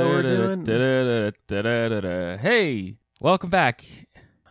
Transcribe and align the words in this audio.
What 0.00 0.08
we're 0.08 0.22
doing? 0.22 0.64
Hey, 2.38 2.96
welcome 3.20 3.50
back. 3.50 3.84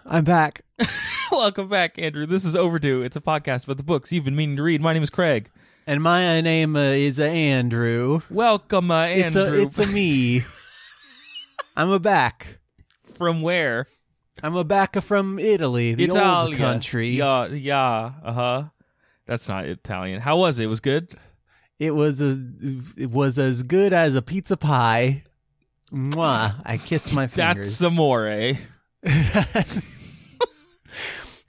I'm 0.05 0.23
back. 0.23 0.62
welcome 1.31 1.67
back, 1.67 1.98
Andrew. 1.98 2.27
This 2.27 2.45
is 2.45 2.55
Overdue. 2.55 3.02
It's 3.02 3.16
a 3.16 3.22
podcast 3.22 3.63
about 3.63 3.77
the 3.77 3.84
books 3.84 4.12
you've 4.12 4.25
been 4.25 4.35
meaning 4.35 4.58
to 4.58 4.63
read. 4.63 4.80
My 4.81 4.94
name 4.94 5.02
is 5.02 5.09
Craig. 5.09 5.49
And 5.88 6.03
my 6.03 6.39
name 6.41 6.75
uh, 6.75 6.80
is 6.91 7.20
Andrew. 7.20 8.22
Welcome, 8.30 8.91
uh, 8.91 9.05
It's 9.05 9.35
Andrew. 9.35 9.59
a 9.59 9.62
it's 9.63 9.80
a 9.80 9.88
me. 9.88 10.44
I'm 11.75 11.89
a 11.89 12.00
back. 12.00 12.59
From 13.16 13.41
where? 13.41 13.88
I'm 14.44 14.55
a 14.55 14.63
back 14.63 15.02
from 15.02 15.39
Italy, 15.39 15.95
the 15.95 16.03
Italia. 16.06 16.50
old 16.52 16.56
country. 16.58 17.09
Yeah, 17.09 17.47
yeah. 17.47 18.11
Uh 18.23 18.34
huh. 18.34 18.63
That's 19.25 19.47
not 19.47 19.66
Italian. 19.66 20.22
How 20.22 20.38
was 20.38 20.59
it? 20.59 20.66
It 20.66 20.67
was 20.67 20.80
good. 20.80 21.17
It 21.80 21.95
was 21.95 22.22
a, 22.22 22.38
it 22.97 23.09
was 23.09 23.39
as 23.39 23.63
good 23.63 23.94
as 23.94 24.16
a 24.16 24.22
pizza 24.22 24.58
pie. 24.58 25.23
Mwah! 25.94 26.56
I 26.66 26.78
kissed 26.78 27.14
my 27.14 27.28
fingers. 27.28 27.80
That's 27.80 27.94
amore. 27.94 28.58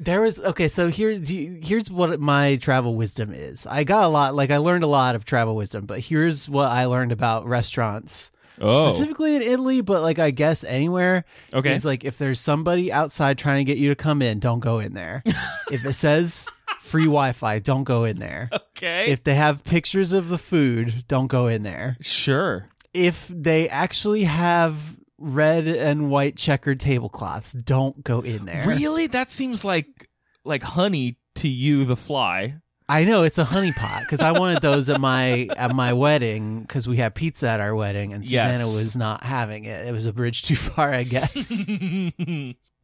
there 0.01 0.21
was 0.23 0.39
okay. 0.41 0.69
So 0.69 0.89
here's 0.89 1.29
here's 1.29 1.91
what 1.91 2.21
my 2.21 2.57
travel 2.57 2.95
wisdom 2.95 3.33
is. 3.35 3.67
I 3.67 3.85
got 3.85 4.05
a 4.05 4.09
lot. 4.09 4.35
Like 4.35 4.51
I 4.51 4.57
learned 4.59 4.85
a 4.85 4.89
lot 4.89 5.15
of 5.15 5.25
travel 5.25 5.57
wisdom, 5.57 5.87
but 5.87 6.01
here's 6.01 6.49
what 6.49 6.71
I 6.71 6.87
learned 6.87 7.13
about 7.13 7.47
restaurants. 7.47 8.31
Oh, 8.63 8.91
specifically 8.91 9.37
in 9.37 9.43
Italy, 9.43 9.81
but 9.81 10.03
like 10.03 10.19
I 10.19 10.31
guess 10.31 10.65
anywhere. 10.65 11.25
Okay. 11.53 11.75
It's 11.75 11.85
like 11.85 12.05
if 12.05 12.19
there's 12.19 12.41
somebody 12.41 12.93
outside 12.93 13.39
trying 13.39 13.65
to 13.65 13.71
get 13.71 13.79
you 13.79 13.89
to 13.91 13.95
come 13.95 14.21
in, 14.23 14.39
don't 14.39 14.61
go 14.61 14.79
in 14.79 14.95
there. 14.95 15.23
if 15.71 15.85
it 15.85 15.95
says 15.95 16.47
free 16.81 17.05
Wi-Fi, 17.05 17.59
don't 17.61 17.85
go 17.85 18.05
in 18.05 18.19
there. 18.19 18.51
okay. 18.53 19.11
If 19.11 19.25
they 19.25 19.35
have 19.35 19.65
pictures 19.65 20.13
of 20.13 20.29
the 20.29 20.39
food, 20.39 21.05
don't 21.09 21.29
go 21.29 21.47
in 21.47 21.63
there. 21.63 21.97
sure. 22.01 22.69
If 22.93 23.29
they 23.29 23.69
actually 23.69 24.25
have 24.25 24.97
red 25.19 25.69
and 25.69 26.11
white 26.11 26.37
checkered 26.37 26.81
tablecloths, 26.81 27.53
don't 27.53 28.03
go 28.03 28.21
in 28.21 28.45
there. 28.47 28.67
Really? 28.67 29.07
That 29.07 29.31
seems 29.31 29.65
like 29.65 30.09
like 30.45 30.63
honey 30.63 31.19
to 31.37 31.49
you, 31.49 31.85
the 31.85 31.97
fly. 31.97 32.57
I 32.89 33.05
know 33.05 33.23
it's 33.23 33.39
a 33.39 33.45
honey 33.45 33.73
pot 33.73 34.01
because 34.03 34.21
I 34.21 34.33
wanted 34.33 34.63
those 34.63 34.89
at 34.89 35.01
my 35.01 35.49
at 35.57 35.73
my 35.77 35.93
wedding 35.93 36.63
because 36.63 36.89
we 36.89 36.97
had 36.97 37.15
pizza 37.15 37.49
at 37.49 37.61
our 37.61 37.73
wedding 37.75 38.13
and 38.13 38.25
Susanna 38.25 38.65
Yes. 38.65 38.75
was 38.77 38.97
not 38.97 39.23
having 39.23 39.65
it. 39.65 39.87
It 39.87 39.93
was 39.93 40.07
a 40.07 40.13
bridge 40.13 40.43
too 40.43 40.57
far, 40.57 40.93
I 40.93 41.05
guess. 41.05 41.53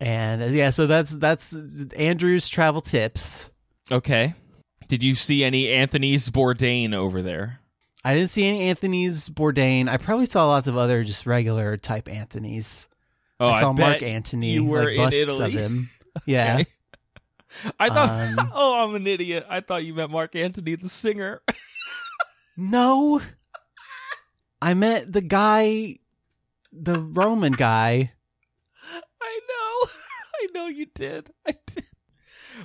and 0.01 0.43
uh, 0.43 0.47
yeah, 0.47 0.71
so 0.71 0.87
that's 0.87 1.11
that's 1.11 1.57
Andrew's 1.97 2.49
travel 2.49 2.81
tips. 2.83 3.49
okay. 3.91 4.35
Did 4.89 5.03
you 5.03 5.17
see 5.17 5.43
any 5.43 5.69
Anthony's 5.73 6.31
Bourdain 6.31 6.95
over 6.95 7.21
there? 7.21 7.59
I 8.07 8.15
didn't 8.15 8.31
see 8.31 8.47
any 8.47 8.63
Anthony's 8.63 9.29
Bourdain. 9.29 9.89
I 9.89 9.97
probably 9.97 10.27
saw 10.27 10.47
lots 10.47 10.69
of 10.69 10.77
other 10.77 11.03
just 11.03 11.27
regular 11.27 11.77
type 11.77 12.09
Anthony's. 12.09 12.87
Oh, 13.41 13.49
I 13.49 13.61
saw 13.61 13.73
Mark 13.73 13.99
bet 13.99 14.03
Antony, 14.05 14.53
you 14.53 14.65
were 14.65 14.85
like 14.85 14.91
in 14.93 14.97
busts 14.97 15.21
Italy. 15.21 15.45
of 15.45 15.53
him. 15.53 15.91
Yeah. 16.25 16.55
Okay. 16.61 16.67
I 17.79 17.89
thought. 17.91 18.39
Um, 18.39 18.51
oh, 18.55 18.85
I'm 18.85 18.95
an 18.95 19.07
idiot. 19.07 19.45
I 19.51 19.61
thought 19.61 19.85
you 19.85 19.93
meant 19.93 20.11
Mark 20.11 20.35
Antony, 20.37 20.77
the 20.77 20.89
singer. 20.89 21.43
No, 22.57 23.21
I 24.63 24.73
met 24.73 25.13
the 25.13 25.21
guy, 25.21 25.99
the 26.73 26.99
Roman 26.99 27.53
guy. 27.53 28.13
I 29.21 29.41
know. 29.49 29.91
I 30.35 30.47
know 30.55 30.67
you 30.69 30.87
did. 30.95 31.31
I 31.47 31.55
did. 31.67 31.85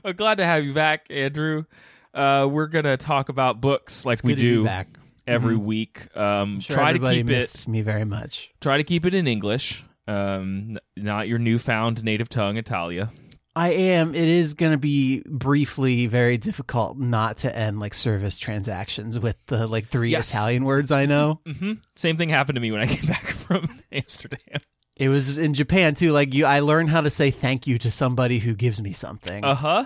I'm 0.06 0.16
glad 0.16 0.36
to 0.36 0.46
have 0.46 0.64
you 0.64 0.74
back, 0.74 1.08
Andrew. 1.10 1.66
Uh, 2.14 2.48
we're 2.50 2.68
gonna 2.68 2.96
talk 2.96 3.28
about 3.28 3.60
books 3.60 4.06
like 4.06 4.24
we 4.24 4.32
to 4.32 4.36
be 4.38 4.42
do 4.42 4.64
back. 4.64 4.88
Every 5.32 5.56
Mhm. 5.56 5.64
week. 5.64 6.16
Um, 6.18 6.60
Sure 6.60 6.76
try 6.76 6.94
to 6.94 7.00
keep 7.00 7.30
it. 7.30 7.66
me 7.68 7.82
very 7.82 8.06
much. 8.06 8.50
Try 8.62 8.78
to 8.78 8.84
keep 8.84 9.06
it 9.06 9.14
in 9.14 9.28
English. 9.28 9.84
Um, 10.08 10.72
n- 10.72 10.80
not 10.98 11.28
your 11.28 11.40
newfound 11.40 12.04
native 12.04 12.28
tongue, 12.30 12.58
Italia. 12.58 13.12
I 13.56 13.70
am. 13.70 14.16
It 14.16 14.28
is 14.30 14.54
going 14.54 14.72
to 14.72 14.78
be 14.78 15.24
briefly 15.28 16.08
very 16.08 16.38
difficult 16.38 16.98
not 16.98 17.38
to 17.38 17.56
end 17.58 17.80
like 17.82 17.94
service 17.94 18.40
transactions 18.40 19.20
with 19.20 19.36
the 19.48 19.68
like 19.68 19.90
three 19.90 20.12
Yes. 20.12 20.30
Italian 20.32 20.64
words 20.64 20.90
I 20.92 21.06
know. 21.06 21.42
hmm 21.46 21.74
Same 21.96 22.16
thing 22.18 22.30
happened 22.30 22.56
to 22.56 22.62
me 22.62 22.72
when 22.72 22.80
I 22.82 22.86
came 22.96 23.10
back 23.10 23.28
from 23.28 23.68
Amsterdam. 23.92 24.62
It 24.98 25.10
was 25.10 25.38
in 25.38 25.54
Japan 25.54 25.96
too. 25.96 26.12
Like 26.14 26.34
you, 26.34 26.46
I 26.46 26.60
learned 26.62 26.92
how 26.92 27.02
to 27.02 27.10
say 27.10 27.30
thank 27.32 27.68
you 27.68 27.78
to 27.80 27.92
somebody 27.92 28.40
who 28.40 28.54
gives 28.54 28.82
me 28.82 28.94
something, 28.94 29.44
Uh 29.44 29.56
huh. 29.56 29.86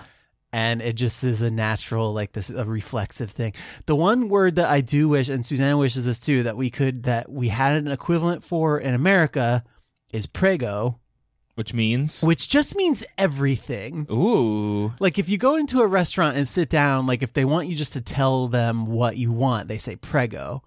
And 0.52 0.80
it 0.80 0.94
just 0.94 1.22
is 1.24 1.42
a 1.42 1.50
natural, 1.50 2.12
like 2.12 2.32
this, 2.32 2.50
a 2.50 2.64
reflexive 2.64 3.30
thing. 3.30 3.52
The 3.86 3.96
one 3.96 4.28
word 4.28 4.56
that 4.56 4.70
I 4.70 4.80
do 4.80 5.08
wish, 5.08 5.28
and 5.28 5.44
Susanna 5.44 5.76
wishes 5.76 6.04
this 6.04 6.20
too, 6.20 6.42
that 6.44 6.56
we 6.56 6.70
could, 6.70 7.02
that 7.02 7.30
we 7.30 7.48
had 7.48 7.74
an 7.76 7.88
equivalent 7.88 8.42
for 8.44 8.78
in 8.78 8.94
America, 8.94 9.64
is 10.12 10.26
prego, 10.26 10.98
Which 11.56 11.74
means. 11.74 12.22
which 12.22 12.48
just 12.48 12.76
means 12.76 13.04
everything. 13.18 14.06
Ooh. 14.10 14.94
Like 15.00 15.18
if 15.18 15.28
you 15.28 15.36
go 15.36 15.56
into 15.56 15.80
a 15.80 15.86
restaurant 15.86 16.36
and 16.36 16.48
sit 16.48 16.68
down, 16.70 17.06
like 17.06 17.22
if 17.22 17.32
they 17.32 17.44
want 17.44 17.68
you 17.68 17.76
just 17.76 17.92
to 17.94 18.00
tell 18.00 18.46
them 18.48 18.86
what 18.86 19.16
you 19.16 19.32
want, 19.32 19.68
they 19.68 19.78
say 19.78 19.96
prego. 19.96 20.62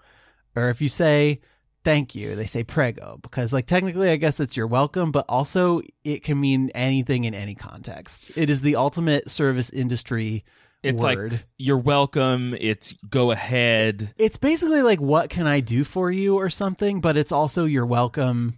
Or 0.56 0.70
if 0.70 0.82
you 0.82 0.90
say 0.90 1.40
thank 1.84 2.16
you, 2.16 2.36
they 2.36 2.46
say 2.46 2.64
prego. 2.64 3.20
Because 3.22 3.54
like 3.54 3.66
technically 3.66 4.10
I 4.10 4.16
guess 4.16 4.40
it's 4.40 4.56
you're 4.58 4.68
welcome, 4.68 5.12
but 5.12 5.26
also 5.30 5.82
it 6.04 6.24
can 6.24 6.40
mean 6.40 6.70
anything 6.76 7.24
in 7.26 7.34
any 7.34 7.56
context. 7.56 8.32
It 8.36 8.50
is 8.50 8.62
the 8.62 8.76
ultimate 8.76 9.30
service 9.30 9.70
industry 9.70 10.44
It's 10.84 11.04
word. 11.04 11.32
like 11.34 11.46
you're 11.58 11.78
welcome. 11.78 12.56
It's 12.60 12.94
go 13.10 13.32
ahead. 13.32 14.14
it's 14.18 14.38
basically 14.38 14.82
like 14.82 15.00
what 15.02 15.30
can 15.30 15.48
I 15.48 15.60
do 15.60 15.84
for 15.84 16.12
you 16.12 16.36
or 16.36 16.50
something, 16.50 17.02
but 17.02 17.18
it's 17.18 17.32
also 17.32 17.66
you're 17.66 17.86
welcome. 17.86 18.58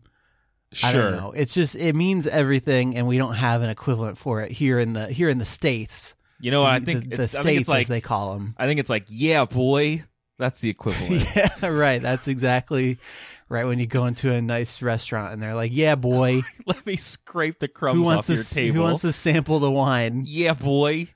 Sure. 0.73 0.89
I 0.89 0.93
don't 0.93 1.11
know. 1.17 1.31
It's 1.35 1.53
just 1.53 1.75
it 1.75 1.95
means 1.95 2.27
everything 2.27 2.95
and 2.95 3.05
we 3.05 3.17
don't 3.17 3.33
have 3.35 3.61
an 3.61 3.69
equivalent 3.69 4.17
for 4.17 4.41
it 4.41 4.51
here 4.51 4.79
in 4.79 4.93
the 4.93 5.07
here 5.07 5.27
in 5.29 5.37
the 5.37 5.45
states. 5.45 6.15
You 6.39 6.49
know, 6.49 6.63
I 6.63 6.79
think 6.79 7.09
the, 7.09 7.17
the 7.17 7.27
states 7.27 7.45
think 7.45 7.67
like 7.67 7.81
as 7.83 7.87
they 7.87 8.01
call 8.01 8.33
them. 8.33 8.55
I 8.57 8.65
think 8.67 8.79
it's 8.79 8.89
like 8.89 9.05
yeah, 9.09 9.45
boy. 9.45 10.03
That's 10.41 10.59
the 10.59 10.69
equivalent. 10.69 11.23
Yeah, 11.35 11.67
right. 11.67 12.01
That's 12.01 12.27
exactly 12.27 12.97
right. 13.47 13.65
When 13.65 13.79
you 13.79 13.85
go 13.85 14.05
into 14.05 14.33
a 14.33 14.41
nice 14.41 14.81
restaurant 14.81 15.33
and 15.33 15.41
they're 15.41 15.55
like, 15.55 15.71
"Yeah, 15.73 15.95
boy, 15.95 16.41
Let 16.65 16.85
me 16.85 16.95
scrape 16.97 17.59
the 17.59 17.67
crumbs 17.67 17.97
who 17.97 18.01
off 18.03 18.07
wants 18.15 18.27
to 18.27 18.33
your 18.33 18.41
s- 18.41 18.49
table. 18.53 18.75
who 18.75 18.81
wants 18.81 19.01
to 19.01 19.11
sample 19.13 19.59
the 19.59 19.69
wine? 19.71 20.23
Yeah, 20.25 20.53
boy. 20.53 21.07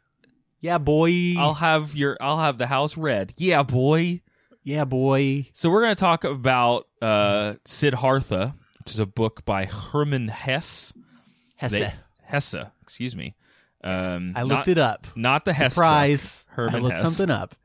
Yeah, 0.62 0.78
boy. 0.78 1.34
I'll 1.38 1.56
have 1.56 1.96
your 1.96 2.18
I'll 2.22 2.40
have 2.40 2.58
the 2.58 2.68
house 2.68 2.96
red. 2.98 3.34
Yeah, 3.38 3.64
boy. 3.64 4.22
yeah, 4.64 4.84
boy. 4.86 5.48
So 5.54 5.70
we're 5.70 5.82
going 5.82 5.96
to 5.96 6.00
talk 6.00 6.24
about 6.24 6.88
uh 7.02 7.56
Siddhartha, 7.66 8.56
which 8.84 8.94
is 8.94 9.00
a 9.00 9.06
book 9.06 9.44
by 9.46 9.66
Hermann 9.66 10.28
Hesse. 10.30 10.94
Hesse. 11.58 11.72
They- 11.72 11.94
Hesse, 12.24 12.56
excuse 12.82 13.16
me. 13.16 13.36
Um 13.84 14.34
I 14.36 14.42
looked 14.42 14.66
not, 14.66 14.68
it 14.68 14.78
up. 14.80 15.08
Not 15.16 15.46
the 15.46 15.54
Hesse. 15.54 15.76
Surprise! 15.76 16.46
Hermann 16.50 16.76
I 16.76 16.80
looked 16.80 16.98
Hesse. 16.98 17.16
something 17.16 17.30
up. 17.34 17.56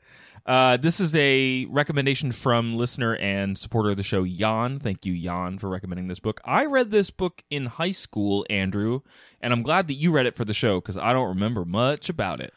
Uh, 0.50 0.76
this 0.76 0.98
is 0.98 1.14
a 1.14 1.64
recommendation 1.66 2.32
from 2.32 2.74
listener 2.74 3.14
and 3.14 3.56
supporter 3.56 3.90
of 3.90 3.96
the 3.96 4.02
show, 4.02 4.26
Jan. 4.26 4.80
Thank 4.80 5.06
you, 5.06 5.16
Jan, 5.16 5.60
for 5.60 5.68
recommending 5.68 6.08
this 6.08 6.18
book. 6.18 6.40
I 6.44 6.64
read 6.64 6.90
this 6.90 7.08
book 7.10 7.44
in 7.50 7.66
high 7.66 7.92
school, 7.92 8.44
Andrew, 8.50 9.02
and 9.40 9.52
I'm 9.52 9.62
glad 9.62 9.86
that 9.86 9.94
you 9.94 10.10
read 10.10 10.26
it 10.26 10.34
for 10.34 10.44
the 10.44 10.52
show 10.52 10.80
because 10.80 10.96
I 10.96 11.12
don't 11.12 11.28
remember 11.28 11.64
much 11.64 12.08
about 12.08 12.40
it. 12.40 12.52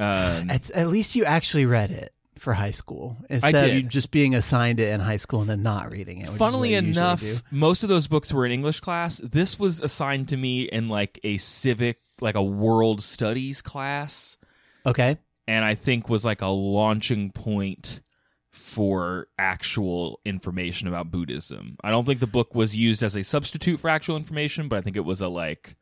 Um, 0.00 0.50
It's 0.50 0.72
at 0.74 0.88
least 0.88 1.14
you 1.14 1.24
actually 1.24 1.64
read 1.64 1.92
it 1.92 2.12
for 2.40 2.54
high 2.54 2.72
school 2.72 3.16
instead 3.30 3.70
of 3.70 3.88
just 3.88 4.10
being 4.10 4.34
assigned 4.34 4.80
it 4.80 4.92
in 4.92 4.98
high 4.98 5.18
school 5.18 5.42
and 5.42 5.48
then 5.48 5.62
not 5.62 5.92
reading 5.92 6.22
it. 6.22 6.28
which 6.30 6.38
funnily 6.38 6.74
enough, 6.74 7.22
most 7.52 7.84
of 7.84 7.88
those 7.88 8.08
books 8.08 8.32
were 8.32 8.44
in 8.44 8.50
English 8.50 8.80
class. 8.80 9.20
This 9.22 9.60
was 9.60 9.80
assigned 9.80 10.28
to 10.30 10.36
me 10.36 10.62
in 10.62 10.88
like 10.88 11.20
a 11.22 11.36
civic, 11.36 12.00
like 12.20 12.34
a 12.34 12.42
world 12.42 13.00
studies 13.00 13.62
class. 13.62 14.38
okay. 14.84 15.18
And 15.48 15.64
I 15.64 15.74
think 15.74 16.08
was 16.08 16.24
like 16.24 16.42
a 16.42 16.46
launching 16.48 17.30
point 17.30 18.00
for 18.52 19.28
actual 19.38 20.20
information 20.24 20.88
about 20.88 21.10
Buddhism. 21.10 21.76
I 21.84 21.90
don't 21.90 22.04
think 22.06 22.20
the 22.20 22.26
book 22.26 22.54
was 22.54 22.76
used 22.76 23.02
as 23.02 23.14
a 23.16 23.22
substitute 23.22 23.80
for 23.80 23.88
actual 23.88 24.16
information, 24.16 24.68
but 24.68 24.76
I 24.76 24.80
think 24.80 24.96
it 24.96 25.04
was 25.04 25.20
a 25.20 25.28
like, 25.28 25.76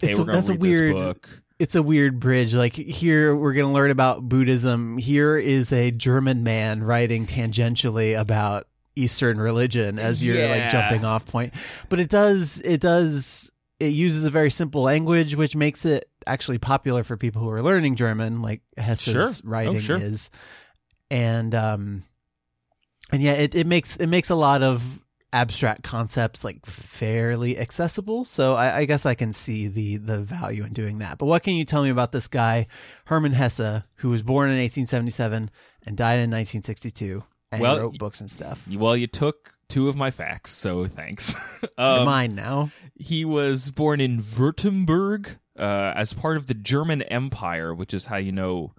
hey, 0.00 0.10
It's 0.10 0.18
we're 0.18 0.24
a- 0.24 0.26
going 0.26 0.36
that's 0.36 0.46
to 0.48 0.52
a 0.54 0.56
read 0.56 0.60
weird- 0.62 0.96
this 0.96 1.02
book. 1.04 1.42
it's 1.58 1.74
a 1.74 1.82
weird 1.82 2.18
bridge. 2.20 2.54
Like 2.54 2.74
here, 2.74 3.36
we're 3.36 3.52
going 3.52 3.66
to 3.66 3.72
learn 3.72 3.90
about 3.90 4.28
Buddhism. 4.28 4.98
Here 4.98 5.36
is 5.36 5.70
a 5.72 5.90
German 5.90 6.42
man 6.42 6.82
writing 6.82 7.26
tangentially 7.26 8.18
about 8.18 8.66
Eastern 8.96 9.38
religion 9.38 9.98
as 9.98 10.24
your 10.24 10.36
Yeah. 10.38 10.48
like 10.50 10.70
jumping 10.70 11.04
off 11.04 11.26
point. 11.26 11.52
But 11.88 12.00
it 12.00 12.08
does, 12.08 12.60
it 12.64 12.80
does, 12.80 13.50
it 13.80 13.88
uses 13.92 14.24
a 14.24 14.30
very 14.30 14.50
simple 14.50 14.82
language, 14.82 15.34
which 15.34 15.56
makes 15.56 15.84
it 15.84 16.08
actually 16.26 16.58
popular 16.58 17.02
for 17.04 17.16
people 17.16 17.42
who 17.42 17.50
are 17.50 17.62
learning 17.62 17.96
German, 17.96 18.40
like 18.42 18.62
Hesse's 18.76 19.12
Sure. 19.12 19.24
Oh, 19.24 19.32
writing 19.44 19.80
sure. 19.80 19.96
is. 19.96 20.30
And 21.10 21.54
um, 21.54 22.02
and 23.12 23.22
yeah, 23.22 23.32
it, 23.32 23.54
it 23.54 23.66
makes 23.66 23.96
it 23.96 24.06
makes 24.06 24.30
a 24.30 24.34
lot 24.34 24.62
of 24.62 25.00
abstract 25.32 25.82
concepts 25.82 26.44
like 26.44 26.64
fairly 26.64 27.58
accessible. 27.58 28.24
So 28.24 28.54
I, 28.54 28.78
I 28.78 28.84
guess 28.84 29.04
I 29.04 29.14
can 29.14 29.32
see 29.32 29.66
the 29.68 29.96
the 29.96 30.18
value 30.18 30.64
in 30.64 30.72
doing 30.72 30.98
that. 30.98 31.18
But 31.18 31.26
what 31.26 31.42
can 31.42 31.54
you 31.54 31.64
tell 31.64 31.82
me 31.82 31.90
about 31.90 32.12
this 32.12 32.28
guy, 32.28 32.66
Hermann 33.06 33.32
Hesse, 33.32 33.82
who 33.96 34.10
was 34.10 34.22
born 34.22 34.50
in 34.50 34.58
1877 34.58 35.50
and 35.86 35.96
died 35.96 36.14
in 36.20 36.30
1962, 36.30 37.22
and 37.52 37.60
Well, 37.60 37.78
wrote 37.78 37.98
books 37.98 38.20
and 38.20 38.30
stuff? 38.30 38.66
Well, 38.68 38.96
you 38.96 39.06
took 39.08 39.53
two 39.68 39.88
of 39.88 39.96
my 39.96 40.10
facts, 40.10 40.52
so 40.54 40.86
thanks. 40.86 41.34
Um, 41.78 42.04
mine 42.04 42.34
now. 42.34 42.70
He 42.94 43.24
was 43.24 43.70
born 43.70 44.00
in 44.00 44.22
Württemberg 44.22 45.38
uh, 45.58 45.92
as 45.96 46.12
part 46.12 46.36
of 46.36 46.46
the 46.46 46.54
German 46.54 47.02
Empire, 47.02 47.74
which 47.74 47.92
is 47.94 48.06
how 48.06 48.16
you 48.16 48.30
know 48.32 48.74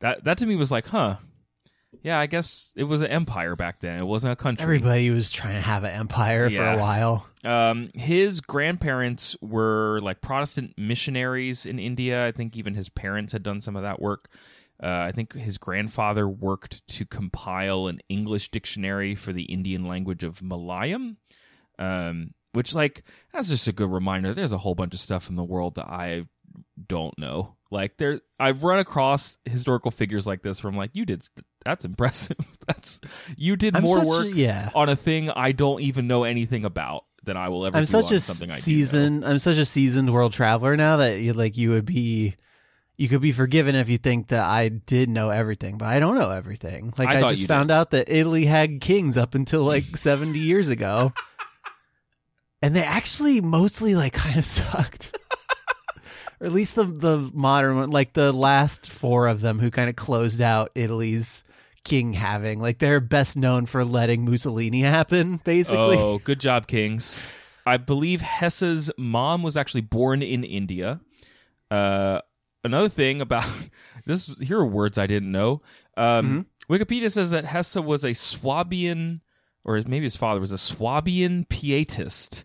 that. 0.00 0.24
That 0.24 0.38
to 0.38 0.46
me 0.46 0.56
was 0.56 0.70
like, 0.70 0.86
huh? 0.86 1.16
Yeah, 2.02 2.18
I 2.18 2.26
guess 2.26 2.72
it 2.74 2.84
was 2.84 3.02
an 3.02 3.08
empire 3.08 3.54
back 3.54 3.80
then. 3.80 4.00
It 4.00 4.06
wasn't 4.06 4.32
a 4.32 4.36
country. 4.36 4.62
Everybody 4.64 5.10
was 5.10 5.30
trying 5.30 5.54
to 5.56 5.60
have 5.60 5.84
an 5.84 5.90
empire 5.92 6.48
for 6.48 6.64
a 6.64 6.78
while. 6.78 7.26
Um, 7.44 7.90
his 7.94 8.40
grandparents 8.40 9.36
were 9.42 10.00
like 10.00 10.20
Protestant 10.20 10.74
missionaries 10.78 11.66
in 11.66 11.78
India. 11.78 12.26
I 12.26 12.32
think 12.32 12.56
even 12.56 12.74
his 12.74 12.88
parents 12.88 13.32
had 13.32 13.42
done 13.42 13.60
some 13.60 13.76
of 13.76 13.82
that 13.82 14.00
work. 14.00 14.30
Uh, 14.82 15.06
I 15.08 15.12
think 15.12 15.34
his 15.34 15.58
grandfather 15.58 16.28
worked 16.28 16.86
to 16.88 17.06
compile 17.06 17.86
an 17.86 18.00
English 18.08 18.50
dictionary 18.50 19.14
for 19.14 19.32
the 19.32 19.44
Indian 19.44 19.84
language 19.84 20.24
of 20.24 20.40
Malayalam, 20.40 21.16
Um, 21.78 22.34
which 22.52 22.74
like 22.74 23.04
that's 23.32 23.48
just 23.48 23.68
a 23.68 23.72
good 23.72 23.90
reminder. 23.90 24.34
There's 24.34 24.52
a 24.52 24.58
whole 24.58 24.74
bunch 24.74 24.94
of 24.94 25.00
stuff 25.00 25.30
in 25.30 25.36
the 25.36 25.44
world 25.44 25.76
that 25.76 25.86
I 25.86 26.26
don't 26.88 27.16
know. 27.18 27.56
Like 27.70 27.96
there, 27.96 28.20
I've 28.38 28.62
run 28.64 28.80
across 28.80 29.38
historical 29.44 29.90
figures 29.90 30.26
like 30.26 30.42
this 30.42 30.58
from 30.58 30.76
like 30.76 30.90
you 30.92 31.06
did. 31.06 31.26
That's 31.64 31.84
impressive. 31.84 32.36
That's 32.66 33.00
you 33.36 33.56
did 33.56 33.76
I'm 33.76 33.84
more 33.84 33.98
such 33.98 34.06
work 34.06 34.28
yeah. 34.34 34.70
on 34.74 34.88
a 34.88 34.96
thing 34.96 35.30
I 35.30 35.52
don't 35.52 35.80
even 35.80 36.06
know 36.06 36.24
anything 36.24 36.64
about 36.64 37.04
than 37.22 37.36
I 37.36 37.48
will 37.48 37.64
ever. 37.66 37.76
I'm 37.76 37.84
do 37.84 37.86
such 37.86 38.06
on 38.06 38.14
a 38.14 38.20
something 38.20 38.50
I 38.50 38.54
do 38.54 38.58
know. 38.58 38.62
seasoned. 38.62 39.24
I'm 39.24 39.38
such 39.38 39.58
a 39.58 39.64
seasoned 39.64 40.12
world 40.12 40.32
traveler 40.32 40.76
now 40.76 40.98
that 40.98 41.20
you 41.20 41.32
like 41.32 41.56
you 41.56 41.70
would 41.70 41.86
be. 41.86 42.34
You 42.96 43.08
could 43.08 43.20
be 43.20 43.32
forgiven 43.32 43.74
if 43.74 43.88
you 43.88 43.98
think 43.98 44.28
that 44.28 44.44
I 44.44 44.68
did 44.68 45.08
know 45.08 45.30
everything, 45.30 45.78
but 45.78 45.88
I 45.88 45.98
don't 45.98 46.14
know 46.14 46.30
everything. 46.30 46.92
Like 46.96 47.08
I 47.08 47.18
I, 47.18 47.30
just 47.30 47.46
found 47.46 47.70
out 47.70 47.90
that 47.90 48.08
Italy 48.08 48.44
had 48.44 48.80
kings 48.80 49.16
up 49.16 49.34
until 49.34 49.64
like 49.64 49.84
70 49.96 50.38
years 50.38 50.68
ago. 50.68 51.12
And 52.60 52.76
they 52.76 52.84
actually 52.84 53.40
mostly 53.40 53.94
like 53.94 54.12
kind 54.12 54.38
of 54.38 54.44
sucked. 54.46 55.18
or 56.40 56.46
at 56.46 56.52
least 56.52 56.76
the 56.76 56.84
the 56.84 57.30
modern 57.32 57.76
one, 57.76 57.90
like 57.90 58.12
the 58.12 58.32
last 58.32 58.90
four 58.90 59.26
of 59.26 59.40
them 59.40 59.58
who 59.58 59.70
kind 59.70 59.90
of 59.90 59.96
closed 59.96 60.40
out 60.40 60.70
Italy's 60.74 61.44
king 61.84 62.12
having. 62.12 62.60
Like 62.60 62.78
they're 62.78 63.00
best 63.00 63.36
known 63.36 63.66
for 63.66 63.84
letting 63.84 64.24
Mussolini 64.24 64.82
happen, 64.82 65.36
basically. 65.44 65.96
Oh, 65.96 66.18
good 66.18 66.40
job, 66.40 66.66
Kings. 66.66 67.20
I 67.64 67.76
believe 67.76 68.20
Hesse's 68.20 68.90
mom 68.98 69.42
was 69.42 69.56
actually 69.56 69.82
born 69.82 70.22
in 70.22 70.42
India. 70.44 71.00
Uh, 71.70 72.20
another 72.64 72.88
thing 72.88 73.20
about 73.20 73.50
this, 74.06 74.38
here 74.38 74.58
are 74.58 74.66
words 74.66 74.98
I 74.98 75.06
didn't 75.06 75.32
know. 75.32 75.62
Um, 75.96 76.46
Wikipedia 76.68 77.10
says 77.10 77.30
that 77.30 77.46
Hesse 77.46 77.76
was 77.76 78.04
a 78.04 78.14
Swabian, 78.14 79.20
or 79.64 79.76
maybe 79.86 80.04
his 80.04 80.16
father 80.16 80.40
was 80.40 80.52
a 80.52 80.58
Swabian 80.58 81.44
pietist. 81.46 82.44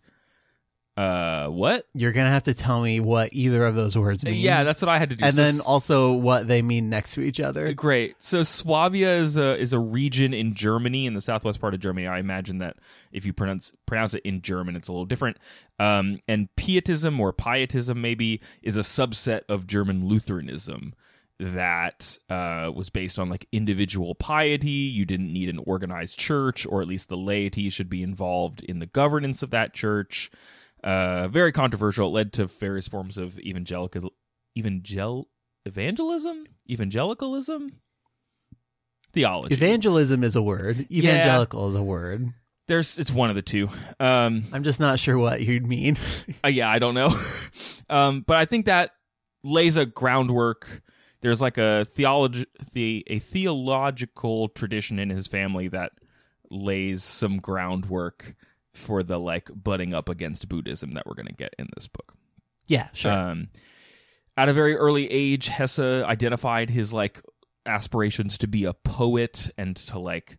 Uh, 0.98 1.48
what? 1.50 1.86
You're 1.94 2.12
gonna 2.12 2.32
have 2.32 2.44
to 2.44 2.56
tell 2.56 2.82
me 2.82 3.00
what 3.00 3.30
either 3.32 3.64
of 3.66 3.76
those 3.76 3.96
words 3.96 4.26
mean. 4.26 4.34
Yeah, 4.34 4.64
that's 4.64 4.82
what 4.82 4.90
I 4.90 4.98
had 4.98 5.12
to 5.12 5.16
do. 5.16 5.24
and 5.24 5.36
So 5.36 5.42
then 5.44 5.56
s- 5.56 5.60
also 5.60 6.14
what 6.14 6.48
they 6.48 6.64
mean 6.64 6.90
next 6.90 7.14
to 7.14 7.22
each 7.22 7.40
other. 7.40 7.72
Great. 7.74 8.16
So 8.18 8.42
Swabia 8.42 9.18
is 9.18 9.38
a 9.38 9.56
is 9.60 9.74
a 9.74 9.80
region 9.80 10.34
in 10.34 10.56
Germany, 10.56 11.06
in 11.06 11.14
the 11.14 11.22
southwest 11.22 11.62
part 11.62 11.76
of 11.76 11.80
Germany. 11.80 12.08
I 12.08 12.18
imagine 12.18 12.58
that 12.58 12.78
if 13.12 13.26
you 13.28 13.32
pronounce 13.34 13.72
pronounce 13.86 14.16
it 14.16 14.24
in 14.26 14.42
German, 14.42 14.76
it's 14.76 14.88
a 14.88 14.92
little 14.92 15.06
different. 15.06 15.38
Um, 15.80 16.20
and 16.28 16.50
Pietism 16.56 17.20
or 17.20 17.32
Pietism 17.32 18.02
maybe 18.02 18.42
is 18.64 18.76
a 18.76 18.80
subset 18.82 19.42
of 19.48 19.68
German 19.68 20.04
Lutheranism 20.08 20.96
that 21.40 22.18
uh, 22.30 22.72
was 22.74 22.90
based 22.90 23.20
on 23.20 23.30
like 23.30 23.48
individual 23.52 24.16
piety. 24.16 24.70
You 24.72 25.06
didn't 25.06 25.32
need 25.32 25.50
an 25.50 25.60
organized 25.68 26.18
church, 26.18 26.66
or 26.66 26.82
at 26.82 26.88
least 26.88 27.10
the 27.10 27.18
laity 27.18 27.70
should 27.70 27.90
be 27.90 28.02
involved 28.02 28.64
in 28.64 28.80
the 28.80 28.88
governance 28.88 29.44
of 29.44 29.52
that 29.52 29.74
church. 29.76 30.32
Uh, 30.84 31.28
very 31.28 31.52
controversial. 31.52 32.08
It 32.08 32.12
led 32.12 32.34
to 32.34 32.48
various 32.48 32.88
forms 32.88 33.18
of 33.18 33.40
evangelical 33.40 34.12
evangel 34.58 35.30
evangelism, 35.66 36.46
evangelicalism, 36.70 37.74
theology. 39.14 39.54
Evangelism 39.54 40.24
is 40.24 40.36
a 40.36 40.42
word. 40.42 40.90
Evangelical 40.92 41.68
is 41.68 41.76
a 41.76 41.84
word. 41.84 42.30
There's 42.68 43.00
it's 43.00 43.12
one 43.12 43.30
of 43.30 43.36
the 43.36 43.42
two. 43.42 43.70
Um, 44.00 44.44
I'm 44.52 44.64
just 44.64 44.80
not 44.80 45.00
sure 45.00 45.18
what 45.18 45.42
you'd 45.42 45.66
mean. 45.66 45.98
uh, 46.44 46.50
yeah, 46.50 46.70
I 46.70 46.80
don't 46.80 46.96
know. 46.96 47.18
um, 47.90 48.24
but 48.26 48.38
I 48.38 48.46
think 48.46 48.66
that 48.66 48.92
lays 49.44 49.78
a 49.78 49.86
groundwork. 49.86 50.84
There's 51.22 51.42
like 51.42 51.58
a 51.58 51.86
theology, 51.86 52.46
the 52.74 53.04
a 53.08 53.20
theological 53.20 54.50
tradition 54.50 55.00
in 55.00 55.10
his 55.10 55.28
family 55.28 55.68
that 55.70 55.94
lays 56.50 57.04
some 57.04 57.38
groundwork 57.38 58.36
for 58.78 59.04
the 59.04 59.20
like 59.20 59.50
butting 59.54 59.94
up 59.94 60.08
against 60.10 60.48
Buddhism 60.48 60.92
that 60.92 61.06
we're 61.06 61.16
going 61.16 61.28
to 61.28 61.34
get 61.34 61.54
in 61.60 61.68
this 61.76 61.88
book. 61.88 62.14
yeah, 62.68 62.88
sure. 62.94 63.12
Um, 63.12 63.48
at 64.38 64.50
a 64.50 64.54
very 64.54 64.76
early 64.76 65.10
age, 65.12 65.48
Hesse 65.48 65.80
identified 65.80 66.70
his 66.70 66.94
like 66.94 67.22
aspirations 67.66 68.38
to 68.38 68.48
be 68.48 68.64
a 68.66 68.74
poet 68.74 69.50
and 69.58 69.76
to 69.76 70.00
like 70.00 70.38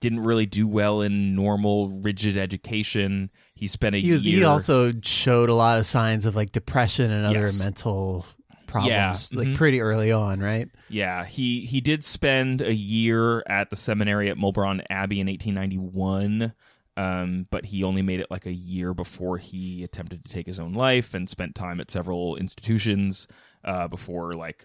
didn't 0.00 0.20
really 0.20 0.46
do 0.46 0.66
well 0.68 1.00
in 1.00 1.34
normal 1.34 1.88
rigid 1.88 2.36
education. 2.36 3.30
He 3.54 3.66
spent 3.66 3.94
a 3.94 3.98
he 3.98 4.12
was. 4.12 4.24
year. 4.24 4.38
He 4.40 4.44
also 4.44 4.92
showed 5.02 5.48
a 5.48 5.54
lot 5.54 5.78
of 5.78 5.86
signs 5.86 6.26
of 6.26 6.36
like 6.36 6.52
depression 6.52 7.10
and 7.10 7.26
other 7.26 7.40
Yes. 7.40 7.58
mental 7.58 8.26
problems, 8.66 9.30
Yeah, 9.32 9.38
like 9.38 9.48
mhm. 9.48 9.56
pretty 9.56 9.80
early 9.80 10.12
on, 10.12 10.40
right? 10.40 10.68
Yeah, 10.88 11.24
he 11.24 11.64
he 11.64 11.80
did 11.80 12.04
spend 12.04 12.60
a 12.60 12.74
year 12.74 13.42
at 13.48 13.70
the 13.70 13.76
seminary 13.76 14.28
at 14.30 14.36
Maulbronn 14.36 14.84
Abbey 14.90 15.20
in 15.20 15.26
1891, 15.28 16.52
um, 16.96 17.46
but 17.50 17.66
he 17.66 17.82
only 17.82 18.02
made 18.02 18.20
it 18.20 18.30
like 18.30 18.46
a 18.46 18.52
year 18.52 18.94
before 18.94 19.38
he 19.38 19.82
attempted 19.82 20.24
to 20.24 20.32
take 20.32 20.46
his 20.46 20.60
own 20.60 20.72
life 20.72 21.14
and 21.14 21.28
spent 21.28 21.54
time 21.54 21.80
at 21.80 21.90
several 21.90 22.36
institutions 22.36 23.26
uh, 23.64 23.88
before 23.88 24.32
like 24.32 24.64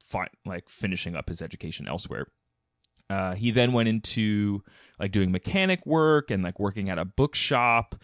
fi- 0.00 0.30
like 0.44 0.68
finishing 0.68 1.14
up 1.14 1.28
his 1.28 1.40
education 1.40 1.86
elsewhere. 1.86 2.26
Uh, 3.08 3.34
he 3.36 3.52
then 3.52 3.72
went 3.72 3.88
into 3.88 4.62
like 4.98 5.12
doing 5.12 5.30
mechanic 5.30 5.86
work 5.86 6.30
and 6.30 6.42
like 6.42 6.58
working 6.58 6.90
at 6.90 6.98
a 6.98 7.04
bookshop 7.04 7.94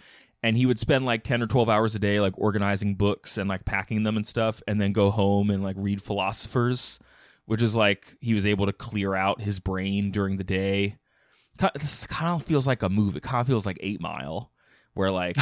and 0.44 0.56
he 0.56 0.66
would 0.66 0.78
spend 0.78 1.04
like 1.04 1.24
10 1.24 1.42
or 1.42 1.46
12 1.48 1.68
hours 1.68 1.94
a 1.96 1.98
day 1.98 2.20
like 2.20 2.34
organizing 2.36 2.94
books 2.94 3.36
and 3.36 3.48
like 3.48 3.64
packing 3.64 4.02
them 4.02 4.16
and 4.16 4.26
stuff 4.26 4.62
and 4.68 4.80
then 4.80 4.92
go 4.92 5.10
home 5.10 5.50
and 5.50 5.64
like 5.64 5.74
read 5.76 6.00
philosophers 6.00 7.00
which 7.46 7.62
is 7.62 7.74
like 7.74 8.16
he 8.20 8.32
was 8.32 8.46
able 8.46 8.66
to 8.66 8.72
clear 8.72 9.14
out 9.16 9.40
his 9.40 9.58
brain 9.58 10.12
during 10.12 10.36
the 10.36 10.44
day 10.44 10.98
this 11.74 12.06
kind 12.06 12.28
of 12.28 12.44
feels 12.46 12.66
like 12.66 12.82
a 12.82 12.88
movie 12.88 13.18
it 13.18 13.22
kind 13.22 13.40
of 13.40 13.46
feels 13.46 13.66
like 13.66 13.78
8 13.80 14.00
mile 14.00 14.50
where 14.94 15.10
like 15.10 15.36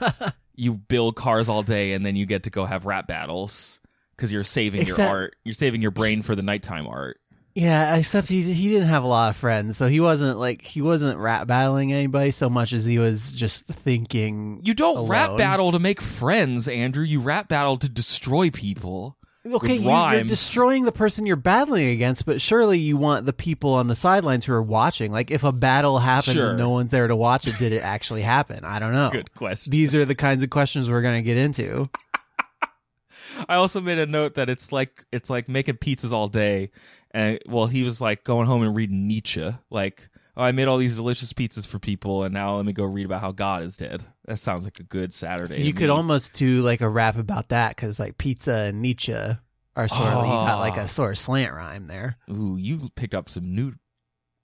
you 0.54 0.72
build 0.74 1.16
cars 1.16 1.48
all 1.48 1.62
day 1.62 1.92
and 1.92 2.04
then 2.04 2.16
you 2.16 2.26
get 2.26 2.44
to 2.44 2.50
go 2.50 2.64
have 2.64 2.86
rap 2.86 3.06
battles 3.06 3.80
because 4.16 4.32
you're 4.32 4.44
saving 4.44 4.82
Except- 4.82 4.98
your 4.98 5.08
art 5.08 5.36
you're 5.44 5.54
saving 5.54 5.82
your 5.82 5.90
brain 5.90 6.22
for 6.22 6.34
the 6.34 6.42
nighttime 6.42 6.86
art. 6.86 7.18
Yeah, 7.52 7.96
except 7.96 8.28
he 8.28 8.42
he 8.42 8.68
didn't 8.68 8.88
have 8.88 9.02
a 9.02 9.08
lot 9.08 9.30
of 9.30 9.36
friends, 9.36 9.76
so 9.76 9.88
he 9.88 9.98
wasn't 9.98 10.38
like 10.38 10.62
he 10.62 10.80
wasn't 10.80 11.18
rap 11.18 11.48
battling 11.48 11.92
anybody 11.92 12.30
so 12.30 12.48
much 12.48 12.72
as 12.72 12.84
he 12.84 13.00
was 13.00 13.34
just 13.34 13.66
thinking. 13.66 14.60
you 14.62 14.72
don't 14.72 15.08
rap 15.08 15.36
battle 15.36 15.72
to 15.72 15.80
make 15.80 16.00
friends 16.00 16.68
andrew. 16.68 17.04
You 17.04 17.18
rap 17.20 17.48
battle 17.48 17.76
to 17.78 17.88
destroy 17.88 18.50
people 18.50 19.16
Okay, 19.46 19.76
you- 19.76 19.90
you're 19.90 20.24
destroying 20.24 20.84
the 20.84 20.92
person 20.92 21.24
you're 21.24 21.34
battling 21.36 21.88
against, 21.88 22.26
but 22.26 22.42
surely 22.42 22.78
you 22.78 22.96
want 22.98 23.24
the 23.24 23.32
people 23.32 23.72
on 23.72 23.86
the 23.88 23.94
sidelines 23.94 24.44
who 24.44 24.52
are 24.52 24.62
watching. 24.62 25.12
Like 25.12 25.30
if 25.30 25.44
a 25.44 25.52
battle 25.52 25.98
happens 26.00 26.34
Sure. 26.36 26.50
and 26.50 26.58
no 26.58 26.68
one's 26.68 26.90
there 26.90 27.08
to 27.08 27.16
watch 27.16 27.46
it, 27.46 27.56
did 27.58 27.72
it 27.72 27.82
actually 27.82 28.20
happen? 28.22 28.64
I 28.64 28.78
don't 28.78 28.92
know. 28.92 29.08
good 29.10 29.32
question 29.34 29.70
These 29.70 29.94
are 29.94 30.04
the 30.04 30.14
kinds 30.14 30.42
of 30.42 30.50
questions 30.50 30.90
we're 30.90 31.00
going 31.02 31.16
to 31.16 31.22
get 31.26 31.38
into. 31.38 31.88
I 33.48 33.54
also 33.54 33.80
made 33.80 33.98
a 33.98 34.06
note 34.06 34.34
that 34.34 34.50
it's 34.50 34.72
like 34.72 35.06
it's 35.12 35.30
like 35.30 35.48
making 35.48 35.76
pizzas 35.76 36.12
all 36.12 36.28
day, 36.28 36.70
and 37.12 37.38
well, 37.46 37.66
he 37.66 37.82
was 37.82 38.00
like 38.00 38.24
going 38.24 38.46
home 38.46 38.62
and 38.62 38.76
reading 38.76 39.06
Nietzsche. 39.06 39.54
Like, 39.70 40.10
oh, 40.36 40.42
I 40.42 40.52
made 40.52 40.68
all 40.68 40.78
these 40.78 40.96
delicious 40.96 41.32
pizzas 41.32 41.66
for 41.66 41.78
people, 41.78 42.22
and 42.24 42.32
now 42.34 42.56
let 42.56 42.64
me 42.66 42.72
go 42.72 42.84
read 42.84 43.06
about 43.06 43.20
how 43.20 43.32
God 43.32 43.62
is 43.62 43.76
dead. 43.76 44.02
That 44.26 44.38
sounds 44.38 44.64
like 44.64 44.80
a 44.80 44.84
good 44.84 45.12
Saturday. 45.12 45.54
So 45.54 45.62
you 45.62 45.72
could 45.72 45.84
me. 45.88 45.90
almost 45.90 46.32
do 46.34 46.62
like 46.62 46.80
a 46.80 46.88
rap 46.88 47.16
about 47.16 47.48
that 47.48 47.76
because 47.76 47.98
like 48.00 48.18
pizza 48.18 48.52
and 48.68 48.80
Nietzsche 48.82 49.12
are 49.12 49.88
sort 49.88 50.08
of 50.08 50.24
you 50.24 50.30
got 50.32 50.58
like 50.60 50.74
Ah. 50.78 50.82
a 50.84 50.88
sort 50.88 51.12
of 51.12 51.18
slant 51.18 51.52
rhyme 51.54 51.86
there. 51.86 52.16
Ooh, 52.30 52.56
you 52.58 52.90
picked 52.96 53.14
up 53.14 53.28
some 53.28 53.54
new 53.54 53.74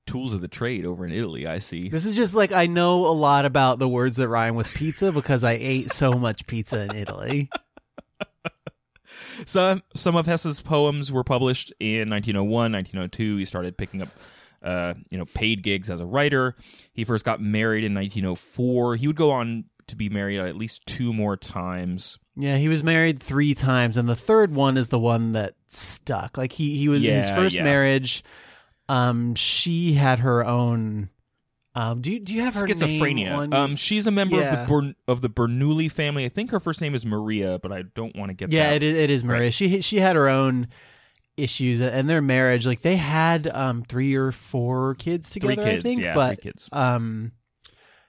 tools 0.07 0.33
of 0.35 0.41
the 0.41 0.47
trade 0.49 0.87
over 0.87 1.05
in 1.05 1.11
Italy. 1.13 1.47
I 1.49 1.59
see. 1.59 1.89
This 1.89 2.07
is 2.07 2.15
just 2.15 2.35
like 2.35 2.53
I 2.53 2.67
know 2.67 3.07
a 3.07 3.11
lot 3.13 3.45
about 3.45 3.79
the 3.81 3.89
words 3.89 4.17
that 4.17 4.29
rhyme 4.29 4.55
with 4.55 4.73
pizza 4.73 5.11
because 5.13 5.43
I 5.45 5.53
ate 5.53 5.91
so 5.93 6.13
much 6.13 6.47
pizza 6.47 6.85
in 6.85 6.95
Italy. 6.95 7.51
Some 9.45 9.83
some 9.95 10.17
of 10.17 10.27
Hesse's 10.27 10.61
poems 10.61 11.13
were 11.13 11.23
published 11.25 11.73
in 11.79 12.09
1901, 12.11 12.73
1902. 12.73 13.37
He 13.37 13.45
started 13.45 13.77
picking 13.77 14.01
up, 14.03 14.09
uh, 14.63 14.95
you 15.11 15.19
know, 15.19 15.25
paid 15.27 15.63
gigs 15.63 15.91
as 15.91 16.01
a 16.01 16.07
writer. 16.07 16.57
He 16.93 17.05
first 17.05 17.25
got 17.25 17.41
married 17.41 17.85
in 17.85 17.95
1904. 17.95 18.97
He 18.97 19.07
would 19.07 19.17
go 19.17 19.31
on 19.31 19.65
to 19.89 19.97
be 19.97 20.09
married 20.09 20.39
at 20.39 20.57
least 20.57 20.85
two 20.87 21.13
more 21.13 21.37
times. 21.37 22.19
Yeah, 22.37 22.59
he 22.59 22.69
was 22.69 22.83
married 22.83 23.23
three 23.23 23.55
times, 23.55 23.97
and 23.97 24.09
the 24.09 24.17
third 24.17 24.55
one 24.55 24.77
is 24.77 24.89
the 24.89 24.99
one 24.99 25.33
that 25.33 25.55
stuck. 25.71 26.37
Like 26.37 26.53
he 26.53 26.77
he 26.77 26.89
was 26.89 27.03
his 27.03 27.31
first 27.31 27.57
yeah. 27.57 27.65
marriage. 27.65 28.23
Um, 28.89 29.35
she 29.35 29.95
had 29.95 30.21
her 30.21 30.45
own. 30.45 31.11
Um, 31.75 32.01
do 32.01 32.11
you 32.11 32.21
do 32.21 32.35
you 32.35 32.43
have 32.43 32.55
her 32.55 32.67
Schizophrenia. 32.67 33.53
Um, 33.55 33.77
she's 33.77 34.07
a 34.07 34.11
member 34.11 34.37
Yeah. 34.37 34.53
of 34.53 34.61
the 34.61 34.73
Bern- 34.73 34.97
of 35.07 35.21
the 35.21 35.29
Bernoulli 35.29 35.91
family. 35.91 36.25
I 36.25 36.29
think 36.29 36.51
her 36.51 36.61
first 36.61 36.81
name 36.81 36.95
is 36.95 37.05
Maria, 37.05 37.59
but 37.59 37.73
I 37.73 37.83
don't 37.83 38.17
want 38.17 38.31
to 38.31 38.35
get 38.35 38.53
yeah, 38.53 38.71
that. 38.71 38.77
it 38.77 38.83
is. 38.83 38.97
It 38.97 39.11
is 39.11 39.25
Maria. 39.25 39.43
Right. 39.45 39.55
She 39.55 39.81
she 39.81 40.01
had 40.01 40.17
her 40.17 40.29
own 40.29 40.69
issues, 41.37 41.81
and 41.81 42.09
their 42.09 42.23
marriage, 42.23 42.67
like 42.67 42.83
they 42.83 42.97
had 42.97 43.47
um 43.49 43.83
three 43.83 44.15
or 44.15 44.33
four 44.33 44.95
kids 44.97 45.29
Three 45.29 45.41
together. 45.41 45.63
kids, 45.65 45.85
I 45.85 45.89
think, 45.89 46.01
yeah, 46.01 46.15
but 46.15 46.41
three 46.41 46.51
kids. 46.51 46.69
um 46.73 47.33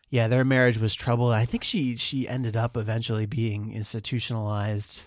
yeah 0.10 0.28
their 0.30 0.46
marriage 0.46 0.78
was 0.78 0.94
troubled 0.96 1.34
i 1.34 1.44
think 1.44 1.64
she 1.66 1.98
she 1.98 2.30
ended 2.30 2.56
up 2.56 2.78
eventually 2.78 3.26
being 3.26 3.74
institutionalized 3.74 5.02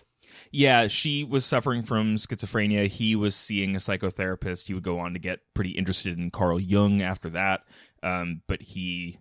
Yeah, 0.52 0.88
she 0.88 1.22
was 1.24 1.46
suffering 1.46 1.82
from 1.84 2.16
schizophrenia. 2.16 2.86
He 2.88 3.14
was 3.16 3.34
seeing 3.36 3.74
a 3.76 3.78
psychotherapist. 3.78 4.66
He 4.66 4.74
would 4.74 4.82
go 4.82 4.98
on 4.98 5.12
to 5.12 5.18
get 5.20 5.40
pretty 5.54 5.70
interested 5.70 6.18
in 6.18 6.30
Carl 6.30 6.60
Jung 6.60 7.00
after 7.02 7.30
that. 7.30 7.60
Um, 8.02 8.42
but 8.48 8.60
he 8.62 9.18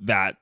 that 0.00 0.36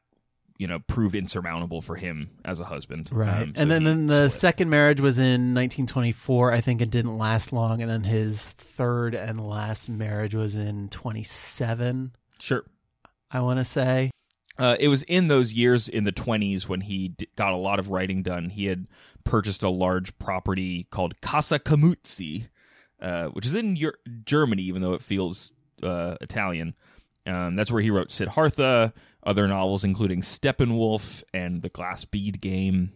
you 0.59 0.67
know 0.67 0.79
proved 0.81 1.15
insurmountable 1.15 1.83
for 1.83 1.97
him 1.97 2.31
as 2.45 2.61
a 2.61 2.65
husband. 2.65 3.09
right 3.13 3.43
Um, 3.43 3.55
so 3.55 3.61
and 3.63 3.71
then, 3.71 3.85
then 3.85 4.07
the 4.07 4.29
split. 4.29 4.41
second 4.41 4.71
marriage 4.71 5.01
was 5.01 5.19
in 5.19 5.55
1924 5.55 6.53
i 6.53 6.61
think 6.61 6.81
it 6.81 6.91
didn't 6.91 7.19
last 7.19 7.53
long 7.53 7.83
and 7.83 7.91
then 7.91 8.05
his 8.05 8.53
third 8.53 9.15
and 9.15 9.41
last 9.47 9.89
marriage 9.91 10.35
was 10.35 10.55
in 10.57 10.89
27 10.89 12.13
sure. 12.39 12.65
i 13.31 13.41
want 13.41 13.59
to 13.59 13.65
say 13.65 14.11
Uh, 14.59 14.75
it 14.81 14.89
was 14.89 15.03
in 15.03 15.29
those 15.29 15.53
years 15.53 15.87
in 15.89 16.05
the 16.05 16.13
20s 16.13 16.67
when 16.67 16.81
he 16.83 17.09
d- 17.09 17.29
got 17.37 17.53
a 17.53 17.57
lot 17.59 17.79
of 17.79 17.91
writing 17.91 18.23
done. 18.23 18.49
He 18.49 18.65
had 18.67 18.87
purchased 19.23 19.63
a 19.63 19.69
large 19.69 20.19
property 20.19 20.87
called 20.91 21.21
Casa 21.21 21.59
Camuzzi, 21.59 22.49
uh, 22.99 23.27
which 23.35 23.45
is 23.45 23.53
in 23.53 23.77
Eur- 23.77 23.99
Germany, 24.25 24.63
even 24.63 24.81
though 24.81 24.95
it 24.95 25.03
feels 25.03 25.53
uh, 25.83 26.17
Italian. 26.23 26.75
Um, 27.27 27.55
that's 27.55 27.71
where 27.71 27.83
he 27.83 27.91
wrote 27.91 28.11
Siddhartha, 28.11 28.95
other 29.27 29.47
novels 29.49 29.85
including 29.85 30.23
Steppenwolf 30.23 31.23
and 31.35 31.61
The 31.61 31.69
Glass 31.69 32.05
Bead 32.07 32.41
Game. 32.41 32.93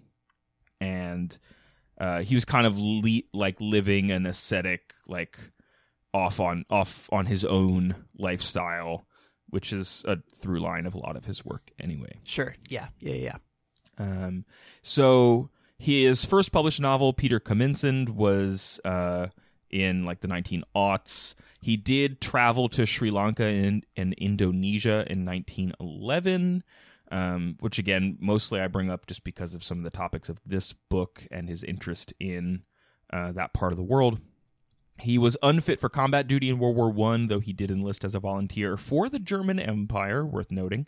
And 0.81 1.37
uh, 2.01 2.21
he 2.23 2.35
was 2.35 2.45
kind 2.47 2.67
of 2.67 2.79
le- 2.79 3.23
like 3.35 3.61
living 3.61 4.11
an 4.11 4.25
ascetic, 4.25 4.95
like 5.07 5.39
off 6.15 6.41
on 6.41 6.65
off 6.71 7.09
on 7.13 7.27
his 7.27 7.45
own 7.45 7.95
lifestyle 8.19 9.07
which 9.51 9.73
is 9.73 10.05
a 10.09 10.17
through 10.37 10.61
line 10.61 10.87
of 10.87 10.95
a 10.95 10.99
lot 10.99 11.17
of 11.17 11.25
his 11.25 11.45
work 11.45 11.71
anyway. 11.81 12.19
sure 12.25 12.55
yeah 12.69 12.87
yeah 13.01 13.15
yeah 13.15 13.37
Um, 13.99 14.45
so 14.83 15.51
his 15.79 16.25
first 16.25 16.53
published 16.53 16.81
novel, 16.81 17.13
Peter 17.13 17.39
Camenzind, 17.41 18.11
was 18.11 18.79
uh, 18.85 19.29
in 19.71 20.05
like 20.05 20.21
the 20.21 20.29
19 20.29 20.65
aughts. 20.75 21.35
He 21.61 21.77
did 21.77 22.21
travel 22.21 22.69
to 22.71 22.87
Sri 22.87 23.11
Lanka 23.11 23.45
and, 23.45 23.85
Indonesia 23.97 25.05
in 25.11 25.25
1911, 25.25 26.65
um, 27.11 27.57
which 27.61 27.79
again, 27.79 28.17
mostly 28.21 28.61
I 28.61 28.69
bring 28.69 28.91
up 28.91 29.07
just 29.07 29.25
because 29.25 29.55
of 29.55 29.63
some 29.63 29.79
of 29.79 29.85
the 29.85 29.91
topics 29.91 30.29
of 30.29 30.41
this 30.45 30.73
book 30.73 31.27
and 31.31 31.49
his 31.49 31.63
interest 31.63 32.15
in 32.19 32.63
uh, 33.13 33.33
that 33.33 33.53
part 33.53 33.73
of 33.73 33.77
the 33.77 33.83
world. 33.85 34.21
He 35.01 35.19
was 35.19 35.37
unfit 35.43 35.81
for 35.81 35.89
combat 35.89 36.27
duty 36.27 36.51
in 36.51 36.59
World 36.59 36.77
War 36.77 36.91
One, 36.91 37.29
though 37.29 37.41
he 37.41 37.53
did 37.53 37.71
enlist 37.71 38.05
as 38.05 38.15
a 38.15 38.21
volunteer 38.21 38.77
for 38.77 39.09
the 39.09 39.19
German 39.19 39.59
Empire. 39.59 40.25
Worth 40.25 40.51
noting, 40.51 40.87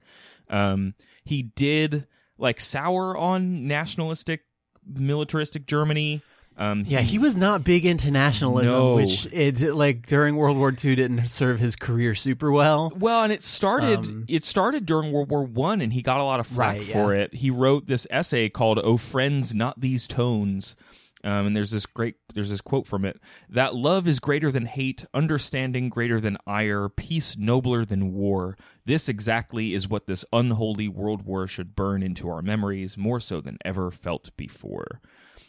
um, 0.51 0.95
he 1.25 1.43
did 1.43 2.07
like 2.39 2.61
sour 2.61 3.17
on 3.17 3.67
nationalistic, 3.67 4.43
militaristic 4.87 5.67
Germany. 5.67 6.23
Um, 6.57 6.85
yeah 6.87 7.01
he 7.01 7.19
was 7.19 7.37
not 7.37 7.65
big 7.65 7.87
into 7.87 8.11
nationalism 8.11 8.71
No. 8.73 8.95
which 8.95 9.27
it 9.33 9.75
like 9.75 10.07
during 10.07 10.37
world 10.37 10.57
war 10.59 10.71
ii 10.85 10.95
didn't 10.95 11.27
serve 11.29 11.59
his 11.59 11.77
career 11.77 12.15
super 12.15 12.53
well 12.53 12.93
Well, 12.95 13.23
and 13.25 13.33
it 13.33 13.43
started. 13.43 14.01
Um, 14.01 14.25
it 14.29 14.45
started 14.45 14.85
during 14.85 15.13
World 15.13 15.31
War 15.31 15.45
One, 15.45 15.81
and 15.81 15.93
he 15.93 16.03
got 16.03 16.21
a 16.21 16.25
lot 16.25 16.41
of 16.41 16.47
flack 16.47 16.77
Right, 16.77 16.85
for 16.85 17.15
it. 17.15 17.35
He 17.35 17.51
wrote 17.51 17.87
this 17.87 18.07
essay 18.11 18.49
called 18.51 18.79
"Oh 18.83 18.97
Friends, 18.99 19.55
Not 19.55 19.81
These 19.81 20.07
Tones," 20.07 20.77
um, 21.25 21.47
and 21.47 21.57
there's 21.57 21.71
this 21.71 21.87
great. 21.87 22.17
There's 22.35 22.51
this 22.51 22.61
quote 22.61 22.87
from 22.87 23.05
it: 23.07 23.19
"That 23.49 23.75
love 23.75 24.07
is 24.07 24.21
greater 24.21 24.51
than 24.53 24.67
hate, 24.67 25.05
understanding 25.15 25.89
greater 25.89 26.21
than 26.21 26.37
ire, 26.47 26.89
peace 26.91 27.35
nobler 27.39 27.85
than 27.87 28.13
war. 28.13 28.57
This 28.85 29.09
exactly 29.09 29.73
is 29.73 29.89
what 29.89 30.07
this 30.07 30.25
unholy 30.33 30.89
world 30.89 31.23
war 31.23 31.47
should 31.47 31.75
burn 31.75 32.03
into 32.03 32.29
our 32.29 32.43
memories, 32.43 32.99
more 32.99 33.21
so 33.21 33.41
than 33.41 33.57
ever 33.65 33.91
felt 33.91 34.31
before." 34.37 35.01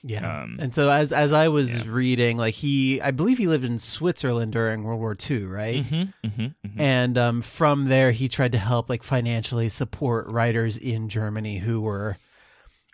Yeah. 0.04 0.44
Um, 0.44 0.58
and 0.60 0.76
so 0.76 0.90
as 0.90 1.14
as 1.14 1.32
I 1.32 1.48
was 1.48 1.80
yeah. 1.80 1.86
reading, 1.88 2.38
like 2.38 2.56
he, 2.56 3.02
I 3.02 3.12
believe 3.12 3.38
he 3.38 3.48
lived 3.48 3.64
in 3.64 3.80
Switzerland 3.80 4.52
during 4.52 4.84
World 4.84 5.00
War 5.00 5.16
II, 5.30 5.46
right? 5.46 5.84
Mm-hmm, 5.84 6.28
mm-hmm, 6.28 6.42
mm-hmm. 6.42 6.82
And 6.82 7.18
um, 7.18 7.42
from 7.42 7.86
there, 7.86 8.12
he 8.12 8.28
tried 8.28 8.52
to 8.52 8.58
help 8.58 8.90
like 8.90 9.02
financially 9.02 9.70
support 9.70 10.28
writers 10.28 10.76
in 10.76 11.08
Germany 11.08 11.60
who 11.60 11.80
were 11.80 12.18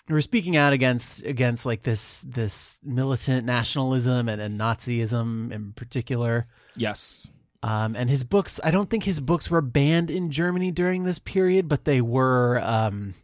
who 0.08 0.14
were 0.14 0.22
speaking 0.22 0.56
out 0.56 0.72
against 0.72 1.24
against 1.26 1.66
like 1.66 1.82
this 1.82 2.22
this 2.28 2.78
militant 2.84 3.44
nationalism 3.44 4.30
and, 4.30 4.40
and 4.40 4.60
Nazism 4.60 5.52
in 5.52 5.74
particular. 5.74 6.48
Yes. 6.76 7.28
Um, 7.62 7.96
and 7.96 8.10
his 8.10 8.24
books, 8.24 8.60
I 8.64 8.72
don't 8.72 8.90
think 8.90 9.04
his 9.04 9.20
books 9.20 9.52
were 9.52 9.62
banned 9.62 10.10
in 10.10 10.32
Germany 10.32 10.72
during 10.72 11.04
this 11.04 11.20
period, 11.20 11.68
but 11.68 11.84
they 11.84 12.00
were 12.00 12.62
um, 12.64 13.16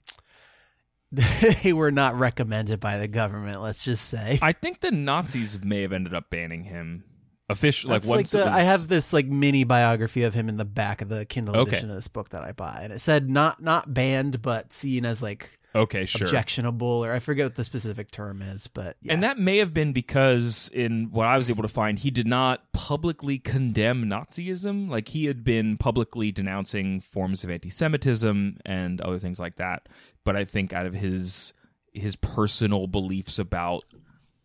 they 1.64 1.74
were 1.74 1.92
not 1.92 2.18
recommended 2.18 2.80
by 2.80 2.98
the 2.98 3.08
government. 3.08 3.62
Let's 3.62 3.84
just 3.84 4.06
say. 4.06 4.40
I 4.42 4.52
think 4.52 4.82
the 4.82 4.92
Nazis 4.92 5.60
may 5.64 5.82
have 5.82 5.94
ended 5.94 6.14
up 6.14 6.30
banning 6.30 6.64
him. 6.64 7.04
officially. 7.50 7.92
like 7.94 8.06
like 8.06 8.28
the, 8.30 8.46
I 8.46 8.62
have 8.62 8.88
this 8.88 9.14
like 9.14 9.28
mini 9.28 9.64
biography 9.64 10.24
of 10.24 10.34
him 10.34 10.50
in 10.50 10.58
the 10.58 10.66
back 10.66 11.02
of 11.02 11.10
the 11.10 11.26
Kindle 11.26 11.56
Okay. 11.58 11.70
edition 11.72 11.90
of 11.90 11.96
this 11.96 12.08
book 12.08 12.30
that 12.30 12.44
I 12.44 12.52
bought, 12.52 12.82
and 12.84 12.92
it 12.94 13.00
said 13.00 13.30
not 13.30 13.62
not 13.62 13.94
banned, 13.94 14.42
but 14.42 14.74
seen 14.74 15.06
as 15.06 15.22
like 15.22 15.60
Okay, 15.76 16.06
sure. 16.06 16.26
objectionable, 16.26 17.04
or 17.04 17.12
I 17.12 17.20
forget 17.20 17.46
what 17.46 17.56
the 17.56 17.64
specific 17.64 18.10
term 18.10 18.42
is, 18.42 18.68
but 18.68 18.96
yeah. 19.02 19.14
And 19.14 19.22
that 19.24 19.38
may 19.38 19.58
have 19.58 19.74
been 19.74 19.92
because, 19.92 20.70
in 20.74 21.10
what 21.12 21.28
I 21.28 21.38
was 21.38 21.50
able 21.50 21.64
to 21.64 21.68
find, 21.68 22.00
he 22.00 22.10
did 22.12 22.28
not 22.28 22.72
publicly 22.72 23.38
condemn 23.40 24.06
Nazism. 24.06 24.90
Like, 24.90 25.10
he 25.10 25.26
had 25.26 25.44
been 25.44 25.78
publicly 25.78 26.32
denouncing 26.32 27.02
forms 27.02 27.44
of 27.44 27.50
anti 27.50 27.70
Semitism 27.70 28.58
and 28.66 29.02
other 29.02 29.20
things 29.20 29.40
like 29.40 29.56
that. 29.56 29.88
But 30.24 30.36
I 30.36 30.46
think 30.46 30.72
out 30.74 30.86
of 30.86 30.94
his 30.94 31.54
his 31.94 32.16
personal 32.16 32.88
beliefs 32.88 33.40
about 33.40 33.84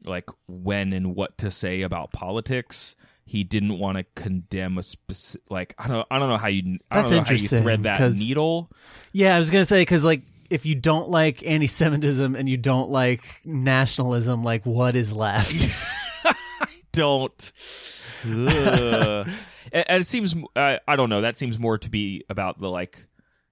like 0.05 0.29
when 0.47 0.93
and 0.93 1.15
what 1.15 1.37
to 1.39 1.51
say 1.51 1.83
about 1.83 2.13
politics, 2.13 2.95
he 3.25 3.45
didn't 3.45 3.79
want 3.79 3.99
to 3.99 4.05
condemn 4.15 4.79
a 4.79 4.83
specific 4.83 5.43
like 5.51 5.75
I 5.79 5.89
don't 5.89 6.07
I 6.11 6.19
don't 6.19 6.29
know 6.29 6.37
how 6.37 6.49
you 6.49 6.79
I 6.91 6.97
That's 6.97 7.11
don't 7.11 7.19
know 7.19 7.25
how 7.25 7.31
you 7.31 7.35
interesting, 7.35 7.63
thread 7.63 7.83
that 7.85 8.13
needle. 8.13 8.71
yeah, 9.13 9.37
I 9.37 9.39
was 9.39 9.51
gonna 9.51 9.65
say 9.65 9.83
because 9.83 10.05
like 10.05 10.23
if 10.51 10.67
you 10.67 10.75
don't 10.75 11.09
like 11.09 11.47
anti-Semitism 11.47 12.35
and 12.35 12.49
you 12.49 12.57
don't 12.57 12.91
like 12.91 13.41
nationalism, 13.45 14.45
like 14.45 14.67
what 14.67 14.97
is 14.97 15.13
left? 15.13 15.75
I 16.25 16.35
don't. 16.93 17.53
And, 18.25 19.31
and 19.73 20.03
it 20.03 20.07
seems 20.07 20.35
uh, 20.57 20.77
I 20.87 20.97
don't 20.97 21.09
know. 21.09 21.21
That 21.21 21.37
seems 21.37 21.59
more 21.59 21.79
to 21.79 21.89
be 21.89 22.25
about 22.29 22.61
the 22.61 22.69
like 22.69 23.07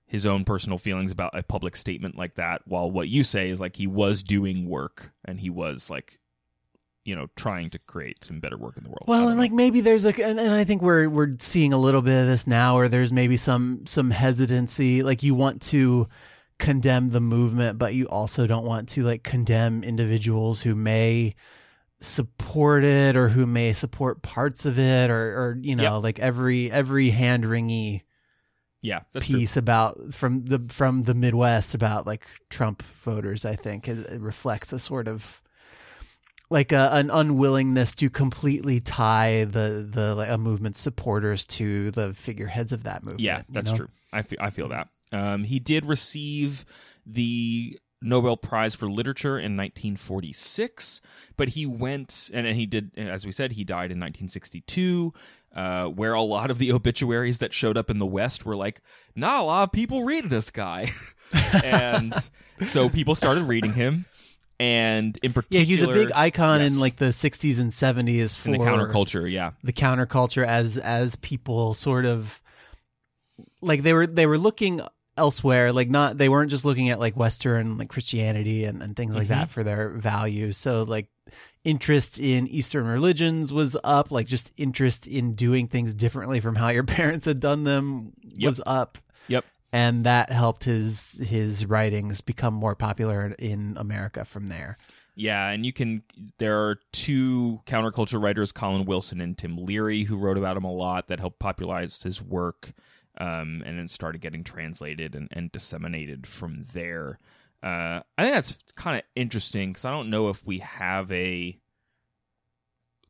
his 0.07 0.27
own 0.27 0.45
personal 0.45 0.79
feelings 0.79 1.13
about 1.13 1.39
a 1.39 1.43
public 1.43 1.77
statement 1.77 2.17
like 2.17 2.35
that. 2.35 2.63
While 2.67 2.91
what 2.91 3.09
you 3.09 3.23
say 3.23 3.51
is 3.51 3.61
like 3.61 3.77
he 3.77 3.87
was 3.87 4.23
doing 4.23 4.69
work 4.69 5.13
and 5.25 5.39
he 5.41 5.51
was 5.51 5.91
like, 5.91 6.19
you 7.05 7.15
know, 7.15 7.29
trying 7.37 7.71
to 7.71 7.79
create 7.79 8.25
some 8.25 8.41
better 8.41 8.57
work 8.57 8.77
in 8.77 8.85
the 8.85 8.91
world. 8.91 9.05
Well, 9.07 9.29
and 9.29 9.37
know. 9.37 9.43
like 9.43 9.53
maybe 9.53 9.81
there's 9.81 10.05
like, 10.05 10.19
and, 10.19 10.41
and 10.41 10.53
I 10.53 10.65
think 10.65 10.83
we're 10.83 11.09
we're 11.09 11.35
seeing 11.39 11.73
a 11.73 11.79
little 11.79 12.03
bit 12.03 12.21
of 12.21 12.27
this 12.27 12.47
now, 12.47 12.75
where 12.75 12.89
there's 12.89 13.13
maybe 13.13 13.37
some 13.37 13.87
some 13.87 14.11
hesitancy, 14.11 15.03
like 15.03 15.23
you 15.23 15.35
want 15.35 15.63
to 15.63 16.09
condemn 16.59 17.09
the 17.09 17.21
movement, 17.21 17.79
but 17.79 17.95
you 17.95 18.07
also 18.07 18.47
don't 18.47 18.65
want 18.67 18.89
to 18.91 19.05
like 19.05 19.23
condemn 19.23 19.85
individuals 19.85 20.63
who 20.63 20.75
may 20.75 21.35
support 22.01 22.85
it 22.85 23.17
or 23.17 23.29
who 23.31 23.47
may 23.47 23.73
support 23.73 24.23
parts 24.23 24.65
of 24.67 24.79
it 24.79 25.11
or 25.11 25.17
or 25.37 25.59
you 25.61 25.75
know 25.77 25.97
Yep. 25.97 26.03
like 26.03 26.19
every 26.21 26.71
every 26.71 27.11
hand 27.11 27.45
wringy 27.45 28.03
Yeah, 28.81 29.01
that's 29.13 29.29
true. 29.29 29.41
piece 29.41 29.57
about 29.57 30.15
from 30.15 30.45
the 30.45 30.61
from 30.69 31.03
the 31.05 31.15
Midwest 31.15 31.75
about 31.75 32.07
like 32.07 32.27
Trump 32.51 32.83
voters. 32.83 33.45
I 33.45 33.57
think 33.57 33.89
it, 33.89 33.99
it 34.11 34.21
reflects 34.21 34.73
a 34.73 34.79
sort 34.79 35.09
of 35.09 35.43
like 36.51 36.73
a, 36.73 36.91
an 36.93 37.11
unwillingness 37.11 37.95
to 37.97 38.09
completely 38.11 38.81
tie 38.81 39.45
the 39.45 39.87
the 39.91 40.15
like 40.15 40.31
a 40.31 40.39
movement's 40.39 40.81
supporters 40.81 41.47
to 41.47 41.91
the 41.91 42.15
figureheads 42.15 42.73
of 42.73 42.85
that 42.85 43.03
movement. 43.03 43.21
Yeah, 43.21 43.43
you 43.49 43.55
that's 43.55 43.73
know? 43.73 43.77
true. 43.77 43.89
I 44.13 44.23
feel, 44.23 44.39
I 44.41 44.51
feel 44.51 44.69
that. 44.69 44.89
Um, 45.13 45.45
he 45.45 45.59
did 45.59 45.87
receive 45.87 46.65
the 47.07 47.79
Nobel 48.01 48.37
Prize 48.37 48.75
for 48.75 48.89
Literature 48.91 49.39
in 49.39 49.57
1946, 49.57 51.01
but 51.37 51.49
he 51.51 51.67
went 51.67 52.31
and, 52.33 52.47
and 52.47 52.57
he 52.57 52.67
did, 52.67 52.91
as 52.97 53.27
we 53.27 53.33
said, 53.33 53.53
he 53.53 53.65
died 53.65 53.91
in 53.91 53.99
1962. 53.99 55.13
Uh, 55.57 55.87
where 55.87 56.13
a 56.13 56.21
lot 56.23 56.51
of 56.51 56.59
the 56.59 56.71
obituaries 56.73 57.39
that 57.39 57.53
showed 57.55 57.77
up 57.79 57.89
in 57.91 57.99
the 57.99 58.07
West 58.07 58.45
were 58.45 58.55
like, 58.55 58.81
not 59.17 59.41
a 59.41 59.45
lot 59.45 59.63
of 59.65 59.73
people 59.73 60.05
read 60.05 60.29
this 60.29 60.51
guy, 60.51 60.91
and 61.65 62.15
so 62.63 62.89
people 62.91 63.15
started 63.15 63.43
reading 63.45 63.73
him. 63.73 64.05
And 64.61 65.19
in 65.23 65.31
Yeah, 65.31 65.35
particular, 65.35 65.65
he 65.65 65.73
was 65.73 65.83
a 65.83 65.89
big 65.89 66.13
icon 66.15 66.61
Yes. 66.61 66.73
in 66.73 66.79
like 66.81 66.97
the 66.97 67.07
60s 67.07 67.61
and 67.61 67.71
70s 67.73 68.37
for 68.37 68.51
the 68.51 68.59
counterculture. 68.59 69.29
Yeah, 69.31 69.53
the 69.65 69.73
counterculture 69.73 70.47
as 70.47 70.77
as 70.77 71.17
people 71.17 71.73
sort 71.75 72.05
of 72.05 72.43
like 73.61 73.83
they 73.83 73.95
were 73.95 74.07
they 74.07 74.27
were 74.27 74.39
looking 74.39 74.81
elsewhere 75.19 75.73
like 75.73 75.91
not 75.91 76.17
they 76.17 76.29
weren't 76.29 76.51
just 76.51 76.65
looking 76.65 76.89
at 76.89 76.99
like 77.01 77.17
western 77.17 77.77
like 77.77 77.89
christianity 77.89 78.65
and, 78.65 78.83
and 78.83 78.97
things 78.97 79.15
like 79.15 79.25
Mm-hmm. 79.29 79.41
that 79.41 79.51
for 79.51 79.63
their 79.65 79.91
values 79.91 80.57
so 80.57 80.85
like 80.85 81.09
interest 81.65 82.19
in 82.19 82.47
eastern 82.47 82.87
religions 82.87 83.53
was 83.53 83.77
up 83.85 84.11
like 84.11 84.27
just 84.27 84.53
interest 84.57 85.07
in 85.07 85.35
doing 85.35 85.67
things 85.69 85.93
differently 85.95 86.41
from 86.41 86.55
how 86.55 86.69
your 86.69 86.85
parents 86.99 87.27
had 87.27 87.41
done 87.41 87.65
them 87.65 88.13
Yep. 88.23 88.47
was 88.49 88.61
up 88.67 88.99
Yep. 89.29 89.45
and 89.73 90.05
that 90.05 90.31
helped 90.31 90.65
his 90.65 91.21
his 91.29 91.67
writings 91.67 92.21
become 92.21 92.55
more 92.55 92.75
popular 92.77 93.35
in 93.39 93.77
america 93.77 94.25
from 94.25 94.49
there 94.49 94.79
Yeah, 95.17 95.49
and 95.51 95.67
you 95.67 95.73
can. 95.73 96.05
There 96.39 96.57
are 96.63 96.79
two 96.93 97.61
counterculture 97.67 98.23
writers, 98.23 98.53
Colin 98.53 98.85
Wilson 98.85 99.21
and 99.21 99.37
Tim 99.37 99.57
Leary, 99.59 100.05
who 100.05 100.17
wrote 100.17 100.39
about 100.39 100.57
him 100.57 100.63
a 100.63 100.71
lot 100.73 101.09
that 101.09 101.19
helped 101.19 101.41
popularize 101.41 102.01
his 102.05 102.23
work, 102.23 102.71
um, 103.19 103.63
and 103.67 103.79
then 103.79 103.89
started 103.89 104.21
getting 104.21 104.45
translated 104.45 105.15
and, 105.15 105.29
and 105.33 105.53
disseminated 105.53 106.27
from 106.27 106.67
there. 106.73 107.19
Uh, 107.63 108.01
I 108.17 108.23
think 108.23 108.35
that's 108.35 108.59
kind 108.77 108.99
of 108.99 109.05
interesting 109.17 109.71
because 109.71 109.85
I 109.85 109.91
don't 109.91 110.11
know 110.11 110.29
if 110.29 110.45
we 110.47 110.61
have 110.61 111.11
a 111.11 111.59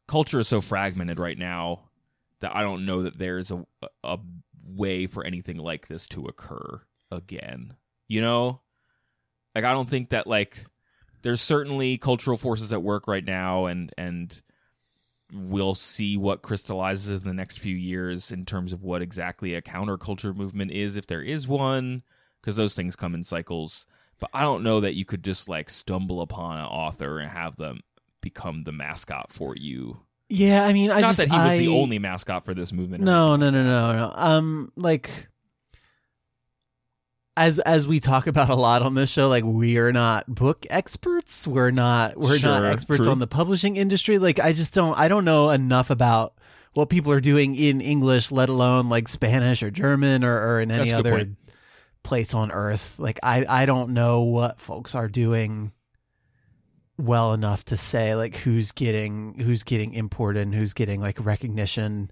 culture 0.06 0.40
is 0.40 0.48
so 0.48 0.60
fragmented 0.60 1.18
right 1.18 1.38
now 1.38 1.82
that 2.40 2.56
I 2.56 2.62
don't 2.62 2.86
know 2.86 3.02
that 3.02 3.18
there's 3.18 3.50
a 3.50 3.64
a 4.02 4.18
way 4.64 5.06
for 5.06 5.24
anything 5.24 5.58
like 5.58 5.88
this 5.88 6.06
to 6.08 6.26
occur 6.26 6.80
again. 7.10 7.74
You 8.06 8.22
know, 8.22 8.60
like 9.54 9.64
I 9.64 9.72
don't 9.72 9.90
think 9.90 10.10
that 10.10 10.26
like 10.26 10.64
there's 11.22 11.42
certainly 11.42 11.98
cultural 11.98 12.38
forces 12.38 12.72
at 12.72 12.82
work 12.82 13.06
right 13.06 13.24
now 13.24 13.66
and 13.66 13.92
and 13.98 14.40
we'll 15.32 15.74
see 15.74 16.16
what 16.16 16.42
crystallizes 16.42 17.20
in 17.22 17.28
the 17.28 17.34
next 17.34 17.58
few 17.58 17.76
years 17.76 18.30
in 18.32 18.44
terms 18.46 18.72
of 18.72 18.82
what 18.82 19.02
exactly 19.02 19.54
a 19.54 19.62
counterculture 19.62 20.34
movement 20.34 20.70
is 20.70 20.96
if 20.96 21.06
there 21.06 21.22
is 21.22 21.46
one 21.46 22.02
because 22.40 22.56
those 22.56 22.74
things 22.74 22.96
come 22.96 23.14
in 23.14 23.22
cycles. 23.22 23.86
But 24.20 24.30
i 24.34 24.40
don't 24.42 24.62
know 24.64 24.80
that 24.80 24.94
you 24.94 25.04
could 25.04 25.22
just 25.22 25.48
like 25.48 25.70
stumble 25.70 26.20
upon 26.22 26.58
an 26.58 26.64
author 26.66 27.18
and 27.20 27.30
have 27.30 27.56
them 27.56 27.80
become 28.20 28.64
the 28.64 28.72
mascot 28.72 29.30
for 29.30 29.54
you. 29.56 30.00
Yeah 30.28 30.64
i 30.64 30.72
mean 30.72 30.90
i 30.90 31.00
not 31.00 31.14
just 31.14 31.18
that 31.18 31.28
he 31.30 31.36
was 31.36 31.58
the 31.58 31.68
only 31.80 31.98
mascot 31.98 32.44
for 32.44 32.52
this 32.52 32.72
movement 32.72 33.04
No, 33.04 33.36
no, 33.36 33.50
no, 33.50 33.62
no, 33.62 33.92
no. 33.96 34.12
Um, 34.14 34.72
like 34.76 35.28
as 37.38 37.58
as 37.60 37.86
we 37.86 38.00
talk 38.00 38.26
about 38.26 38.50
a 38.50 38.54
lot 38.54 38.82
on 38.82 38.94
this 38.94 39.10
show, 39.10 39.28
like 39.28 39.44
we 39.44 39.78
are 39.78 39.92
not 39.92 40.26
book 40.26 40.66
experts. 40.68 41.46
We're 41.46 41.70
not 41.70 42.16
we're 42.16 42.40
not 42.40 42.64
experts 42.64 43.04
true. 43.04 43.12
on 43.12 43.20
the 43.20 43.26
publishing 43.26 43.76
industry. 43.76 44.18
Like 44.18 44.40
I 44.40 44.52
just 44.52 44.74
don't 44.74 44.98
I 44.98 45.08
don't 45.08 45.24
know 45.24 45.50
enough 45.50 45.90
about 45.90 46.34
what 46.74 46.90
people 46.90 47.12
are 47.12 47.20
doing 47.20 47.54
in 47.54 47.80
English, 47.80 48.30
let 48.32 48.48
alone 48.48 48.88
like 48.88 49.08
Spanish 49.08 49.62
or 49.62 49.70
German 49.70 50.24
or, 50.24 50.36
or 50.36 50.60
in 50.60 50.70
any 50.70 50.90
That's 50.90 50.98
other 50.98 51.30
place 52.02 52.34
on 52.34 52.50
earth. 52.50 52.98
Like 52.98 53.20
I 53.22 53.46
I 53.48 53.66
don't 53.66 53.94
know 53.94 54.22
what 54.22 54.60
folks 54.60 54.94
are 54.94 55.08
doing 55.08 55.72
well 56.98 57.32
enough 57.32 57.64
to 57.66 57.76
say 57.76 58.16
like 58.16 58.36
who's 58.38 58.72
getting 58.72 59.38
who's 59.38 59.62
getting 59.62 59.94
imported 59.94 60.42
and 60.42 60.54
who's 60.54 60.72
getting 60.74 61.00
like 61.00 61.24
recognition 61.24 62.10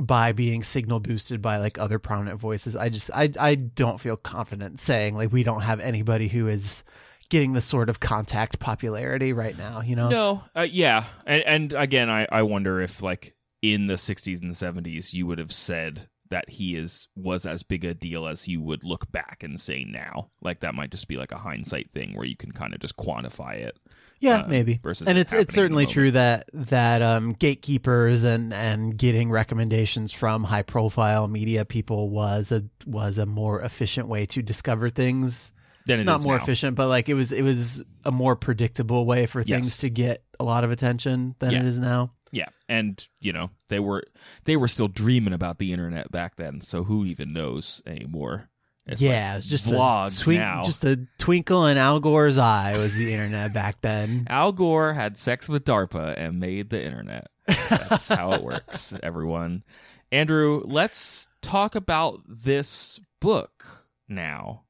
by 0.00 0.32
being 0.32 0.62
signal 0.62 1.00
boosted 1.00 1.42
by 1.42 1.58
like 1.58 1.78
other 1.78 1.98
prominent 1.98 2.40
voices. 2.40 2.76
I 2.76 2.88
just 2.88 3.10
I 3.12 3.30
I 3.38 3.54
don't 3.54 4.00
feel 4.00 4.16
confident 4.16 4.80
saying 4.80 5.16
like 5.16 5.32
we 5.32 5.42
don't 5.42 5.62
have 5.62 5.80
anybody 5.80 6.28
who 6.28 6.48
is 6.48 6.82
getting 7.28 7.52
the 7.54 7.60
sort 7.60 7.88
of 7.88 7.98
contact 7.98 8.58
popularity 8.58 9.32
right 9.32 9.56
now, 9.56 9.80
you 9.80 9.96
know? 9.96 10.10
No, 10.10 10.44
uh, 10.54 10.66
yeah, 10.70 11.04
and, 11.26 11.42
and 11.44 11.72
again, 11.72 12.10
I, 12.10 12.26
I 12.30 12.42
wonder 12.42 12.78
if 12.80 13.02
like 13.02 13.36
in 13.62 13.86
the 13.86 13.94
'60s 13.94 14.42
and 14.42 14.52
'70s, 14.52 15.12
you 15.12 15.26
would 15.26 15.38
have 15.38 15.52
said 15.52 16.08
that 16.28 16.48
he 16.48 16.76
is 16.76 17.08
was 17.14 17.44
as 17.44 17.62
big 17.62 17.84
a 17.84 17.92
deal 17.92 18.26
as 18.26 18.48
you 18.48 18.62
would 18.62 18.82
look 18.84 19.10
back 19.12 19.42
and 19.42 19.60
say 19.60 19.84
now. 19.84 20.30
Like 20.40 20.60
that 20.60 20.74
might 20.74 20.90
just 20.90 21.08
be 21.08 21.16
like 21.16 21.32
a 21.32 21.38
hindsight 21.38 21.90
thing 21.90 22.14
where 22.14 22.26
you 22.26 22.36
can 22.36 22.52
kind 22.52 22.72
of 22.72 22.80
just 22.80 22.96
quantify 22.96 23.56
it. 23.56 23.78
Yeah, 24.22 24.36
uh, 24.42 24.46
maybe. 24.46 24.78
versus 24.82 25.06
and 25.06 25.18
it's 25.18 25.32
it's 25.32 25.54
certainly 25.54 25.84
true 25.84 26.10
that 26.12 26.48
that 26.54 27.02
um, 27.02 27.32
gatekeepers 27.32 28.22
and 28.22 28.54
and 28.54 28.96
getting 28.96 29.30
recommendations 29.30 30.12
from 30.12 30.44
high 30.44 30.62
profile 30.62 31.26
media 31.28 31.64
people 31.64 32.08
was 32.08 32.52
a 32.52 32.64
was 32.86 33.18
a 33.18 33.26
more 33.26 33.60
efficient 33.60 34.08
way 34.08 34.24
to 34.26 34.40
discover 34.42 34.88
things. 34.88 35.52
It 35.88 36.04
Not 36.06 36.22
more 36.22 36.36
now. 36.36 36.42
efficient, 36.44 36.76
but 36.76 36.86
like 36.86 37.08
it 37.08 37.14
was 37.14 37.32
it 37.32 37.42
was 37.42 37.84
a 38.04 38.12
more 38.12 38.36
predictable 38.36 39.04
way 39.04 39.26
for 39.26 39.42
things 39.42 39.66
Yes. 39.66 39.78
to 39.78 39.90
get 39.90 40.22
a 40.38 40.44
lot 40.44 40.62
of 40.62 40.70
attention 40.70 41.34
than 41.40 41.50
it 41.50 41.62
Yeah. 41.62 41.64
is 41.64 41.80
now. 41.80 42.12
Yeah, 42.30 42.46
and 42.68 43.04
you 43.20 43.32
know 43.32 43.50
they 43.68 43.80
were 43.80 44.04
they 44.44 44.56
were 44.56 44.68
still 44.68 44.86
dreaming 44.88 45.32
about 45.34 45.58
the 45.58 45.72
internet 45.72 46.10
back 46.12 46.36
then, 46.36 46.60
so 46.60 46.84
who 46.84 47.04
even 47.04 47.32
knows 47.32 47.82
anymore? 47.84 48.48
It's 48.86 49.00
yeah, 49.00 49.28
like 49.28 49.34
it 49.34 49.36
was 49.36 49.48
just 49.50 49.66
vlogs 49.66 50.20
a 50.20 50.24
twink, 50.24 50.40
now. 50.40 50.62
just 50.62 50.84
a 50.84 51.06
twinkle 51.18 51.66
in 51.66 51.76
Al 51.76 52.00
Gore's 52.00 52.36
eye 52.36 52.76
was 52.76 52.96
the 52.96 53.12
internet 53.12 53.52
back 53.52 53.80
then. 53.80 54.26
Al 54.30 54.52
Gore 54.52 54.92
had 54.92 55.16
sex 55.16 55.48
with 55.48 55.64
DARPA 55.64 56.14
and 56.16 56.40
made 56.40 56.70
the 56.70 56.84
internet. 56.84 57.28
That's 57.46 58.08
how 58.08 58.32
it 58.32 58.42
works, 58.42 58.92
everyone. 59.02 59.62
Andrew, 60.10 60.62
let's 60.64 61.28
talk 61.42 61.74
about 61.74 62.22
this 62.26 62.98
book 63.20 63.86
now. 64.08 64.62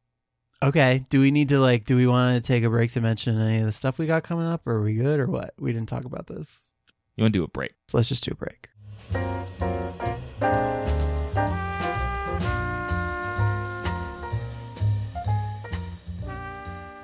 Okay, 0.62 1.04
do 1.08 1.20
we 1.20 1.30
need 1.30 1.48
to 1.48 1.58
like? 1.58 1.84
Do 1.84 1.96
we 1.96 2.06
want 2.06 2.36
to 2.42 2.46
take 2.46 2.64
a 2.64 2.70
break 2.70 2.92
to 2.92 3.00
mention 3.00 3.40
any 3.40 3.58
of 3.58 3.66
the 3.66 3.72
stuff 3.72 3.98
we 3.98 4.06
got 4.06 4.22
coming 4.22 4.46
up, 4.46 4.66
or 4.66 4.74
are 4.74 4.82
we 4.82 4.94
good, 4.94 5.18
or 5.18 5.26
what? 5.26 5.54
We 5.58 5.72
didn't 5.72 5.88
talk 5.88 6.04
about 6.04 6.28
this. 6.28 6.60
You 7.16 7.24
want 7.24 7.32
to 7.32 7.40
do 7.40 7.44
a 7.44 7.48
break? 7.48 7.72
So 7.88 7.98
let's 7.98 8.08
just 8.08 8.24
do 8.24 8.32
a 8.32 8.34
break. 8.36 9.71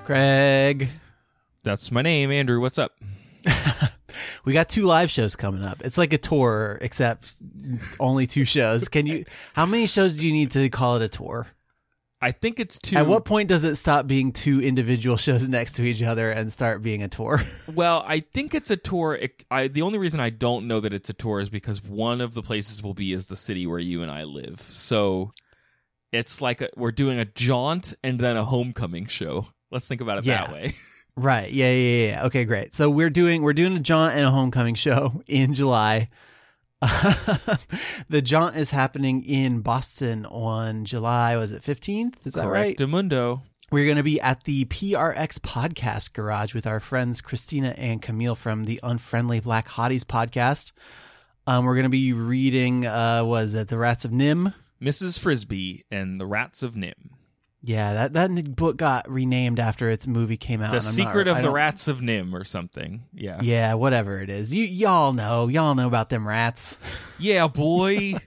Craig, 0.09 0.89
That's 1.65 1.93
my 1.93 2.01
name, 2.01 2.31
Andrew. 2.31 2.63
What's 2.63 2.79
up? 2.79 2.93
we 4.47 4.55
got 4.55 4.71
two 4.71 4.85
live 4.85 5.11
shows 5.11 5.37
coming 5.37 5.63
up. 5.63 5.83
It's 5.85 5.99
like 5.99 6.15
a 6.15 6.17
tour, 6.19 6.79
except 6.81 7.37
only 8.01 8.27
two 8.27 8.47
shows. 8.47 8.89
Can 8.89 9.07
you? 9.07 9.27
How 9.53 9.67
many 9.67 9.87
shows 9.87 10.17
do 10.17 10.27
you 10.27 10.33
need 10.33 10.51
to 10.53 10.71
call 10.71 10.97
it 10.97 11.03
a 11.03 11.11
tour? 11.11 11.49
I 12.23 12.33
think 12.33 12.59
it's 12.59 12.79
two. 12.79 12.97
At 12.97 13.07
what 13.07 13.27
point 13.27 13.51
does 13.51 13.65
it 13.65 13.77
stop 13.77 14.07
being 14.07 14.33
two 14.33 14.63
individual 14.63 15.19
shows 15.19 15.47
next 15.47 15.73
to 15.73 15.83
each 15.83 16.03
other 16.03 16.31
and 16.31 16.51
start 16.51 16.81
being 16.81 17.03
a 17.03 17.09
tour? 17.09 17.43
Well, 17.75 18.03
I 18.07 18.21
think 18.21 18.55
it's 18.55 18.71
a 18.71 18.79
tour. 18.79 19.15
It, 19.15 19.45
I, 19.51 19.69
the 19.69 19.83
only 19.83 19.99
reason 19.99 20.21
I 20.21 20.31
don't 20.31 20.67
know 20.67 20.81
that 20.81 20.95
it's 20.95 21.11
a 21.11 21.13
tour 21.13 21.39
is 21.41 21.51
because 21.51 21.85
one 21.85 22.23
of 22.23 22.33
the 22.33 22.41
places 22.41 22.83
will 22.83 22.95
be 22.95 23.13
is 23.13 23.27
the 23.27 23.37
city 23.37 23.67
where 23.67 23.79
you 23.79 24.01
and 24.01 24.11
I 24.11 24.25
live. 24.25 24.67
So 24.71 25.33
it's 26.13 26.41
like 26.41 26.63
a, 26.63 26.71
we're 26.77 26.93
doing 26.93 27.19
a 27.19 27.27
jaunt 27.27 27.93
and 28.03 28.19
then 28.19 28.39
a 28.39 28.45
homecoming 28.47 29.07
show. 29.07 29.49
Let's 29.71 29.87
think 29.87 30.01
about 30.01 30.19
it 30.19 30.25
Yeah. 30.25 30.45
that 30.47 30.53
way. 30.55 30.75
Right. 31.17 31.51
Yeah, 31.51 31.73
yeah, 31.73 32.07
yeah. 32.11 32.25
Okay, 32.27 32.45
great. 32.45 32.77
So 32.77 32.89
we're 32.89 33.11
doing 33.11 33.43
we're 33.43 33.53
doing 33.53 33.75
a 33.77 33.81
jaunt 33.81 34.15
and 34.15 34.25
a 34.25 34.31
homecoming 34.31 34.77
show 34.77 35.21
in 35.27 35.53
July. 35.53 36.11
the 38.09 38.23
jaunt 38.23 38.55
is 38.57 38.71
happening 38.71 39.25
in 39.25 39.61
Boston 39.61 40.25
on 40.27 40.85
July 40.85 41.37
was 41.37 41.51
it 41.51 41.63
15th? 41.63 42.15
Is 42.25 42.35
that 42.35 42.47
right? 42.47 42.77
Correctamundo. 42.77 43.43
We're 43.73 43.85
going 43.85 43.97
to 43.97 44.05
be 44.05 44.21
at 44.21 44.45
the 44.45 44.65
PRX 44.67 45.41
Podcast 45.41 46.13
Garage 46.13 46.55
with 46.55 46.69
our 46.69 46.79
friends 46.79 47.21
Christina 47.21 47.75
and 47.77 48.01
Camille 48.01 48.37
from 48.37 48.63
the 48.65 48.79
Unfriendly 48.85 49.41
Black 49.41 49.69
Hotties 49.71 50.05
podcast. 50.05 50.71
Um, 51.49 51.65
we're 51.65 51.75
going 51.75 51.83
to 51.83 51.89
be 51.91 52.13
reading 52.13 52.87
uh 52.87 53.25
was 53.25 53.55
it 53.55 53.67
The 53.67 53.77
Rats 53.79 54.05
of 54.05 54.13
NIMH? 54.13 54.55
Mrs. 54.81 55.19
Frisby 55.19 55.85
and 55.91 56.21
the 56.21 56.27
Rats 56.27 56.63
of 56.63 56.75
NIMH. 56.75 56.95
Yeah, 57.69 57.93
that 57.93 58.15
that 58.15 58.57
book 58.57 58.79
got 58.79 59.11
renamed 59.11 59.61
after 59.61 59.91
its 59.91 60.07
movie 60.07 60.39
came 60.39 60.63
out. 60.63 60.73
The 60.73 60.81
Secret 60.81 61.27
not, 61.27 61.37
of 61.37 61.43
the 61.43 61.51
Rats 61.51 61.87
of 61.87 61.99
NIMH 61.99 62.33
or 62.33 62.45
something. 62.47 63.03
Yeah. 63.13 63.43
Yeah, 63.43 63.75
whatever 63.75 64.23
it 64.23 64.31
is. 64.31 64.55
You 64.55 64.65
y'all 64.65 65.13
know, 65.13 65.49
y'all 65.49 65.75
know 65.75 65.87
about 65.87 66.09
them 66.09 66.27
rats. 66.27 66.79
Yeah, 67.19 67.47
boy. 67.47 68.15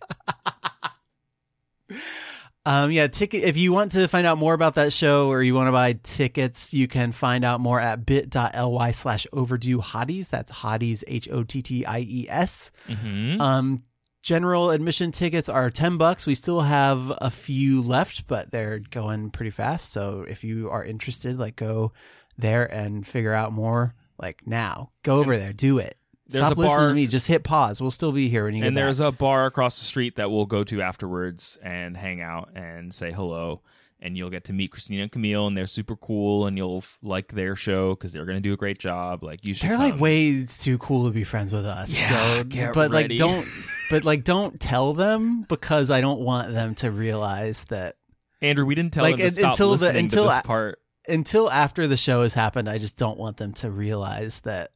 Um, 2.64 2.92
yeah, 2.92 3.08
ticket. 3.08 3.44
If 3.44 3.58
you 3.58 3.74
want 3.74 3.94
to 3.94 4.08
find 4.08 4.28
out 4.28 4.38
more 4.38 4.54
about 4.54 4.76
that 4.76 4.94
show 4.94 5.30
or 5.30 5.42
you 5.42 5.56
want 5.56 5.68
to 5.68 5.72
buy 5.72 5.94
tickets, 5.94 6.76
you 6.76 6.88
can 6.88 7.12
find 7.12 7.44
out 7.44 7.60
more 7.60 7.80
at 7.80 8.06
bit.ly 8.06 8.92
slash 8.92 9.26
overdue 9.34 9.80
hotties. 9.80 10.30
That's 10.30 10.52
hotties, 10.52 11.04
H 11.08 11.28
O 11.32 11.44
T 11.44 11.64
T 11.64 11.86
I 11.88 12.02
E 12.02 12.28
S. 12.30 12.70
hmm 12.86 13.42
Um, 13.42 13.84
general 14.22 14.70
admission 14.70 15.12
tickets 15.12 15.50
are 15.50 15.70
10 15.70 15.98
bucks. 15.98 16.26
We 16.26 16.36
still 16.36 16.62
have 16.62 17.12
a 17.22 17.30
few 17.30 17.82
left, 17.82 18.28
but 18.28 18.52
they're 18.52 18.80
going 18.80 19.32
pretty 19.32 19.50
fast. 19.52 19.92
So 19.92 20.26
if 20.28 20.44
you 20.44 20.70
are 20.70 20.84
interested, 20.84 21.38
like 21.40 21.56
go 21.56 21.92
there 22.38 22.66
and 22.66 23.06
figure 23.06 23.34
out 23.34 23.52
more 23.54 23.96
like 24.18 24.46
now. 24.46 24.92
Go 25.04 25.18
over 25.18 25.38
there, 25.38 25.54
do 25.54 25.78
it. 25.80 25.98
There's 26.28 26.46
Stop 26.46 26.58
a 26.58 26.62
listening 26.62 26.78
bar- 26.78 26.88
to 26.90 26.94
me. 26.94 27.08
Just 27.08 27.28
hit 27.28 27.44
pause. 27.44 27.82
We'll 27.82 27.92
still 27.92 28.14
be 28.14 28.30
here 28.30 28.46
when 28.46 28.56
you 28.56 28.64
and 28.64 28.78
there's 28.78 29.00
back. 29.00 29.10
a 29.10 29.12
bar 29.12 29.46
across 29.46 29.80
the 29.80 29.86
street 29.86 30.16
that 30.16 30.32
we'll 30.32 30.46
go 30.46 30.64
to 30.64 30.82
afterwards 30.82 31.58
and 31.62 31.98
hang 31.98 32.22
out 32.22 32.52
and 32.56 32.94
say 32.94 33.12
hello 33.12 33.62
and 34.02 34.18
you'll 34.18 34.30
get 34.30 34.44
to 34.46 34.54
meet 34.54 34.72
christina 34.72 35.04
and 35.04 35.12
camille 35.12 35.46
and 35.48 35.56
they're 35.56 35.68
super 35.68 35.96
cool 35.96 36.48
and 36.48 36.58
you'll 36.58 36.78
f- 36.80 36.98
like 37.04 37.34
their 37.34 37.56
show 37.56 37.92
because 37.96 38.12
they're 38.12 38.26
going 38.26 38.38
to 38.38 38.42
do 38.42 38.54
a 38.54 38.58
great 38.58 38.80
job 38.80 39.24
like 39.24 39.46
you 39.46 39.54
should 39.54 39.70
They're 39.70 39.78
like 39.78 40.00
way 40.00 40.44
too 40.46 40.78
cool 40.80 41.06
to 41.06 41.12
be 41.12 41.24
friends 41.24 41.54
with 41.54 41.66
us. 41.66 41.98
Yeah, 41.98 42.44
so, 42.44 42.72
but 42.74 42.92
ready. 42.92 43.18
like, 43.18 43.20
don't, 43.20 43.48
but 43.92 44.04
like, 44.04 44.24
don't 44.24 44.60
tell 44.60 44.94
them 44.94 45.44
because 45.48 45.92
I 45.92 46.02
don't 46.02 46.22
want 46.22 46.54
them 46.54 46.76
to 46.76 46.92
realize 46.92 47.64
that 47.66 47.96
andrew 48.42 48.66
we 48.66 48.74
didn't 48.76 48.94
tell 48.94 49.04
Like, 49.04 49.18
them 49.18 49.30
to 49.30 49.32
stop 49.36 49.52
until 49.52 49.78
the- 49.78 49.96
until 49.98 50.24
this 50.24 50.34
I- 50.34 50.42
part 50.42 50.80
until 51.08 51.50
after 51.52 51.88
the 51.88 51.98
show 51.98 52.22
has 52.24 52.34
happened. 52.36 52.70
I 52.70 52.78
just 52.78 52.96
don't 52.98 53.18
want 53.18 53.38
them 53.38 53.54
to 53.54 53.72
realize 53.72 54.42
that 54.42 54.70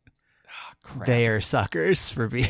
ah, 0.47 0.73
Crap. 0.83 1.05
they 1.07 1.27
are 1.27 1.39
suckers 1.39 2.09
for 2.09 2.27
being 2.27 2.47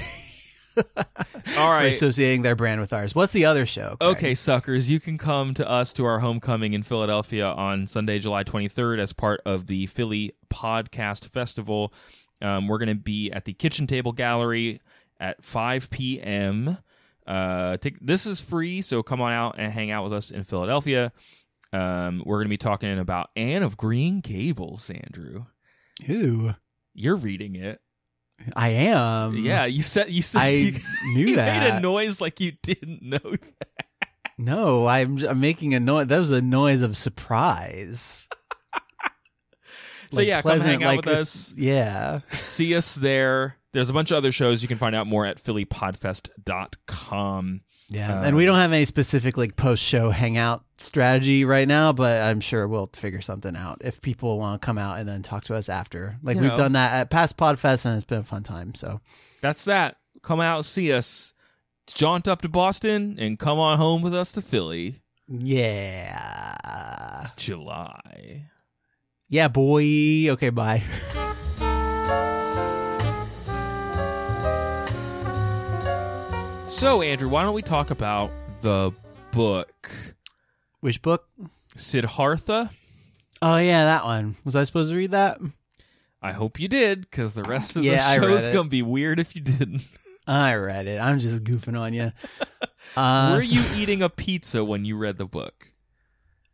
all 1.57 1.79
for 1.79 1.85
associating 1.87 2.41
their 2.41 2.55
brand 2.55 2.81
with 2.81 2.93
ours. 2.93 3.15
What's 3.15 3.33
the 3.33 3.45
other 3.45 3.65
show? 3.65 3.97
Craig? 3.99 4.17
Okay, 4.17 4.35
suckers, 4.35 4.89
you 4.89 4.99
can 4.99 5.17
come 5.17 5.53
to 5.55 5.69
us 5.69 5.93
to 5.93 6.05
our 6.05 6.19
homecoming 6.19 6.73
in 6.73 6.83
Philadelphia 6.83 7.47
on 7.47 7.87
Sunday, 7.87 8.19
July 8.19 8.43
23rd, 8.43 8.99
as 8.99 9.13
part 9.13 9.41
of 9.45 9.67
the 9.67 9.87
Philly 9.87 10.33
Podcast 10.49 11.29
Festival. 11.29 11.93
Um, 12.41 12.67
we're 12.67 12.77
going 12.79 12.89
to 12.89 12.95
be 12.95 13.31
at 13.31 13.45
the 13.45 13.53
Kitchen 13.53 13.87
Table 13.87 14.11
Gallery 14.11 14.81
at 15.19 15.43
5 15.43 15.89
p.m. 15.89 16.77
Uh, 17.25 17.77
take, 17.77 17.99
this 17.99 18.25
is 18.25 18.41
free, 18.41 18.81
so 18.81 19.01
come 19.01 19.21
on 19.21 19.31
out 19.31 19.55
and 19.57 19.71
hang 19.71 19.91
out 19.91 20.03
with 20.03 20.13
us 20.13 20.31
in 20.31 20.43
Philadelphia. 20.43 21.11
Um, 21.73 22.21
we're 22.25 22.37
going 22.37 22.47
to 22.47 22.49
be 22.49 22.57
talking 22.57 22.99
about 22.99 23.29
Anne 23.35 23.63
of 23.63 23.77
Green 23.77 24.21
Gables, 24.21 24.89
Andrew. 24.89 25.45
Ooh, 26.09 26.55
You're 26.93 27.15
reading 27.15 27.55
it. 27.55 27.81
I 28.55 28.69
am. 28.69 29.35
yeah, 29.37 29.65
you 29.65 29.81
said 29.81 30.11
you 30.11 30.21
said 30.21 30.41
I 30.41 30.47
you, 30.49 30.71
knew 31.13 31.25
you 31.27 31.35
that. 31.37 31.59
made 31.63 31.71
a 31.71 31.79
noise 31.79 32.21
like 32.21 32.39
you 32.39 32.51
didn't 32.61 33.01
know 33.01 33.17
that. 33.19 33.39
No, 34.37 34.85
I'm, 34.87 35.17
I'm 35.25 35.39
making 35.39 35.73
a 35.75 35.79
noise. 35.79 36.07
That 36.07 36.19
was 36.19 36.29
a 36.31 36.41
noise 36.41 36.81
of 36.81 36.97
surprise. 36.97 38.27
So 40.11 40.17
Like 40.17 40.27
yeah, 40.27 40.41
come 40.41 40.59
hang 40.59 40.83
out 40.83 40.97
like 40.97 41.05
with 41.05 41.15
us. 41.15 41.53
Yeah. 41.57 42.19
see 42.33 42.75
us 42.75 42.95
there. 42.95 43.55
There's 43.71 43.89
a 43.89 43.93
bunch 43.93 44.11
of 44.11 44.17
other 44.17 44.31
shows. 44.33 44.61
You 44.61 44.67
can 44.67 44.77
find 44.77 44.93
out 44.95 45.07
more 45.07 45.25
at 45.25 45.41
phillypodfest.com. 45.43 47.61
Yeah, 47.89 48.19
Um, 48.19 48.25
and 48.25 48.35
we 48.35 48.45
don't 48.45 48.57
have 48.59 48.73
any 48.73 48.83
specific 48.85 49.37
like 49.37 49.55
post 49.55 49.81
show 49.83 50.09
hangout 50.09 50.64
strategy 50.77 51.45
right 51.45 51.67
now, 51.67 51.93
but 51.93 52.21
I'm 52.21 52.39
sure 52.41 52.67
we'll 52.67 52.89
figure 52.93 53.21
something 53.21 53.55
out 53.55 53.81
if 53.83 54.01
people 54.01 54.37
want 54.39 54.61
to 54.61 54.65
come 54.65 54.77
out 54.77 54.99
and 54.99 55.07
then 55.07 55.21
talk 55.23 55.43
to 55.45 55.55
us 55.55 55.69
after. 55.69 56.17
Like 56.23 56.35
You 56.35 56.41
we've 56.43 56.51
know. 56.51 56.57
done 56.57 56.73
that 56.73 56.93
at 56.93 57.09
past 57.09 57.37
Podfest, 57.37 57.85
and 57.85 57.95
it's 57.95 58.03
been 58.05 58.19
a 58.19 58.23
fun 58.23 58.43
time. 58.43 58.73
So 58.75 58.99
That's 59.41 59.65
that. 59.65 59.97
Come 60.21 60.41
out, 60.41 60.65
see 60.65 60.91
us. 60.91 61.33
Jaunt 61.87 62.27
up 62.27 62.41
to 62.41 62.49
Boston 62.49 63.15
and 63.19 63.37
come 63.37 63.59
on 63.59 63.77
home 63.77 64.01
with 64.01 64.15
us 64.15 64.31
to 64.33 64.41
Philly. 64.41 65.01
yeah, 65.27 67.27
July. 67.37 68.49
yeah, 69.29 69.47
boy. 69.47 70.27
Okay, 70.31 70.49
bye. 70.49 70.81
So, 76.67 77.01
Andrew, 77.01 77.29
why 77.29 77.43
don't 77.43 77.53
we 77.53 77.61
talk 77.61 77.89
about 77.89 78.31
the 78.61 78.91
book 79.31 79.89
Which 80.85 81.01
book? 81.01 81.27
Siddhartha? 81.75 82.69
Oh 83.41 83.57
yeah, 83.57 83.85
that 83.85 84.05
one. 84.05 84.35
Was 84.45 84.55
I 84.55 84.65
supposed 84.65 84.91
to 84.91 84.95
read 84.95 85.09
that? 85.09 85.39
I 86.21 86.31
hope 86.31 86.59
you 86.59 86.67
did, 86.67 87.01
because 87.01 87.33
the 87.33 87.41
rest 87.41 87.75
of 87.75 87.83
Yeah, 87.83 88.19
the 88.19 88.21
show 88.21 88.35
is 88.35 88.47
gonna 88.49 88.69
be 88.69 88.83
weird 88.83 89.19
if 89.19 89.35
you 89.35 89.41
didn't. 89.41 89.81
I 90.27 90.53
read 90.53 90.85
it. 90.85 91.01
I'm 91.01 91.19
just 91.19 91.43
goofing 91.43 91.75
on 91.75 91.93
you. 91.95 92.11
Uh, 92.95 93.33
Were 93.35 93.41
you 93.41 93.63
eating 93.73 94.03
a 94.03 94.09
pizza 94.09 94.63
when 94.63 94.85
you 94.85 94.95
read 94.95 95.17
the 95.17 95.25
book? 95.25 95.71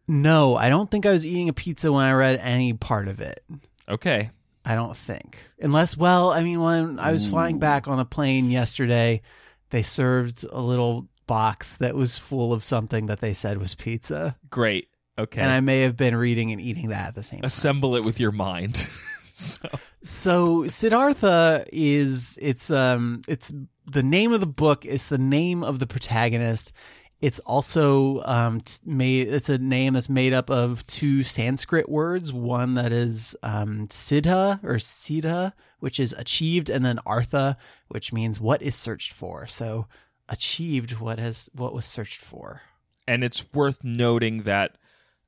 No, 0.08 0.56
I 0.56 0.70
don't 0.70 0.89
think 0.89 1.06
I 1.06 1.12
was 1.12 1.26
eating 1.26 1.50
a 1.50 1.54
pizza 1.54 1.91
when 1.91 2.06
I 2.06 2.13
read 2.13 2.38
any 2.38 2.72
part 2.72 3.10
of 3.10 3.20
it. 3.20 3.44
Okay. 3.89 4.30
I 4.63 4.76
don't 4.76 4.96
think. 4.96 5.39
Unless, 5.60 5.98
well, 5.98 6.32
I 6.32 6.41
mean, 6.41 6.62
when 6.62 7.00
I 7.00 7.12
was 7.12 7.30
flying 7.30 7.60
back 7.60 7.89
on 7.89 8.00
a 8.00 8.06
plane 8.06 8.50
yesterday, 8.50 9.24
they 9.72 9.84
served 9.84 10.46
a 10.50 10.62
little 10.62 11.10
box 11.32 11.78
that 11.78 11.96
was 11.96 12.17
full 12.17 12.52
of 12.52 12.62
something 12.62 13.06
that 13.06 13.22
they 13.22 13.32
said 13.32 13.58
was 13.58 13.74
pizza. 13.74 14.36
Great. 14.50 14.89
Okay. 15.17 15.39
And 15.39 15.50
I 15.50 15.62
may 15.62 15.80
have 15.80 15.96
been 15.96 16.13
reading 16.13 16.52
and 16.52 16.60
eating 16.60 16.89
that 16.89 17.08
at 17.08 17.15
the 17.15 17.24
same 17.24 17.39
time. 17.39 17.46
Assemble 17.46 17.96
it 17.96 18.04
with 18.04 18.20
your 18.20 18.34
mind. 18.34 18.86
so, 19.34 19.70
So 20.04 20.67
Siddhartha 20.67 21.65
is 21.72 22.38
it's 22.41 22.70
um 22.70 23.22
it's 23.30 23.50
the 23.89 24.04
name 24.04 24.34
of 24.34 24.41
the 24.41 24.46
book, 24.46 24.86
it's 24.86 25.08
the 25.08 25.17
name 25.17 25.63
of 25.63 25.80
the 25.80 25.88
protagonist. 25.88 26.74
It's 27.22 27.39
also 27.39 28.22
um 28.24 28.60
t- 28.60 28.80
made 28.84 29.30
it's 29.30 29.48
a 29.48 29.58
name 29.58 29.94
that's 29.94 30.10
made 30.10 30.34
up 30.34 30.50
of 30.50 30.86
two 30.86 31.24
Sanskrit 31.24 31.88
words, 31.88 32.34
one 32.34 32.74
that 32.74 32.91
is 32.91 33.38
um 33.41 33.88
siddha 33.88 34.62
or 34.65 34.76
siddha, 34.76 35.54
which 35.80 35.98
is 35.98 36.12
achieved, 36.17 36.70
and 36.70 36.84
then 36.84 37.00
artha, 37.06 37.56
which 37.88 38.12
means 38.12 38.41
what 38.41 38.62
is 38.62 38.76
searched 38.76 39.13
for. 39.13 39.48
So 39.48 39.88
achieved 40.32 41.00
what 41.00 41.20
has 41.20 41.50
what 41.54 41.74
was 41.74 41.86
searched 41.86 42.20
for. 42.22 42.62
and 43.08 43.24
it's 43.24 43.46
worth 43.54 43.84
noting 43.84 44.44
that 44.44 44.78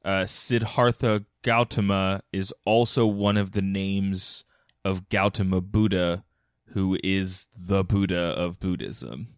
uh, 0.05 0.25
Siddhartha 0.25 1.25
Gautama 1.43 2.21
is 2.31 2.53
also 2.65 3.05
one 3.05 3.37
of 3.37 3.51
the 3.51 3.61
names 3.61 4.43
of 4.83 5.07
Gautama 5.09 5.61
Buddha, 5.61 6.23
who 6.73 6.97
is 7.03 7.47
the 7.55 7.83
Buddha 7.83 8.17
of 8.17 8.59
Buddhism. 8.59 9.29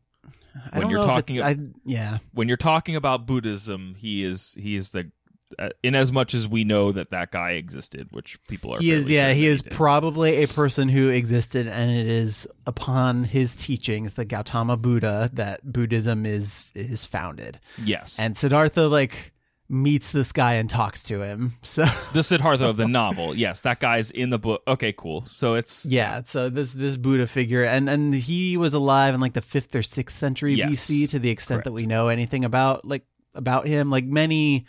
I 0.71 0.80
When 0.80 0.89
you're 0.89 1.04
talking- 1.04 1.36
it's- 1.38 1.56
I, 1.60 1.67
yeah. 1.86 2.17
When 2.34 2.47
you're 2.47 2.58
talking 2.58 2.95
about 2.95 3.25
Buddhism, 3.28 3.95
he 3.97 4.23
is 4.23 4.56
he 4.60 4.75
is 4.75 4.91
the 4.91 5.12
Uh, 5.57 5.69
in 5.83 5.95
as 5.95 6.11
much 6.11 6.33
as 6.33 6.47
we 6.47 6.63
know 6.63 6.91
that 6.91 7.09
that 7.11 7.31
guy 7.31 7.51
existed, 7.51 8.07
which 8.11 8.37
people 8.47 8.73
are 8.73 8.79
he 8.79 8.91
is 8.91 9.09
yeah 9.09 9.31
he 9.33 9.45
is 9.45 9.61
did. 9.61 9.71
probably 9.71 10.43
a 10.43 10.47
person 10.47 10.89
who 10.89 11.09
existed 11.09 11.67
and 11.67 11.91
it 11.91 12.07
is 12.07 12.47
upon 12.65 13.23
his 13.23 13.55
teachings 13.55 14.13
the 14.15 14.25
gautama 14.25 14.75
buddha 14.77 15.29
that 15.33 15.71
buddhism 15.71 16.25
is 16.25 16.71
is 16.75 17.05
founded 17.05 17.59
yes, 17.83 18.19
and 18.19 18.35
siddhartha 18.35 18.87
like 18.87 19.31
meets 19.67 20.11
this 20.11 20.31
guy 20.31 20.53
and 20.53 20.69
talks 20.69 21.01
to 21.01 21.21
him 21.21 21.53
so 21.63 21.85
the 22.13 22.21
Siddhartha 22.21 22.65
of 22.67 22.77
the 22.77 22.87
novel. 22.87 23.35
Yes, 23.35 23.61
that 23.61 23.79
guy's 23.79 24.11
in 24.11 24.29
the 24.29 24.37
book. 24.37 24.61
Okay, 24.67 24.93
cool. 24.93 25.25
So 25.25 25.55
it's 25.55 25.85
yeah 25.85 26.21
so 26.23 26.49
this 26.49 26.71
this 26.73 26.97
buddha 26.97 27.25
figure 27.25 27.63
and 27.63 27.89
and 27.89 28.13
he 28.13 28.57
was 28.57 28.75
alive 28.75 29.15
in 29.15 29.21
like 29.21 29.33
the 29.33 29.41
fifth 29.41 29.75
or 29.75 29.81
sixth 29.81 30.17
century 30.17 30.53
Yes. 30.53 30.69
bc 30.87 31.09
to 31.09 31.19
the 31.19 31.31
extent 31.31 31.63
that 31.63 31.71
we 31.71 31.85
know 31.87 32.09
anything 32.09 32.45
about 32.45 32.85
like 32.85 33.05
about 33.33 33.65
him 33.67 33.89
like 33.89 34.05
many 34.05 34.65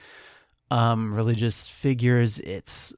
um 0.71 1.15
religious 1.15 1.67
figures 1.67 2.39
it's 2.41 2.95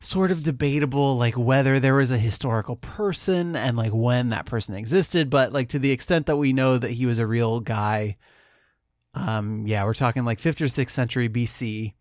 sort 0.00 0.30
of 0.30 0.42
debatable 0.42 1.16
like 1.16 1.36
whether 1.36 1.80
there 1.80 1.94
was 1.94 2.10
a 2.10 2.18
historical 2.18 2.76
person 2.76 3.56
and 3.56 3.76
like 3.76 3.92
when 3.92 4.28
that 4.30 4.44
person 4.46 4.74
existed 4.74 5.30
but 5.30 5.52
like 5.52 5.68
to 5.70 5.78
the 5.78 5.90
extent 5.90 6.26
that 6.26 6.36
we 6.36 6.52
know 6.52 6.76
that 6.78 6.90
he 6.90 7.06
was 7.06 7.18
a 7.18 7.26
real 7.26 7.60
guy 7.60 8.16
um 9.14 9.66
yeah 9.66 9.84
we're 9.84 9.94
talking 9.94 10.24
like 10.24 10.38
5th 10.38 10.60
or 10.60 10.66
6th 10.66 10.90
century 10.90 11.28
BC 11.28 11.94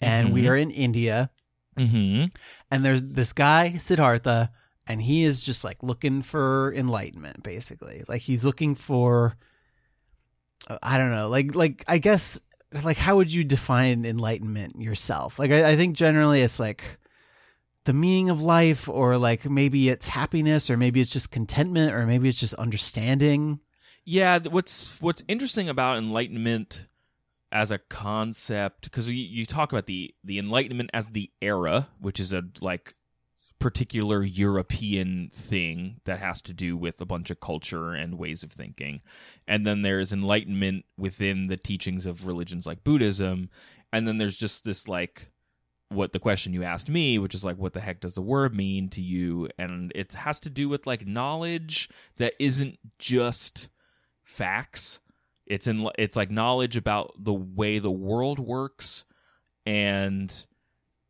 and 0.00 0.32
we 0.32 0.42
Mhm. 0.42 0.48
are 0.50 0.56
in 0.56 0.70
India 0.70 1.30
Mm-hmm. 1.76 2.24
and 2.70 2.84
there's 2.84 3.02
this 3.04 3.34
guy 3.34 3.72
Siddhartha 3.74 4.50
and 4.86 5.02
he 5.02 5.24
is 5.24 5.42
just 5.42 5.62
like 5.62 5.82
looking 5.82 6.22
for 6.22 6.72
enlightenment 6.74 7.42
basically 7.42 8.02
like 8.08 8.22
he's 8.22 8.44
looking 8.44 8.74
for 8.74 9.36
uh, 10.68 10.78
I 10.82 10.96
don't 10.96 11.10
know 11.10 11.28
like 11.28 11.54
like 11.54 11.84
I 11.86 11.98
guess 11.98 12.40
like 12.84 12.96
how 12.96 13.16
would 13.16 13.32
you 13.32 13.44
define 13.44 14.04
enlightenment 14.04 14.80
yourself? 14.80 15.38
Like 15.38 15.50
I, 15.50 15.70
I 15.70 15.76
think 15.76 15.96
generally 15.96 16.42
it's 16.42 16.60
like 16.60 16.98
the 17.84 17.92
meaning 17.92 18.30
of 18.30 18.40
life 18.40 18.88
or 18.88 19.16
like 19.16 19.48
maybe 19.48 19.88
it's 19.88 20.08
happiness 20.08 20.68
or 20.70 20.76
maybe 20.76 21.00
it's 21.00 21.10
just 21.10 21.30
contentment 21.30 21.94
or 21.94 22.06
maybe 22.06 22.28
it's 22.28 22.40
just 22.40 22.54
understanding. 22.54 23.60
Yeah, 24.04 24.38
what's 24.50 25.00
what's 25.00 25.22
interesting 25.28 25.68
about 25.68 25.98
enlightenment 25.98 26.86
as 27.52 27.70
a 27.70 27.78
concept 27.78 28.82
because 28.82 29.08
you, 29.08 29.14
you 29.14 29.46
talk 29.46 29.72
about 29.72 29.86
the 29.86 30.14
the 30.24 30.38
enlightenment 30.38 30.90
as 30.92 31.08
the 31.08 31.30
era 31.40 31.88
which 32.00 32.18
is 32.18 32.32
a 32.32 32.42
like 32.60 32.94
particular 33.58 34.22
european 34.22 35.30
thing 35.32 36.00
that 36.04 36.18
has 36.18 36.40
to 36.42 36.52
do 36.52 36.76
with 36.76 37.00
a 37.00 37.06
bunch 37.06 37.30
of 37.30 37.40
culture 37.40 37.92
and 37.92 38.18
ways 38.18 38.42
of 38.42 38.52
thinking. 38.52 39.00
And 39.48 39.64
then 39.64 39.82
there's 39.82 40.12
enlightenment 40.12 40.84
within 40.98 41.46
the 41.46 41.56
teachings 41.56 42.06
of 42.06 42.26
religions 42.26 42.66
like 42.66 42.84
buddhism. 42.84 43.48
And 43.92 44.06
then 44.06 44.18
there's 44.18 44.36
just 44.36 44.64
this 44.64 44.88
like 44.88 45.30
what 45.88 46.12
the 46.12 46.18
question 46.18 46.52
you 46.52 46.64
asked 46.64 46.88
me 46.88 47.16
which 47.16 47.32
is 47.32 47.44
like 47.44 47.56
what 47.56 47.72
the 47.72 47.80
heck 47.80 48.00
does 48.00 48.14
the 48.14 48.22
word 48.22 48.54
mean 48.54 48.88
to 48.90 49.00
you? 49.00 49.48
And 49.58 49.90
it 49.94 50.12
has 50.12 50.38
to 50.40 50.50
do 50.50 50.68
with 50.68 50.86
like 50.86 51.06
knowledge 51.06 51.88
that 52.18 52.34
isn't 52.38 52.78
just 52.98 53.68
facts. 54.22 55.00
It's 55.46 55.66
in 55.66 55.88
it's 55.98 56.16
like 56.16 56.30
knowledge 56.30 56.76
about 56.76 57.14
the 57.18 57.32
way 57.32 57.78
the 57.78 57.90
world 57.90 58.38
works 58.38 59.04
and 59.64 60.46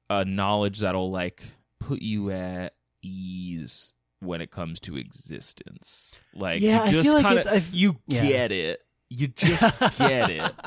a 0.09 0.25
knowledge 0.25 0.81
that'll 0.81 1.11
like 1.11 1.43
put 1.87 2.03
you 2.03 2.31
at 2.31 2.75
ease 3.03 3.93
when 4.21 4.41
it 4.41 4.51
comes 4.51 4.81
to 4.81 4.97
existence 4.97 6.19
like 6.35 6.61
Yeah, 6.61 6.83
I 6.83 6.87
you 6.87 6.93
just 6.93 7.05
feel 7.05 7.15
like 7.23 7.39
it's- 7.39 7.47
I've- 7.55 7.77
you 7.77 7.97
yeah. 8.07 8.23
get 8.27 8.53
it 8.53 8.83
you 9.09 9.29
just 9.29 9.63
get 9.99 10.31
it 10.31 10.53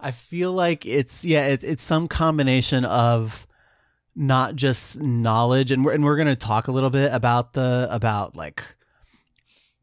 I 0.00 0.10
feel 0.10 0.52
like 0.52 0.84
it's 0.86 1.24
yeah, 1.24 1.46
it, 1.48 1.62
it's 1.62 1.84
some 1.84 2.08
combination 2.08 2.84
of 2.84 3.46
not 4.16 4.54
just 4.56 5.00
knowledge, 5.00 5.70
and 5.70 5.84
we're 5.84 5.92
and 5.92 6.04
we're 6.04 6.16
gonna 6.16 6.36
talk 6.36 6.68
a 6.68 6.72
little 6.72 6.90
bit 6.90 7.12
about 7.12 7.52
the 7.52 7.88
about 7.90 8.36
like 8.36 8.62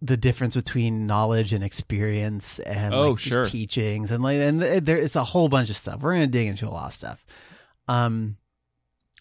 the 0.01 0.17
difference 0.17 0.55
between 0.55 1.05
knowledge 1.07 1.53
and 1.53 1.63
experience 1.63 2.59
and 2.59 2.93
Oh, 2.93 3.09
like, 3.11 3.19
just 3.19 3.29
sure. 3.35 3.45
teachings 3.45 4.11
and 4.11 4.23
like 4.23 4.37
and 4.37 4.61
there 4.61 4.97
it's 4.97 5.15
a 5.15 5.23
whole 5.23 5.47
bunch 5.49 5.69
of 5.69 5.75
stuff. 5.75 6.01
We're 6.01 6.13
gonna 6.13 6.27
dig 6.27 6.47
into 6.47 6.67
a 6.67 6.71
lot 6.71 6.87
of 6.87 6.93
stuff. 6.93 7.25
Um, 7.87 8.37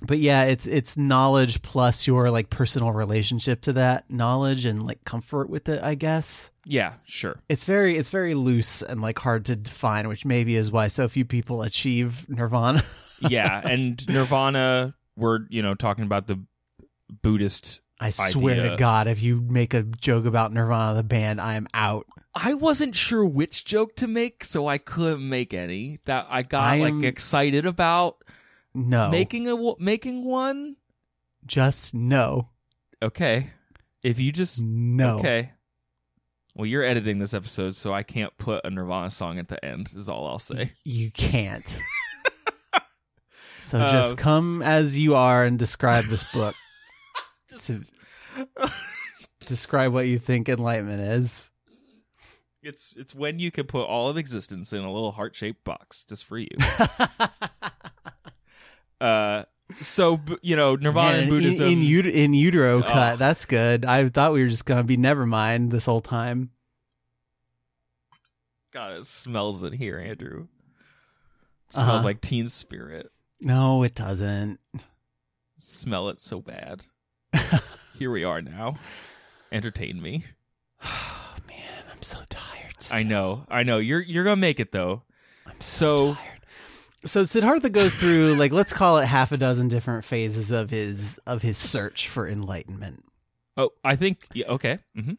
but 0.02 0.18
yeah, 0.18 0.44
it's 0.44 0.66
it's 0.66 0.96
knowledge 0.96 1.62
plus 1.62 2.06
your 2.06 2.30
like 2.30 2.50
personal 2.50 2.92
relationship 2.92 3.60
to 3.62 3.72
that 3.74 4.10
knowledge 4.10 4.64
and 4.64 4.86
like 4.86 5.04
comfort 5.04 5.50
with 5.50 5.68
it. 5.68 5.82
I 5.82 5.94
guess 5.94 6.50
yeah 6.66 6.92
sure 7.06 7.36
it's 7.48 7.64
very 7.64 7.96
it's 7.96 8.10
very 8.10 8.34
loose 8.34 8.82
and 8.82 9.00
like 9.00 9.18
hard 9.18 9.44
to 9.46 9.56
define, 9.56 10.08
which 10.08 10.24
maybe 10.24 10.56
is 10.56 10.70
why 10.70 10.88
so 10.88 11.08
few 11.08 11.24
people 11.24 11.62
achieve 11.62 12.28
nirvana. 12.28 12.82
yeah 13.28 13.60
and 13.62 14.06
nirvana 14.08 14.94
we're 15.16 15.40
you 15.50 15.60
know 15.60 15.74
talking 15.74 16.04
about 16.04 16.26
the 16.26 16.42
buddhist 17.22 17.80
I 18.00 18.10
swear 18.10 18.54
Idea. 18.54 18.70
to 18.70 18.76
God, 18.76 19.08
if 19.08 19.22
you 19.22 19.42
make 19.42 19.74
a 19.74 19.82
joke 19.82 20.24
about 20.24 20.54
Nirvana 20.54 20.94
the 20.94 21.02
band, 21.02 21.38
I 21.38 21.54
am 21.54 21.66
out. 21.74 22.06
I 22.34 22.54
wasn't 22.54 22.96
sure 22.96 23.26
which 23.26 23.66
joke 23.66 23.94
to 23.96 24.06
make, 24.06 24.42
so 24.42 24.66
I 24.66 24.78
couldn't 24.78 25.28
make 25.28 25.52
any. 25.52 25.98
That 26.06 26.26
I 26.30 26.42
got 26.42 26.64
I 26.64 26.78
like 26.78 27.04
excited 27.04 27.66
about 27.66 28.22
No, 28.74 29.10
making 29.10 29.48
a 29.48 29.56
making 29.78 30.24
one. 30.24 30.76
just 31.46 31.94
no, 31.94 32.50
Okay, 33.02 33.50
if 34.02 34.18
you 34.18 34.32
just 34.32 34.60
no. 34.62 35.18
okay. 35.18 35.52
Well, 36.54 36.66
you're 36.66 36.82
editing 36.84 37.18
this 37.20 37.32
episode, 37.32 37.76
so 37.76 37.94
I 37.94 38.02
can't 38.02 38.36
put 38.36 38.64
a 38.64 38.70
Nirvana 38.70 39.10
song 39.10 39.38
at 39.38 39.48
the 39.48 39.64
end. 39.64 39.90
Is 39.94 40.08
all 40.08 40.26
I'll 40.26 40.38
say. 40.38 40.72
You 40.84 41.10
can't. 41.10 41.78
so 43.62 43.78
just 43.78 44.10
um, 44.12 44.16
come 44.16 44.62
as 44.62 44.98
you 44.98 45.14
are 45.14 45.44
and 45.44 45.58
describe 45.58 46.04
this 46.06 46.24
book. 46.32 46.54
To- 47.62 47.84
describe 49.46 49.92
what 49.92 50.06
you 50.06 50.18
think 50.20 50.48
enlightenment 50.48 51.00
is. 51.00 51.50
It's 52.62 52.94
it's 52.96 53.14
when 53.14 53.38
you 53.38 53.50
can 53.50 53.66
put 53.66 53.86
all 53.86 54.08
of 54.08 54.16
existence 54.16 54.72
in 54.72 54.80
a 54.80 54.92
little 54.92 55.10
heart 55.12 55.34
shaped 55.34 55.64
box 55.64 56.04
just 56.08 56.26
for 56.26 56.38
you. 56.38 56.48
uh, 59.00 59.44
so 59.80 60.20
you 60.42 60.56
know, 60.56 60.76
Nirvana 60.76 61.10
Man, 61.12 61.14
and 61.14 61.22
in- 61.24 61.28
Buddhism. 61.30 61.68
in, 61.68 61.78
ut- 61.98 62.06
in 62.12 62.34
utero 62.34 62.82
cut. 62.82 63.14
Oh. 63.14 63.16
That's 63.16 63.44
good. 63.44 63.84
I 63.84 64.08
thought 64.08 64.32
we 64.32 64.42
were 64.42 64.48
just 64.48 64.64
gonna 64.66 64.84
be 64.84 64.96
never 64.96 65.26
mind 65.26 65.70
this 65.70 65.86
whole 65.86 66.00
time. 66.00 66.50
God, 68.72 68.98
it 68.98 69.06
smells 69.06 69.62
in 69.62 69.72
here, 69.72 69.98
Andrew. 69.98 70.46
smells 71.70 71.88
Uh-huh. 71.88 72.04
like 72.04 72.20
Teen 72.20 72.48
Spirit. 72.48 73.10
No, 73.40 73.82
it 73.82 73.94
doesn't. 73.94 74.60
Smell 75.58 76.08
it 76.08 76.20
so 76.20 76.40
bad. 76.40 76.82
Here 77.98 78.10
we 78.10 78.22
are 78.24 78.40
now. 78.42 78.76
Entertain 79.52 80.00
me. 80.00 80.24
Oh 81.32 81.36
man, 81.46 81.84
I'm 81.92 82.02
so 82.02 82.18
tired. 82.28 82.74
I 82.92 83.02
know, 83.02 83.44
I 83.48 83.62
know. 83.62 83.78
You're 83.78 84.00
you're 84.00 84.24
gonna 84.24 84.36
make 84.36 84.58
it 84.60 84.72
though. 84.72 85.02
I'm 85.46 85.60
so, 85.60 85.96
So- 85.96 86.14
tired. 86.14 86.39
So 87.06 87.24
Siddhartha 87.24 87.70
goes 87.70 87.94
through 87.94 88.34
like 88.34 88.52
let's 88.52 88.72
call 88.72 88.98
it 88.98 89.06
half 89.06 89.32
a 89.32 89.36
dozen 89.36 89.68
different 89.68 90.04
phases 90.04 90.50
of 90.50 90.70
his 90.70 91.18
of 91.26 91.42
his 91.42 91.56
search 91.56 92.08
for 92.08 92.28
enlightenment. 92.28 93.04
Oh, 93.56 93.70
I 93.84 93.96
think 93.96 94.18
yeah, 94.34 94.46
okay. 94.48 94.78
hmm 94.94 95.12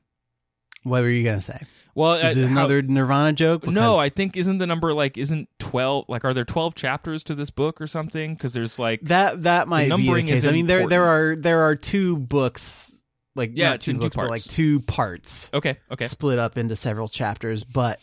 What 0.84 1.02
were 1.02 1.10
you 1.10 1.24
gonna 1.24 1.42
say? 1.42 1.62
Well, 1.94 2.14
Is 2.14 2.38
uh, 2.38 2.40
it 2.40 2.44
how- 2.46 2.52
another 2.52 2.82
Nirvana 2.82 3.34
joke? 3.34 3.68
no, 3.68 3.98
I 3.98 4.10
think 4.10 4.38
isn't 4.38 4.60
the 4.60 4.68
number 4.68 4.94
like 4.94 5.18
isn't 5.18 5.50
twelve? 5.60 6.06
Like, 6.08 6.24
are 6.24 6.34
there 6.34 6.46
twelve 6.46 6.76
chapters 6.76 7.24
to 7.24 7.36
this 7.36 7.50
book 7.50 7.82
or 7.82 7.88
something? 7.88 8.34
Because 8.36 8.54
there's 8.54 8.78
like 8.80 9.02
that 9.02 9.44
that 9.44 9.68
might 9.68 9.84
be 9.86 9.90
the 9.90 9.98
numbering 9.98 10.28
case. 10.28 10.40
is 10.40 10.48
I 10.48 10.52
mean, 10.52 10.68
there 10.68 10.88
there 10.88 11.04
are 11.06 11.36
there 11.36 11.62
are 11.64 11.76
two 11.76 12.16
books, 12.18 13.02
like 13.36 13.52
Yeah, 13.56 13.72
not 13.72 13.82
two- 13.82 13.94
two 13.94 13.98
two 13.98 14.02
books, 14.02 14.16
but 14.16 14.28
parts. 14.28 14.30
like 14.48 14.54
two 14.56 14.80
parts. 14.82 15.50
okay, 15.54 15.78
okay, 15.92 16.06
split 16.06 16.40
up 16.40 16.58
into 16.58 16.76
several 16.76 17.10
chapters, 17.10 17.64
but 17.64 18.00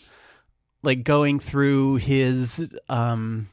like 0.83 1.03
going 1.05 1.39
through 1.41 1.97
his 1.97 2.77
um 2.89 3.49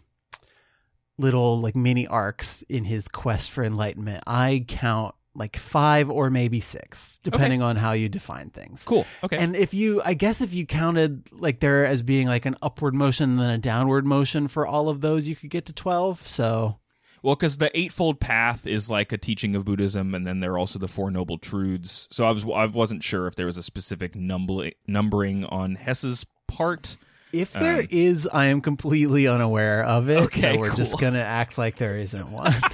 little 1.17 1.59
like 1.59 1.75
mini 1.75 2.07
arcs 2.07 2.63
in 2.69 2.83
his 2.83 3.07
quest 3.07 3.51
for 3.51 3.63
enlightenment, 3.63 4.23
I 4.27 4.65
count 4.67 5.15
like 5.37 5.57
5 5.57 6.09
or 6.09 6.29
maybe 6.29 6.61
6 6.61 7.19
depending 7.23 7.61
on 7.61 7.75
how 7.75 7.91
you 7.91 8.07
define 8.07 8.49
things. 8.51 8.85
cool. 8.85 9.05
Okay, 9.21 9.35
And 9.37 9.53
if 9.55 9.73
you 9.73 10.01
I 10.05 10.13
guess 10.13 10.39
if 10.41 10.53
you 10.53 10.65
counted 10.65 11.29
like 11.33 11.59
there 11.59 11.85
as 11.85 12.01
being 12.01 12.27
like 12.27 12.45
an 12.45 12.55
upward 12.61 12.93
motion 12.93 13.31
and 13.31 13.39
then 13.39 13.49
a 13.49 13.57
downward 13.57 14.05
motion 14.05 14.47
for 14.47 14.65
all 14.65 14.87
of 14.87 15.01
those, 15.01 15.27
you 15.27 15.35
could 15.35 15.49
get 15.49 15.65
to 15.65 15.73
12. 15.73 16.25
So 16.25 16.79
Well, 17.21 17.35
because 17.35 17.57
the 17.57 17.77
Eightfold 17.77 18.21
Path 18.21 18.65
is 18.65 18.89
like 18.89 19.11
a 19.11 19.17
teaching 19.17 19.55
of 19.55 19.65
Buddhism, 19.65 20.15
and 20.15 20.25
then 20.25 20.39
there 20.39 20.53
are 20.53 20.57
also 20.57 20.79
the 20.79 20.87
Four 20.87 21.11
Noble 21.11 21.37
Truths. 21.37 22.07
So 22.11 22.23
I 22.23 22.31
was 22.31 22.45
I 22.45 22.65
wasn't 22.65 23.03
sure 23.03 23.27
if 23.27 23.35
there 23.35 23.47
was 23.47 23.57
a 23.57 23.63
specific 23.63 24.15
numbering 24.15 25.45
on 25.45 25.75
Hesse's 25.75 26.25
part. 26.47 26.95
If 27.41 27.53
there 27.53 27.79
Um, 27.81 27.87
is, 27.89 28.27
I 28.31 28.45
am 28.45 28.61
completely 28.61 29.27
unaware 29.27 29.83
of 29.83 30.09
it. 30.09 30.19
Okay, 30.23 30.53
so 30.53 30.57
we're 30.59 30.75
just 30.75 30.99
gonna 30.99 31.19
act 31.19 31.57
like 31.57 31.77
there 31.77 31.95
isn't 31.97 32.31
one. 32.31 32.53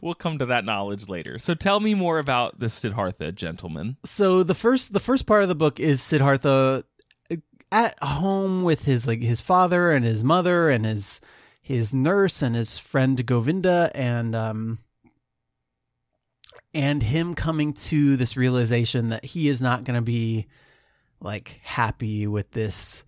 We'll 0.00 0.14
come 0.14 0.38
to 0.38 0.46
that 0.46 0.64
knowledge 0.64 1.08
later. 1.08 1.38
So 1.38 1.54
tell 1.54 1.78
me 1.80 1.92
more 1.94 2.18
about 2.18 2.60
this 2.60 2.72
Siddhartha 2.72 3.32
gentleman. 3.32 3.96
so 4.04 4.42
the 4.42 4.54
first 4.54 4.92
the 4.94 5.00
first 5.00 5.26
part 5.26 5.42
of 5.42 5.48
the 5.50 5.54
book 5.54 5.78
is 5.80 6.00
Siddhartha 6.00 6.84
at 7.70 8.02
home 8.02 8.62
with 8.62 8.84
his 8.84 9.06
like 9.06 9.20
his 9.20 9.40
father 9.42 9.90
and 9.90 10.04
his 10.04 10.22
mother 10.24 10.70
and 10.70 10.86
his 10.86 11.20
his 11.60 11.92
nurse 11.92 12.40
and 12.42 12.54
his 12.54 12.78
friend 12.78 13.26
Govinda 13.26 13.90
and 13.94 14.34
um 14.34 14.78
and 16.72 17.02
him 17.02 17.34
coming 17.34 17.72
to 17.74 18.16
this 18.16 18.36
realization 18.36 19.08
that 19.08 19.24
he 19.26 19.48
is 19.48 19.60
not 19.60 19.84
going 19.84 19.96
to 19.96 20.00
be 20.02 20.46
like 21.22 21.60
happy 21.62 22.26
with 22.26 22.50
this 22.52 23.04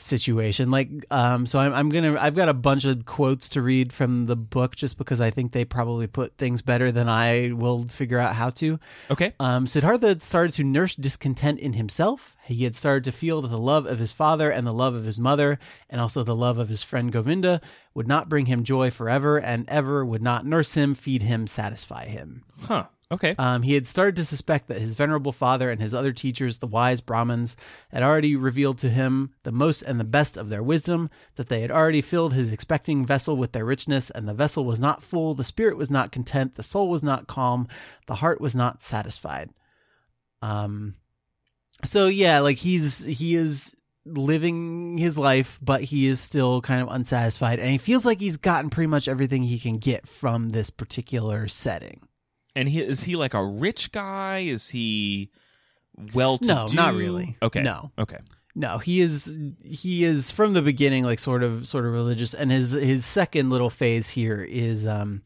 situation 0.00 0.70
like 0.70 0.88
um 1.10 1.44
so 1.44 1.58
I'm 1.58 1.74
I'm 1.74 1.88
going 1.88 2.04
to 2.14 2.22
I've 2.22 2.36
got 2.36 2.48
a 2.48 2.54
bunch 2.54 2.84
of 2.84 3.04
quotes 3.04 3.48
to 3.50 3.62
read 3.62 3.92
from 3.92 4.26
the 4.26 4.36
book 4.36 4.76
just 4.76 4.96
because 4.96 5.20
I 5.20 5.30
think 5.30 5.50
they 5.50 5.64
probably 5.64 6.06
put 6.06 6.38
things 6.38 6.62
better 6.62 6.92
than 6.92 7.08
I 7.08 7.50
will 7.52 7.88
figure 7.88 8.20
out 8.20 8.36
how 8.36 8.50
to 8.50 8.78
Okay. 9.10 9.34
um, 9.40 9.66
Siddhartha 9.66 10.20
started 10.20 10.52
to 10.52 10.62
nurse 10.62 10.94
discontent 10.94 11.58
in 11.58 11.72
himself. 11.72 12.36
He 12.44 12.62
had 12.62 12.76
started 12.76 13.02
to 13.04 13.12
feel 13.12 13.42
that 13.42 13.48
the 13.48 13.58
love 13.58 13.86
of 13.86 13.98
his 13.98 14.12
father 14.12 14.50
and 14.52 14.64
the 14.64 14.72
love 14.72 14.94
of 14.94 15.04
his 15.04 15.18
mother, 15.18 15.58
and 15.90 16.00
also 16.00 16.22
the 16.22 16.36
love 16.36 16.58
of 16.58 16.68
his 16.68 16.84
friend 16.84 17.10
Govinda, 17.10 17.60
would 17.92 18.06
not 18.06 18.28
bring 18.28 18.46
him 18.46 18.62
joy 18.62 18.90
forever 18.90 19.38
and 19.38 19.68
ever 19.68 20.04
would 20.06 20.22
not 20.22 20.46
nurse 20.46 20.74
him, 20.74 20.94
feed 20.94 21.22
him, 21.22 21.46
satisfy 21.48 22.06
him. 22.06 22.42
Huh. 22.62 22.86
Okay. 23.10 23.34
Um, 23.38 23.62
he 23.62 23.72
had 23.72 23.86
started 23.86 24.16
to 24.16 24.24
suspect 24.24 24.68
that 24.68 24.80
his 24.80 24.94
venerable 24.94 25.32
father 25.32 25.70
and 25.70 25.80
his 25.80 25.94
other 25.94 26.12
teachers, 26.12 26.58
the 26.58 26.66
wise 26.66 27.00
Brahmins, 27.00 27.56
had 27.90 28.02
already 28.02 28.36
revealed 28.36 28.78
to 28.78 28.90
him 28.90 29.30
the 29.44 29.52
most 29.52 29.80
and 29.80 29.98
the 29.98 30.04
best 30.04 30.36
of 30.36 30.50
their 30.50 30.62
wisdom, 30.62 31.08
that 31.36 31.48
they 31.48 31.62
had 31.62 31.70
already 31.70 32.02
filled 32.02 32.34
his 32.34 32.52
expecting 32.52 33.06
vessel 33.06 33.34
with 33.36 33.52
their 33.52 33.64
richness, 33.64 34.10
and 34.10 34.28
the 34.28 34.34
vessel 34.34 34.64
was 34.64 34.78
not 34.78 35.02
full, 35.02 35.34
the 35.34 35.42
spirit 35.44 35.78
was 35.78 35.90
not 35.90 36.12
content, 36.12 36.56
the 36.56 36.62
soul 36.62 36.90
was 36.90 37.02
not 37.02 37.26
calm, 37.26 37.66
the 38.06 38.16
heart 38.16 38.42
was 38.42 38.54
not 38.54 38.82
satisfied. 38.82 39.48
Um, 40.42 40.94
so 41.84 42.08
yeah, 42.08 42.40
like 42.40 42.58
he's 42.58 43.04
he 43.04 43.34
is 43.34 43.74
living 44.04 44.98
his 44.98 45.18
life, 45.18 45.58
but 45.62 45.82
he 45.82 46.06
is 46.06 46.20
still 46.20 46.60
kind 46.60 46.82
of 46.82 46.88
unsatisfied, 46.90 47.58
and 47.58 47.70
he 47.70 47.78
feels 47.78 48.04
like 48.04 48.20
he's 48.20 48.36
gotten 48.36 48.68
pretty 48.68 48.88
much 48.88 49.08
everything 49.08 49.44
he 49.44 49.58
can 49.58 49.78
get 49.78 50.06
from 50.06 50.50
this 50.50 50.68
particular 50.68 51.48
setting. 51.48 52.07
And 52.58 52.68
he 52.68 52.80
is 52.80 53.04
he 53.04 53.14
like 53.14 53.34
a 53.34 53.44
rich 53.44 53.92
guy? 53.92 54.40
Is 54.40 54.68
he 54.68 55.30
well 56.12 56.38
to 56.38 56.46
No, 56.46 56.66
not 56.66 56.94
really. 56.94 57.36
Okay. 57.40 57.62
No. 57.62 57.92
Okay. 57.96 58.18
No, 58.56 58.78
he 58.78 59.00
is 59.00 59.36
he 59.64 60.02
is 60.02 60.32
from 60.32 60.54
the 60.54 60.62
beginning 60.62 61.04
like 61.04 61.20
sort 61.20 61.44
of 61.44 61.68
sort 61.68 61.86
of 61.86 61.92
religious, 61.92 62.34
and 62.34 62.50
his 62.50 62.72
his 62.72 63.06
second 63.06 63.50
little 63.50 63.70
phase 63.70 64.10
here 64.10 64.42
is 64.42 64.84
um 64.86 65.22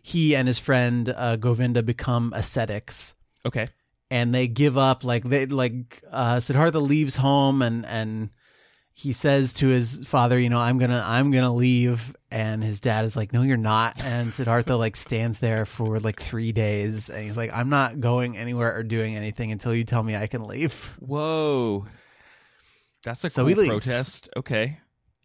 he 0.00 0.36
and 0.36 0.46
his 0.46 0.60
friend 0.60 1.08
uh, 1.08 1.34
Govinda 1.34 1.82
become 1.82 2.32
ascetics, 2.36 3.16
Okay. 3.44 3.66
and 4.08 4.32
they 4.32 4.46
give 4.46 4.78
up 4.78 5.02
like 5.02 5.24
they 5.24 5.46
like 5.46 6.00
uh, 6.12 6.38
Siddhartha 6.38 6.78
leaves 6.78 7.16
home 7.16 7.62
and 7.62 7.84
and 7.86 8.30
he 8.98 9.12
says 9.12 9.52
to 9.52 9.68
his 9.68 10.08
father, 10.08 10.38
you 10.38 10.48
know, 10.48 10.58
I'm 10.58 10.78
gonna 10.78 11.04
I'm 11.06 11.30
gonna 11.30 11.52
leave, 11.52 12.16
and 12.30 12.64
his 12.64 12.80
dad 12.80 13.04
is 13.04 13.14
like, 13.14 13.30
no, 13.30 13.42
you're 13.42 13.58
not, 13.58 14.02
and 14.02 14.32
Siddhartha 14.32 14.74
like 14.74 14.96
stands 14.96 15.38
there 15.38 15.66
for 15.66 16.00
like 16.00 16.18
three 16.18 16.50
days, 16.50 17.10
and 17.10 17.22
he's 17.22 17.36
like, 17.36 17.50
I'm 17.52 17.68
not 17.68 18.00
going 18.00 18.38
anywhere 18.38 18.74
or 18.74 18.82
doing 18.82 19.14
anything 19.14 19.52
until 19.52 19.74
you 19.74 19.84
tell 19.84 20.02
me 20.02 20.16
I 20.16 20.26
can 20.26 20.46
leave. 20.46 20.72
Whoa. 20.98 21.86
That's 23.04 23.22
a 23.22 23.28
So 23.28 23.46
cool 23.46 23.62
he 23.62 23.68
protest. 23.68 24.30
Okay. 24.34 24.80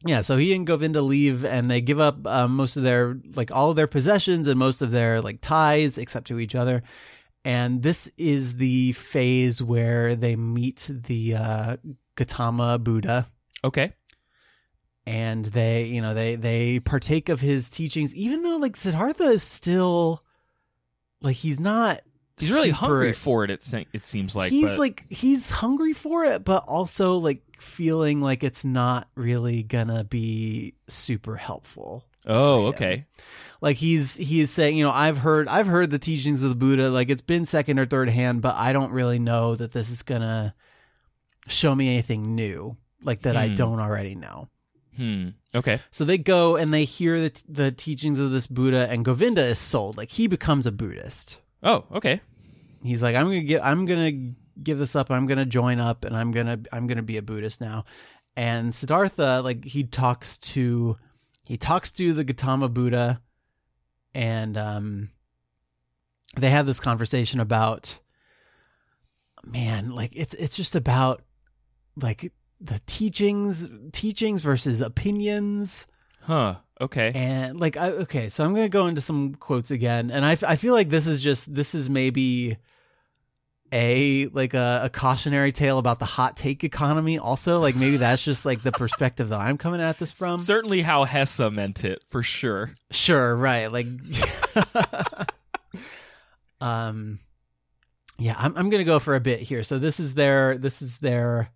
Yeah, 0.05 0.19
so 0.19 0.35
he 0.35 0.53
and 0.53 0.67
Govinda 0.67 1.01
leave, 1.01 1.45
and 1.45 1.71
they 1.71 1.79
give 1.79 2.01
up 2.01 2.27
uh, 2.27 2.49
most 2.49 2.75
of 2.75 2.83
their 2.83 3.21
like 3.35 3.51
all 3.51 3.69
of 3.69 3.77
their 3.77 3.87
possessions 3.87 4.49
and 4.49 4.59
most 4.59 4.81
of 4.81 4.91
their 4.91 5.21
like 5.21 5.39
ties, 5.39 5.97
except 5.97 6.27
to 6.27 6.39
each 6.39 6.55
other. 6.55 6.83
And 7.45 7.81
this 7.81 8.11
is 8.17 8.57
the 8.57 8.91
phase 8.91 9.63
where 9.63 10.13
they 10.17 10.35
meet 10.35 10.89
the 10.91 11.35
uh, 11.35 11.77
Gautama 12.15 12.77
Buddha, 12.77 13.27
Okay. 13.63 13.93
and 15.05 15.45
they, 15.45 15.85
you 15.85 16.01
know, 16.01 16.13
they 16.13 16.35
they 16.35 16.79
partake 16.79 17.29
of 17.29 17.41
his 17.41 17.69
teachings, 17.69 18.13
even 18.15 18.43
though 18.43 18.57
like 18.57 18.75
Siddhartha 18.75 19.23
is 19.25 19.43
still 19.43 20.23
like 21.21 21.35
he's 21.35 21.59
not. 21.59 22.01
He's 22.37 22.51
really 22.51 22.69
super- 22.71 22.77
hungry 22.77 23.13
for 23.13 23.43
it. 23.43 23.51
It, 23.51 23.61
se- 23.61 23.87
it 23.93 24.05
seems 24.05 24.35
like. 24.35 24.49
he's 24.49 24.69
but- 24.69 24.79
like 24.79 25.05
he's 25.11 25.49
hungry 25.51 25.93
for 25.93 26.25
it, 26.25 26.43
but 26.43 26.63
also 26.67 27.17
like 27.17 27.43
feeling 27.59 28.19
like 28.21 28.43
it's 28.43 28.65
not 28.65 29.07
really 29.15 29.61
gonna 29.61 30.03
be 30.03 30.73
super 30.87 31.35
helpful. 31.35 32.03
Oh, 32.25 32.67
okay. 32.67 33.05
like 33.61 33.77
he's 33.77 34.15
he 34.15 34.41
is 34.41 34.51
saying 34.51 34.77
you 34.77 34.83
know 34.83 34.91
i've 34.91 35.17
heard 35.17 35.47
i've 35.47 35.65
heard 35.65 35.89
the 35.89 35.97
teachings 35.97 36.43
of 36.43 36.49
the 36.49 36.55
buddha 36.55 36.89
like 36.91 37.09
it's 37.09 37.21
been 37.23 37.47
second 37.47 37.79
or 37.79 37.85
third 37.87 38.09
hand 38.09 38.43
but 38.43 38.53
i 38.55 38.73
don't 38.73 38.91
really 38.91 39.17
know 39.17 39.55
that 39.55 39.71
this 39.71 39.89
is 39.89 40.03
gonna 40.03 40.53
show 41.47 41.73
me 41.73 41.89
anything 41.89 42.35
new 42.35 42.77
like 43.03 43.21
that 43.23 43.35
i 43.37 43.47
Hmm. 43.47 43.55
don't 43.55 43.79
already 43.79 44.15
know 44.15 44.47
Hmm. 44.95 45.29
Okay. 45.55 45.79
so 45.89 46.03
they 46.03 46.17
go 46.17 46.57
and 46.57 46.73
they 46.73 46.83
hear 46.83 47.19
the, 47.21 47.33
the 47.47 47.71
teachings 47.71 48.19
of 48.19 48.31
this 48.31 48.47
buddha 48.47 48.87
and 48.89 49.05
govinda 49.05 49.43
is 49.45 49.59
sold 49.59 49.97
like 49.97 50.11
he 50.11 50.27
becomes 50.27 50.65
a 50.65 50.71
buddhist 50.71 51.37
Oh, 51.63 51.85
okay. 51.93 52.21
he's 52.83 53.01
like 53.01 53.15
i'm 53.15 53.25
gonna 53.27 53.41
give 53.41 53.61
i'm 53.63 53.85
gonna 53.85 54.11
give 54.63 54.77
this 54.79 54.95
up 54.95 55.09
i'm 55.11 55.27
gonna 55.27 55.45
join 55.45 55.79
up 55.79 56.03
and 56.05 56.15
i'm 56.15 56.31
gonna 56.31 56.59
i'm 56.73 56.87
gonna 56.87 57.01
be 57.03 57.17
a 57.17 57.21
buddhist 57.21 57.61
now 57.61 57.85
and 58.35 58.73
siddhartha 58.75 59.41
like 59.43 59.63
he 59.65 59.83
talks 59.83 60.37
to 60.37 60.95
he 61.47 61.57
talks 61.57 61.91
to 61.93 62.13
the 62.13 62.23
gautama 62.23 62.67
buddha 62.69 63.21
and 64.13 64.57
um 64.57 65.09
they 66.37 66.49
have 66.49 66.65
this 66.65 66.79
conversation 66.79 67.39
about 67.39 67.97
man 69.43 69.89
like 69.91 70.11
it's 70.13 70.33
it's 70.35 70.55
just 70.55 70.75
about 70.75 71.21
like 71.95 72.31
the 72.61 72.79
teachings 72.85 73.67
teachings 73.91 74.41
versus 74.41 74.81
opinions 74.81 75.87
Huh. 76.21 76.55
Okay. 76.79 77.11
and 77.15 77.59
like 77.59 77.77
I, 77.77 77.89
okay 77.91 78.29
so 78.29 78.43
i'm 78.43 78.53
gonna 78.53 78.69
go 78.69 78.87
into 78.87 79.01
some 79.01 79.35
quotes 79.35 79.71
again 79.71 80.11
and 80.11 80.25
I, 80.25 80.33
f- 80.33 80.43
I 80.43 80.55
feel 80.55 80.73
like 80.73 80.89
this 80.89 81.07
is 81.07 81.21
just 81.21 81.53
this 81.53 81.73
is 81.75 81.89
maybe 81.89 82.57
a 83.73 84.27
like 84.27 84.53
a, 84.53 84.81
a 84.83 84.89
cautionary 84.89 85.51
tale 85.51 85.77
about 85.77 85.99
the 85.99 86.05
hot 86.05 86.35
take 86.37 86.63
economy 86.63 87.17
also 87.19 87.59
like 87.59 87.75
maybe 87.75 87.97
that's 87.97 88.23
just 88.23 88.45
like 88.45 88.61
the 88.63 88.71
perspective 88.71 89.29
that 89.29 89.39
i'm 89.39 89.57
coming 89.57 89.81
at 89.81 89.97
this 89.97 90.11
from 90.11 90.37
Certainly 90.39 90.81
how 90.81 91.03
Hesse 91.05 91.39
meant 91.51 91.85
it, 91.85 92.03
for 92.09 92.21
sure. 92.21 92.71
sure 92.91 93.35
right 93.35 93.71
like 93.71 93.87
um 96.61 97.19
yeah 98.17 98.35
I'm, 98.37 98.55
I'm 98.57 98.69
gonna 98.69 98.83
go 98.83 98.99
for 98.99 99.15
a 99.15 99.19
bit 99.19 99.39
here 99.39 99.63
so 99.63 99.79
this 99.79 99.99
is 99.99 100.13
their 100.13 100.57
this 100.57 100.81
is 100.81 100.97
their 100.97 101.49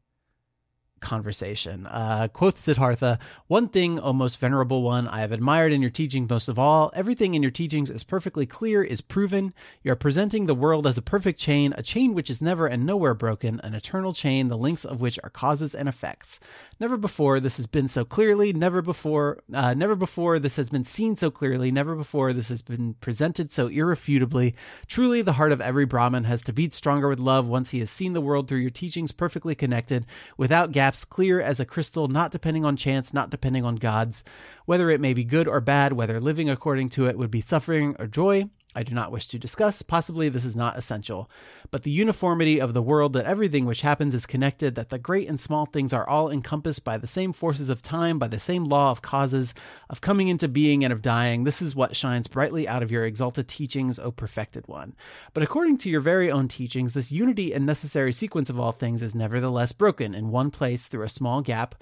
conversation. 0.99 1.85
Uh, 1.87 2.27
quoth 2.31 2.57
Siddhartha, 2.57 3.19
One 3.47 3.67
thing, 3.67 3.99
O 3.99 4.13
most 4.13 4.39
venerable 4.39 4.81
one, 4.81 5.07
I 5.07 5.19
have 5.21 5.31
admired 5.31 5.71
in 5.71 5.81
your 5.81 5.91
teaching 5.91 6.27
most 6.29 6.47
of 6.47 6.57
all. 6.57 6.91
Everything 6.95 7.33
in 7.33 7.41
your 7.41 7.51
teachings 7.51 7.89
is 7.89 8.03
perfectly 8.03 8.45
clear, 8.45 8.83
is 8.83 9.01
proven. 9.01 9.51
You 9.83 9.91
are 9.91 9.95
presenting 9.95 10.45
the 10.45 10.55
world 10.55 10.87
as 10.87 10.97
a 10.97 11.01
perfect 11.01 11.39
chain, 11.39 11.73
a 11.77 11.83
chain 11.83 12.13
which 12.13 12.29
is 12.29 12.41
never 12.41 12.67
and 12.67 12.85
nowhere 12.85 13.13
broken, 13.13 13.59
an 13.61 13.73
eternal 13.73 14.13
chain, 14.13 14.47
the 14.47 14.57
links 14.57 14.85
of 14.85 15.01
which 15.01 15.19
are 15.23 15.29
causes 15.29 15.75
and 15.75 15.87
effects. 15.87 16.39
Never 16.77 16.97
before 16.97 17.39
this 17.39 17.55
has 17.55 17.67
been 17.67 17.87
so 17.87 18.03
clearly, 18.03 18.51
never 18.51 18.81
before, 18.81 19.41
uh, 19.53 19.73
never 19.73 19.95
before 19.95 20.39
this 20.39 20.57
has 20.57 20.69
been 20.69 20.83
seen 20.83 21.15
so 21.15 21.31
clearly, 21.31 21.71
never 21.71 21.95
before 21.95 22.33
this 22.33 22.49
has 22.49 22.61
been 22.61 22.95
presented 22.95 23.49
so 23.49 23.67
irrefutably. 23.67 24.55
Truly, 24.85 25.21
the 25.21 25.33
heart 25.33 25.53
of 25.53 25.61
every 25.61 25.85
Brahmin 25.85 26.25
has 26.25 26.41
to 26.41 26.53
beat 26.53 26.73
stronger 26.73 27.07
with 27.07 27.17
love 27.17 27.47
once 27.47 27.71
he 27.71 27.79
has 27.79 27.89
seen 27.89 28.11
the 28.11 28.19
world 28.19 28.49
through 28.49 28.57
your 28.59 28.71
teachings 28.71 29.13
perfectly 29.13 29.55
connected, 29.55 30.05
without 30.37 30.73
gaps, 30.73 31.05
clear 31.05 31.39
as 31.39 31.61
a 31.61 31.65
crystal, 31.65 32.09
not 32.09 32.31
depending 32.31 32.65
on 32.65 32.75
chance, 32.75 33.13
not 33.13 33.29
depending 33.29 33.63
on 33.63 33.77
gods. 33.77 34.21
Whether 34.65 34.89
it 34.89 34.99
may 34.99 35.13
be 35.13 35.23
good 35.23 35.47
or 35.47 35.61
bad, 35.61 35.93
whether 35.93 36.19
living 36.19 36.49
according 36.49 36.89
to 36.89 37.07
it 37.07 37.17
would 37.17 37.31
be 37.31 37.39
suffering 37.39 37.95
or 37.99 38.07
joy, 38.07 38.49
I 38.75 38.83
do 38.83 38.93
not 38.93 39.11
wish 39.11 39.27
to 39.29 39.39
discuss. 39.39 39.81
Possibly 39.81 40.29
this 40.29 40.45
is 40.45 40.55
not 40.55 40.77
essential. 40.77 41.29
But 41.71 41.83
the 41.83 41.91
uniformity 41.91 42.59
of 42.59 42.73
the 42.73 42.81
world, 42.81 43.13
that 43.13 43.25
everything 43.25 43.65
which 43.65 43.81
happens 43.81 44.13
is 44.13 44.25
connected, 44.25 44.75
that 44.75 44.89
the 44.89 44.99
great 44.99 45.27
and 45.29 45.39
small 45.39 45.65
things 45.65 45.93
are 45.93 46.07
all 46.07 46.29
encompassed 46.29 46.83
by 46.83 46.97
the 46.97 47.07
same 47.07 47.33
forces 47.33 47.69
of 47.69 47.81
time, 47.81 48.19
by 48.19 48.27
the 48.27 48.39
same 48.39 48.65
law 48.65 48.91
of 48.91 49.01
causes, 49.01 49.53
of 49.89 50.01
coming 50.01 50.27
into 50.27 50.47
being 50.47 50.83
and 50.83 50.91
of 50.91 51.01
dying, 51.01 51.43
this 51.43 51.61
is 51.61 51.75
what 51.75 51.95
shines 51.95 52.27
brightly 52.27 52.67
out 52.67 52.83
of 52.83 52.91
your 52.91 53.05
exalted 53.05 53.47
teachings, 53.47 53.99
O 53.99 54.11
perfected 54.11 54.67
one. 54.67 54.95
But 55.33 55.43
according 55.43 55.77
to 55.79 55.89
your 55.89 56.01
very 56.01 56.31
own 56.31 56.47
teachings, 56.47 56.93
this 56.93 57.11
unity 57.11 57.53
and 57.53 57.65
necessary 57.65 58.11
sequence 58.11 58.49
of 58.49 58.59
all 58.59 58.71
things 58.71 59.01
is 59.01 59.15
nevertheless 59.15 59.71
broken 59.71 60.13
in 60.13 60.31
one 60.31 60.51
place 60.51 60.87
through 60.87 61.03
a 61.03 61.09
small 61.09 61.41
gap. 61.41 61.75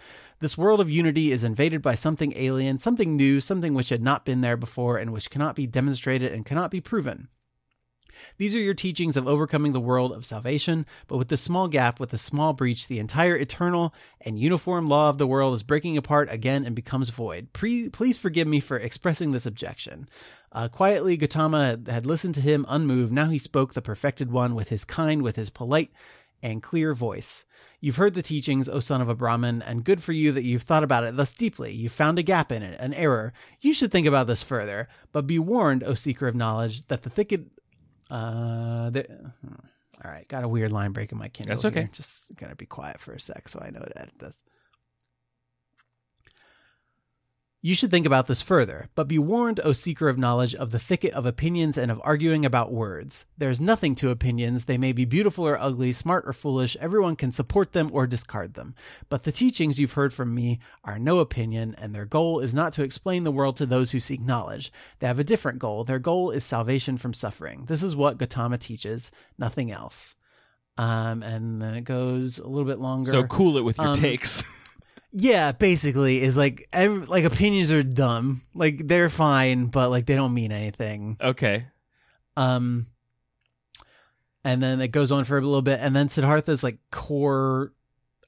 This 0.43 0.57
world 0.57 0.81
of 0.81 0.89
unity 0.89 1.31
is 1.31 1.45
invaded 1.45 1.81
by 1.81 1.95
something 1.95 2.33
alien, 2.35 2.77
something 2.77 3.15
new, 3.15 3.39
something 3.39 3.73
which 3.73 3.87
had 3.87 4.01
not 4.01 4.25
been 4.25 4.41
there 4.41 4.57
before 4.57 4.97
and 4.97 5.13
which 5.13 5.29
cannot 5.29 5.55
be 5.55 5.65
demonstrated 5.65 6.33
and 6.33 6.45
cannot 6.45 6.69
be 6.69 6.81
proven. 6.81 7.29
These 8.37 8.53
are 8.53 8.59
your 8.59 8.73
teachings 8.73 9.15
of 9.15 9.25
overcoming 9.25 9.71
the 9.71 9.79
world 9.79 10.11
of 10.11 10.25
salvation, 10.25 10.85
but 11.07 11.15
with 11.15 11.29
this 11.29 11.39
small 11.39 11.69
gap, 11.69 11.97
with 11.97 12.09
this 12.09 12.21
small 12.21 12.51
breach, 12.51 12.89
the 12.89 12.99
entire 12.99 13.37
eternal 13.37 13.93
and 14.19 14.37
uniform 14.37 14.89
law 14.89 15.09
of 15.09 15.17
the 15.17 15.27
world 15.27 15.53
is 15.53 15.63
breaking 15.63 15.95
apart 15.95 16.27
again 16.29 16.65
and 16.65 16.75
becomes 16.75 17.09
void. 17.09 17.53
Pre- 17.53 17.87
please 17.87 18.17
forgive 18.17 18.45
me 18.45 18.59
for 18.59 18.75
expressing 18.75 19.31
this 19.31 19.45
objection. 19.45 20.09
Uh, 20.51 20.67
quietly, 20.67 21.15
Gautama 21.15 21.79
had 21.87 22.05
listened 22.05 22.35
to 22.35 22.41
him 22.41 22.65
unmoved. 22.67 23.13
Now 23.13 23.29
he 23.29 23.37
spoke, 23.37 23.75
the 23.75 23.81
perfected 23.81 24.29
one, 24.29 24.55
with 24.55 24.67
his 24.67 24.83
kind, 24.83 25.21
with 25.21 25.37
his 25.37 25.49
polite 25.49 25.93
and 26.43 26.61
clear 26.61 26.93
voice. 26.93 27.45
You've 27.79 27.95
heard 27.95 28.13
the 28.13 28.21
teachings, 28.21 28.69
O 28.69 28.79
son 28.79 29.01
of 29.01 29.09
a 29.09 29.15
Brahmin, 29.15 29.61
and 29.61 29.83
good 29.83 30.03
for 30.03 30.11
you 30.11 30.31
that 30.33 30.43
you've 30.43 30.61
thought 30.63 30.83
about 30.83 31.03
it 31.03 31.17
thus 31.17 31.33
deeply. 31.33 31.73
You've 31.73 31.91
found 31.91 32.19
a 32.19 32.23
gap 32.23 32.51
in 32.51 32.61
it, 32.61 32.79
an 32.79 32.93
error. 32.93 33.33
You 33.61 33.73
should 33.73 33.91
think 33.91 34.05
about 34.05 34.27
this 34.27 34.43
further. 34.43 34.87
But 35.11 35.25
be 35.25 35.39
warned, 35.39 35.83
O 35.83 35.93
seeker 35.93 36.27
of 36.27 36.35
knowledge, 36.35 36.85
that 36.87 37.03
the 37.03 37.09
thicket. 37.09 37.47
Uh, 38.11 38.89
the, 38.89 39.03
hmm. 39.03 39.55
all 40.03 40.11
right, 40.11 40.27
got 40.27 40.43
a 40.43 40.47
weird 40.47 40.71
line 40.71 40.91
break 40.91 41.11
in 41.11 41.17
my 41.17 41.29
Kindle. 41.29 41.55
That's 41.55 41.65
okay. 41.65 41.81
here. 41.81 41.89
Just 41.91 42.35
gonna 42.35 42.55
be 42.55 42.65
quiet 42.65 42.99
for 42.99 43.13
a 43.13 43.19
sec 43.19 43.49
so 43.49 43.59
I 43.65 43.69
know 43.69 43.79
to 43.79 43.97
edit 43.97 44.13
this. 44.19 44.41
You 47.65 47.75
should 47.75 47.91
think 47.91 48.05
about 48.05 48.27
this 48.27 48.41
further, 48.41 48.89
but 48.93 49.07
be 49.07 49.17
warned, 49.17 49.61
O 49.63 49.71
seeker 49.71 50.09
of 50.09 50.17
knowledge, 50.17 50.53
of 50.53 50.71
the 50.71 50.79
thicket 50.79 51.13
of 51.13 51.25
opinions 51.25 51.77
and 51.77 51.89
of 51.89 52.01
arguing 52.03 52.43
about 52.43 52.73
words. 52.73 53.23
There 53.37 53.49
is 53.49 53.61
nothing 53.61 53.95
to 53.95 54.09
opinions. 54.09 54.65
They 54.65 54.77
may 54.77 54.91
be 54.91 55.05
beautiful 55.05 55.47
or 55.47 55.57
ugly, 55.57 55.93
smart 55.93 56.25
or 56.27 56.33
foolish. 56.33 56.75
Everyone 56.81 57.15
can 57.15 57.31
support 57.31 57.71
them 57.71 57.89
or 57.93 58.05
discard 58.05 58.55
them. 58.55 58.75
But 59.07 59.23
the 59.23 59.31
teachings 59.31 59.79
you've 59.79 59.93
heard 59.93 60.13
from 60.13 60.35
me 60.35 60.59
are 60.83 60.99
no 60.99 61.19
opinion, 61.19 61.73
and 61.77 61.95
their 61.95 62.03
goal 62.03 62.41
is 62.41 62.53
not 62.53 62.73
to 62.73 62.83
explain 62.83 63.23
the 63.23 63.31
world 63.31 63.55
to 63.55 63.65
those 63.65 63.91
who 63.91 64.01
seek 64.01 64.19
knowledge. 64.19 64.69
They 64.99 65.07
have 65.07 65.19
a 65.19 65.23
different 65.23 65.59
goal. 65.59 65.85
Their 65.85 65.99
goal 65.99 66.31
is 66.31 66.43
salvation 66.43 66.97
from 66.97 67.13
suffering. 67.13 67.63
This 67.69 67.81
is 67.81 67.95
what 67.95 68.17
Gautama 68.17 68.57
teaches, 68.57 69.09
nothing 69.37 69.71
else. 69.71 70.15
Um, 70.77 71.23
and 71.23 71.61
then 71.61 71.75
it 71.75 71.85
goes 71.85 72.39
a 72.39 72.47
little 72.47 72.67
bit 72.67 72.79
longer. 72.79 73.11
So 73.11 73.23
cool 73.23 73.57
it 73.57 73.61
with 73.61 73.77
your 73.77 73.87
Um, 73.87 73.97
takes. 73.97 74.43
Yeah, 75.15 75.51
basically, 75.51 76.21
is 76.23 76.35
like 76.35 76.67
ev 76.73 77.07
like 77.07 77.23
opinions 77.23 77.71
are 77.71 77.83
dumb. 77.83 78.41
Like 78.55 78.87
they're 78.87 79.09
fine, 79.09 79.67
but 79.67 79.89
like 79.89 80.07
they 80.07 80.15
don't 80.15 80.33
mean 80.33 80.51
anything. 80.51 81.17
okay. 81.21 81.67
Um, 82.35 82.87
and 84.43 84.61
then 84.61 84.81
it 84.81 84.87
goes 84.87 85.11
on 85.11 85.25
for 85.25 85.37
a 85.37 85.41
little 85.41 85.61
bit, 85.61 85.79
and 85.81 85.95
then 85.95 86.09
Siddhartha's 86.09 86.63
like 86.63 86.79
core, 86.91 87.73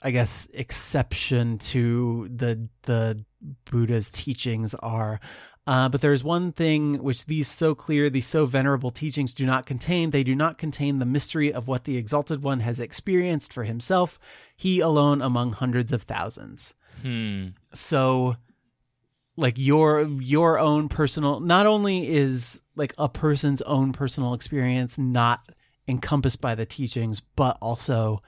I 0.03 0.11
guess, 0.11 0.47
exception 0.53 1.57
to 1.59 2.29
the 2.33 2.69
the 2.83 3.25
Buddha's 3.65 4.11
teachings 4.11 4.75
are. 4.75 5.19
Uh, 5.67 5.89
but 5.89 5.99
there's 6.01 6.23
one 6.23 6.51
thing 6.51 7.01
which 7.01 7.25
these 7.25 7.47
so 7.47 7.73
clear, 7.73 8.07
these 8.11 8.27
so 8.27 8.45
venerable 8.45 8.91
teachings 8.91 9.33
do 9.33 9.47
not 9.47 9.65
contain. 9.65 10.11
They 10.11 10.23
do 10.23 10.35
not 10.35 10.59
contain 10.59 10.99
the 10.99 11.05
mystery 11.07 11.51
of 11.51 11.67
what 11.67 11.85
the 11.85 11.97
Exalted 11.97 12.43
One 12.43 12.59
has 12.59 12.79
experienced 12.79 13.51
for 13.51 13.63
himself. 13.63 14.19
He 14.55 14.79
alone 14.79 15.21
among 15.21 15.53
hundreds 15.53 15.91
of 15.91 16.03
thousands. 16.03 16.73
Hmm. 17.01 17.47
So 17.73 18.35
like 19.37 19.55
your 19.57 20.03
your 20.03 20.57
own 20.59 20.87
personal 20.87 21.39
not 21.41 21.65
only 21.65 22.07
is 22.07 22.61
like 22.75 22.93
a 22.97 23.09
person's 23.09 23.61
own 23.63 23.91
personal 23.91 24.33
experience 24.33 24.97
not 24.97 25.51
encompassed 25.87 26.39
by 26.41 26.55
the 26.55 26.65
teachings, 26.65 27.21
but 27.35 27.57
also 27.61 28.21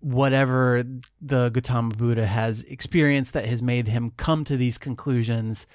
whatever 0.00 0.82
the 1.20 1.50
Gautama 1.50 1.94
Buddha 1.94 2.26
has 2.26 2.62
experienced 2.64 3.34
that 3.34 3.44
has 3.44 3.62
made 3.62 3.86
him 3.86 4.10
come 4.16 4.44
to 4.44 4.56
these 4.56 4.78
conclusions 4.78 5.66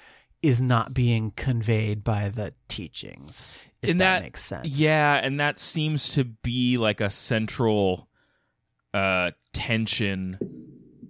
is 0.42 0.60
not 0.60 0.92
being 0.92 1.30
conveyed 1.36 2.04
by 2.04 2.28
the 2.28 2.52
teachings. 2.68 3.62
If 3.82 3.90
And 3.90 4.00
that, 4.00 4.16
that- 4.18 4.22
makes 4.24 4.42
sense. 4.42 4.66
Yeah, 4.66 5.14
and 5.14 5.38
that 5.40 5.58
seems 5.58 6.10
to 6.10 6.24
be 6.24 6.76
like 6.76 7.00
a 7.00 7.08
central 7.10 8.08
uh 8.96 9.30
tension 9.52 10.38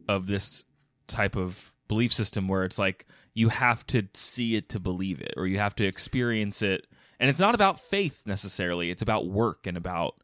of 0.08 0.26
this 0.26 0.64
type 1.06 1.36
of 1.36 1.72
belief 1.86 2.12
system 2.12 2.48
where 2.48 2.64
it's 2.64 2.80
like 2.80 3.06
you 3.32 3.48
have 3.48 3.86
to 3.86 4.02
see 4.12 4.56
it 4.56 4.68
to 4.70 4.80
believe 4.80 5.20
it 5.20 5.34
or 5.36 5.46
you 5.46 5.58
have 5.58 5.76
to 5.76 5.84
experience 5.84 6.62
it. 6.62 6.86
And 7.20 7.30
it's 7.30 7.38
not 7.38 7.54
about 7.54 7.78
faith 7.78 8.22
necessarily. 8.26 8.90
It's 8.90 9.02
about 9.02 9.28
work 9.28 9.68
and 9.68 9.76
about 9.76 10.14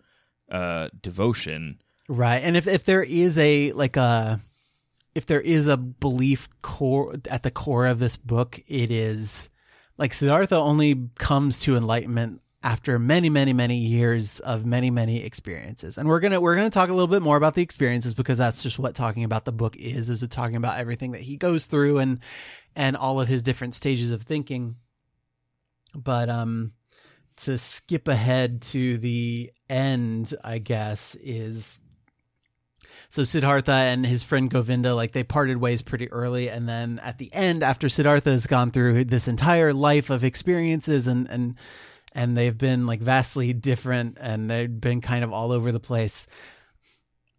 uh 0.50 0.88
devotion. 1.02 1.80
Right. 2.08 2.42
And 2.42 2.56
if 2.56 2.66
if 2.66 2.84
there 2.84 3.02
is 3.02 3.38
a 3.38 3.70
like 3.72 3.96
a 3.96 4.40
if 5.14 5.26
there 5.26 5.40
is 5.40 5.68
a 5.68 5.76
belief 5.76 6.48
core 6.62 7.14
at 7.30 7.44
the 7.44 7.50
core 7.52 7.86
of 7.86 8.00
this 8.00 8.16
book, 8.16 8.60
it 8.66 8.90
is 8.90 9.50
like 9.98 10.14
Siddhartha 10.14 10.56
only 10.56 11.08
comes 11.16 11.60
to 11.60 11.76
enlightenment 11.76 12.41
after 12.62 12.98
many, 12.98 13.28
many, 13.28 13.52
many 13.52 13.76
years 13.78 14.38
of 14.40 14.64
many, 14.64 14.90
many 14.90 15.24
experiences. 15.24 15.98
And 15.98 16.08
we're 16.08 16.20
gonna 16.20 16.40
we're 16.40 16.54
gonna 16.56 16.70
talk 16.70 16.88
a 16.88 16.92
little 16.92 17.08
bit 17.08 17.22
more 17.22 17.36
about 17.36 17.54
the 17.54 17.62
experiences 17.62 18.14
because 18.14 18.38
that's 18.38 18.62
just 18.62 18.78
what 18.78 18.94
talking 18.94 19.24
about 19.24 19.44
the 19.44 19.52
book 19.52 19.76
is, 19.76 20.08
is 20.08 20.22
it 20.22 20.30
talking 20.30 20.56
about 20.56 20.78
everything 20.78 21.12
that 21.12 21.20
he 21.20 21.36
goes 21.36 21.66
through 21.66 21.98
and 21.98 22.20
and 22.76 22.96
all 22.96 23.20
of 23.20 23.28
his 23.28 23.42
different 23.42 23.74
stages 23.74 24.12
of 24.12 24.22
thinking. 24.22 24.76
But 25.94 26.28
um 26.28 26.72
to 27.38 27.58
skip 27.58 28.08
ahead 28.08 28.62
to 28.62 28.98
the 28.98 29.50
end, 29.68 30.34
I 30.44 30.58
guess, 30.58 31.14
is 31.16 31.80
so 33.10 33.24
Siddhartha 33.24 33.72
and 33.72 34.06
his 34.06 34.22
friend 34.22 34.48
Govinda, 34.50 34.94
like 34.94 35.12
they 35.12 35.24
parted 35.24 35.58
ways 35.58 35.82
pretty 35.82 36.10
early, 36.10 36.48
and 36.48 36.68
then 36.68 36.98
at 37.00 37.18
the 37.18 37.32
end, 37.34 37.62
after 37.62 37.88
Siddhartha 37.88 38.30
has 38.30 38.46
gone 38.46 38.70
through 38.70 39.04
this 39.04 39.28
entire 39.28 39.74
life 39.74 40.08
of 40.10 40.24
experiences 40.24 41.06
and 41.06 41.28
and 41.28 41.56
and 42.14 42.36
they've 42.36 42.56
been 42.56 42.86
like 42.86 43.00
vastly 43.00 43.52
different, 43.52 44.18
and 44.20 44.48
they've 44.50 44.80
been 44.80 45.00
kind 45.00 45.24
of 45.24 45.32
all 45.32 45.52
over 45.52 45.72
the 45.72 45.80
place. 45.80 46.26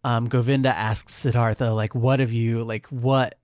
Um, 0.02 0.28
Govinda 0.28 0.68
asks 0.68 1.12
Siddhartha, 1.12 1.72
like, 1.72 1.94
"What 1.94 2.20
have 2.20 2.32
you 2.32 2.62
like? 2.64 2.86
What 2.88 3.36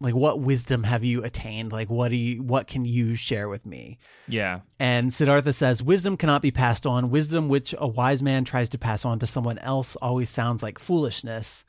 like 0.00 0.14
what 0.14 0.40
wisdom 0.40 0.84
have 0.84 1.04
you 1.04 1.22
attained? 1.24 1.72
Like, 1.72 1.90
what 1.90 2.08
do 2.08 2.16
you 2.16 2.42
what 2.42 2.66
can 2.66 2.84
you 2.84 3.14
share 3.16 3.48
with 3.48 3.66
me?" 3.66 3.98
yeah 4.28 4.60
And 4.78 5.12
Siddhartha 5.12 5.52
says, 5.52 5.82
Wisdom 5.82 6.16
cannot 6.16 6.42
be 6.42 6.50
passed 6.50 6.86
on. 6.86 7.10
Wisdom 7.10 7.48
which 7.48 7.74
a 7.78 7.86
wise 7.86 8.22
man 8.22 8.44
tries 8.44 8.68
to 8.70 8.78
pass 8.78 9.04
on 9.04 9.18
to 9.18 9.26
someone 9.26 9.58
else 9.58 9.96
always 9.96 10.30
sounds 10.30 10.62
like 10.62 10.78
foolishness. 10.78 11.64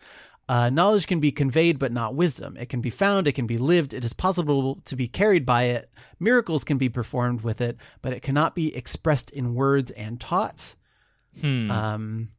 Uh, 0.51 0.69
knowledge 0.69 1.07
can 1.07 1.21
be 1.21 1.31
conveyed, 1.31 1.79
but 1.79 1.93
not 1.93 2.13
wisdom. 2.13 2.57
It 2.57 2.67
can 2.67 2.81
be 2.81 2.89
found, 2.89 3.25
it 3.25 3.31
can 3.31 3.47
be 3.47 3.57
lived, 3.57 3.93
it 3.93 4.03
is 4.03 4.11
possible 4.11 4.81
to 4.83 4.97
be 4.97 5.07
carried 5.07 5.45
by 5.45 5.63
it. 5.63 5.89
Miracles 6.19 6.65
can 6.65 6.77
be 6.77 6.89
performed 6.89 7.39
with 7.39 7.61
it, 7.61 7.77
but 8.01 8.11
it 8.11 8.21
cannot 8.21 8.53
be 8.53 8.75
expressed 8.75 9.29
in 9.29 9.55
words 9.55 9.91
and 9.91 10.19
taught. 10.19 10.75
hmm. 11.39 11.71
Um, 11.71 12.31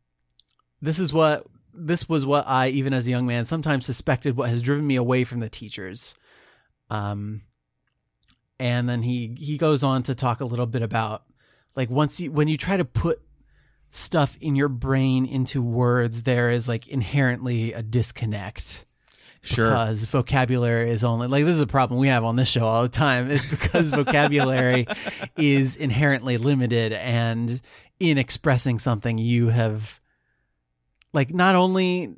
this 0.82 0.98
is 0.98 1.10
what 1.10 1.46
this 1.72 2.06
was 2.06 2.26
what 2.26 2.46
I, 2.46 2.68
even 2.68 2.92
as 2.92 3.06
a 3.06 3.10
young 3.10 3.24
man, 3.24 3.46
sometimes 3.46 3.86
suspected 3.86 4.36
what 4.36 4.50
has 4.50 4.60
driven 4.60 4.86
me 4.86 4.96
away 4.96 5.24
from 5.24 5.40
the 5.40 5.48
teachers. 5.48 6.14
Um, 6.90 7.40
and 8.60 8.86
then 8.86 9.00
he 9.00 9.34
he 9.38 9.56
goes 9.56 9.82
on 9.82 10.02
to 10.02 10.14
talk 10.14 10.42
a 10.42 10.44
little 10.44 10.66
bit 10.66 10.82
about 10.82 11.22
like 11.76 11.88
once 11.88 12.20
you 12.20 12.30
when 12.30 12.46
you 12.46 12.58
try 12.58 12.76
to 12.76 12.84
put 12.84 13.22
stuff 13.94 14.38
in 14.40 14.56
your 14.56 14.70
brain 14.70 15.26
into 15.26 15.62
words, 15.62 16.22
there 16.22 16.50
is 16.50 16.66
like 16.66 16.88
inherently 16.88 17.74
a 17.74 17.82
disconnect. 17.82 18.86
Sure. 19.42 19.68
Because 19.68 20.04
vocabulary 20.06 20.90
is 20.90 21.04
only 21.04 21.26
like 21.26 21.44
this 21.44 21.56
is 21.56 21.60
a 21.60 21.66
problem 21.66 22.00
we 22.00 22.08
have 22.08 22.24
on 22.24 22.36
this 22.36 22.48
show 22.48 22.64
all 22.64 22.82
the 22.82 22.88
time 22.88 23.30
is 23.30 23.44
because 23.44 23.90
vocabulary 23.94 24.86
is 25.36 25.76
inherently 25.76 26.38
limited 26.38 26.92
and 26.92 27.60
in 27.98 28.18
expressing 28.18 28.78
something 28.78 29.18
you 29.18 29.48
have 29.48 30.00
like 31.12 31.34
not 31.34 31.56
only 31.56 32.14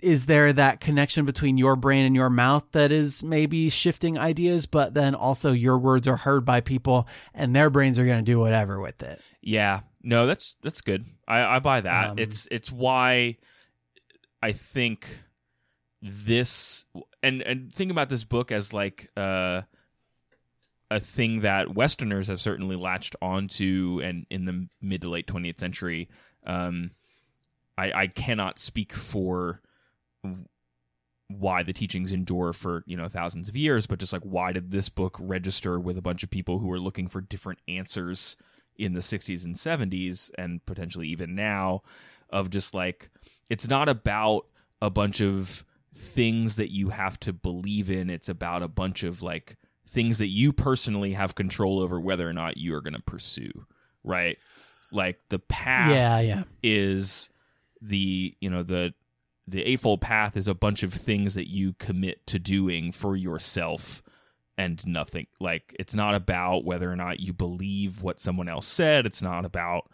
is 0.00 0.26
there 0.26 0.52
that 0.52 0.80
connection 0.80 1.24
between 1.24 1.56
your 1.56 1.76
brain 1.76 2.04
and 2.04 2.14
your 2.14 2.28
mouth 2.28 2.64
that 2.72 2.92
is 2.92 3.22
maybe 3.22 3.70
shifting 3.70 4.18
ideas 4.18 4.66
but 4.66 4.92
then 4.92 5.14
also 5.14 5.50
your 5.50 5.78
words 5.78 6.06
are 6.06 6.18
heard 6.18 6.44
by 6.44 6.60
people 6.60 7.08
and 7.32 7.56
their 7.56 7.70
brains 7.70 7.98
are 7.98 8.04
going 8.04 8.22
to 8.22 8.30
do 8.32 8.38
whatever 8.38 8.78
with 8.80 9.02
it. 9.02 9.18
Yeah, 9.40 9.80
no, 10.04 10.26
that's 10.26 10.56
that's 10.62 10.82
good. 10.82 11.06
I, 11.26 11.56
I 11.56 11.58
buy 11.58 11.80
that. 11.80 12.10
Um, 12.10 12.18
it's 12.18 12.46
it's 12.50 12.70
why 12.70 13.38
I 14.42 14.52
think 14.52 15.18
this 16.02 16.84
and 17.22 17.42
and 17.42 17.74
think 17.74 17.90
about 17.90 18.10
this 18.10 18.24
book 18.24 18.52
as 18.52 18.72
like 18.72 19.10
uh, 19.16 19.62
a 20.90 21.00
thing 21.00 21.40
that 21.40 21.74
Westerners 21.74 22.28
have 22.28 22.40
certainly 22.40 22.76
latched 22.76 23.16
onto, 23.22 24.00
and 24.04 24.26
in 24.30 24.44
the 24.44 24.68
mid 24.82 25.02
to 25.02 25.08
late 25.08 25.26
twentieth 25.26 25.58
century, 25.58 26.10
um, 26.46 26.90
I 27.78 27.92
I 27.92 28.06
cannot 28.06 28.58
speak 28.58 28.92
for 28.92 29.62
why 31.28 31.62
the 31.62 31.72
teachings 31.72 32.12
endure 32.12 32.52
for 32.52 32.84
you 32.86 32.96
know 32.96 33.08
thousands 33.08 33.48
of 33.48 33.56
years 33.56 33.86
but 33.86 33.98
just 33.98 34.12
like 34.12 34.22
why 34.22 34.52
did 34.52 34.70
this 34.70 34.90
book 34.90 35.16
register 35.18 35.80
with 35.80 35.96
a 35.96 36.02
bunch 36.02 36.22
of 36.22 36.28
people 36.28 36.58
who 36.58 36.66
were 36.66 36.78
looking 36.78 37.08
for 37.08 37.22
different 37.22 37.58
answers 37.66 38.36
in 38.76 38.92
the 38.94 39.00
60s 39.00 39.44
and 39.44 39.54
70s 39.54 40.30
and 40.36 40.64
potentially 40.66 41.08
even 41.08 41.34
now 41.34 41.82
of 42.30 42.50
just 42.50 42.74
like 42.74 43.10
it's 43.48 43.68
not 43.68 43.88
about 43.88 44.46
a 44.82 44.90
bunch 44.90 45.20
of 45.20 45.64
things 45.94 46.56
that 46.56 46.72
you 46.72 46.88
have 46.88 47.20
to 47.20 47.32
believe 47.32 47.90
in. 47.90 48.10
It's 48.10 48.28
about 48.28 48.62
a 48.62 48.68
bunch 48.68 49.04
of 49.04 49.22
like 49.22 49.56
things 49.88 50.18
that 50.18 50.28
you 50.28 50.52
personally 50.52 51.12
have 51.12 51.34
control 51.34 51.78
over 51.78 52.00
whether 52.00 52.28
or 52.28 52.32
not 52.32 52.56
you 52.56 52.74
are 52.74 52.80
going 52.80 52.94
to 52.94 53.02
pursue 53.02 53.66
right? 54.04 54.38
Like 54.92 55.18
the 55.30 55.40
path 55.40 55.90
yeah 55.90 56.20
yeah. 56.20 56.42
is 56.62 57.30
the 57.80 58.36
you 58.40 58.48
know 58.48 58.62
the 58.62 58.94
the 59.48 59.62
eightfold 59.62 60.00
path 60.00 60.36
is 60.36 60.46
a 60.46 60.54
bunch 60.54 60.82
of 60.82 60.94
things 60.94 61.34
that 61.34 61.48
you 61.48 61.74
commit 61.78 62.26
to 62.28 62.38
doing 62.38 62.92
for 62.92 63.16
yourself 63.16 64.02
and 64.56 64.86
nothing. 64.86 65.26
Like 65.40 65.74
it's 65.78 65.94
not 65.94 66.14
about 66.14 66.64
whether 66.64 66.90
or 66.90 66.96
not 66.96 67.20
you 67.20 67.32
believe 67.32 68.02
what 68.02 68.20
someone 68.20 68.48
else 68.48 68.66
said. 68.66 69.06
It's 69.06 69.22
not 69.22 69.44
about 69.44 69.90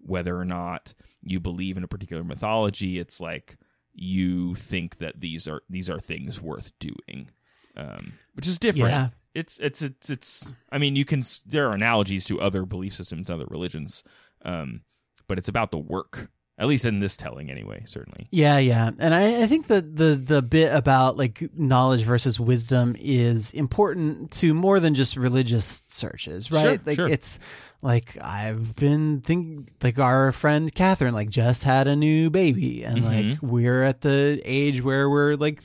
whether 0.00 0.36
or 0.38 0.44
not 0.44 0.94
you 1.24 1.40
believe 1.40 1.76
in 1.76 1.84
a 1.84 1.88
particular 1.88 2.22
mythology. 2.24 2.98
It's 2.98 3.20
like 3.20 3.56
you 3.94 4.54
think 4.54 4.98
that 4.98 5.20
these 5.20 5.46
are 5.48 5.62
these 5.70 5.88
are 5.88 6.00
things 6.00 6.40
worth 6.40 6.72
doing 6.80 7.30
um 7.76 8.14
which 8.34 8.46
is 8.46 8.58
different. 8.58 8.90
Yeah. 8.90 9.08
it's 9.34 9.58
it's 9.58 9.82
it's 9.82 10.10
it's 10.10 10.48
i 10.70 10.78
mean 10.78 10.96
you 10.96 11.04
can 11.04 11.22
there 11.46 11.68
are 11.68 11.74
analogies 11.74 12.24
to 12.24 12.40
other 12.40 12.64
belief 12.66 12.94
systems 12.94 13.30
other 13.30 13.46
religions 13.48 14.02
um 14.44 14.80
but 15.28 15.38
it's 15.38 15.48
about 15.48 15.70
the 15.70 15.78
work 15.78 16.28
at 16.58 16.66
least 16.68 16.84
in 16.84 17.00
this 17.00 17.16
telling 17.16 17.50
anyway 17.50 17.82
certainly 17.86 18.28
Yeah, 18.30 18.58
yeah, 18.58 18.90
and 18.98 19.14
I, 19.14 19.42
I 19.42 19.46
think 19.46 19.66
that 19.66 19.96
the 19.96 20.14
the 20.14 20.40
bit 20.42 20.72
about 20.74 21.16
like 21.16 21.42
knowledge 21.56 22.02
versus 22.02 22.38
wisdom 22.38 22.94
is 22.98 23.52
important 23.52 24.30
to 24.32 24.54
more 24.54 24.78
than 24.80 24.94
just 24.94 25.16
religious 25.16 25.82
searches, 25.88 26.50
right? 26.50 26.62
Sure, 26.62 26.78
like 26.86 26.96
sure. 26.96 27.08
it's 27.08 27.38
like 27.82 28.16
I've 28.22 28.74
been 28.76 29.20
think 29.20 29.70
like 29.82 29.98
our 29.98 30.32
friend 30.32 30.72
Catherine 30.74 31.12
like 31.12 31.28
just 31.28 31.64
had 31.64 31.86
a 31.88 31.96
new 31.96 32.30
baby, 32.30 32.84
and 32.84 32.98
Mhm. 32.98 33.04
like 33.32 33.42
we're 33.42 33.82
at 33.82 34.00
the 34.02 34.40
age 34.44 34.82
where 34.82 35.10
we're 35.10 35.34
like 35.34 35.62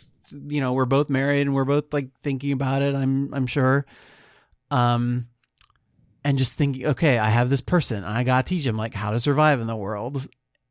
you 0.47 0.59
know 0.61 0.73
we're 0.73 0.85
both 0.85 1.09
married 1.09 1.41
and 1.41 1.53
we're 1.55 1.65
both 1.65 1.93
like 1.93 2.09
thinking 2.23 2.51
about 2.51 2.81
it. 2.81 2.95
I'm 2.95 3.33
I'm 3.33 3.47
sure, 3.47 3.85
um, 4.71 5.27
and 6.23 6.37
just 6.37 6.57
thinking, 6.57 6.85
okay, 6.87 7.17
I 7.17 7.29
have 7.29 7.49
this 7.49 7.61
person, 7.61 8.03
I 8.03 8.23
gotta 8.23 8.43
teach 8.47 8.65
him 8.65 8.75
like 8.77 8.93
how 8.93 9.11
to 9.11 9.19
survive 9.19 9.61
in 9.61 9.67
the 9.67 9.75
world 9.75 10.27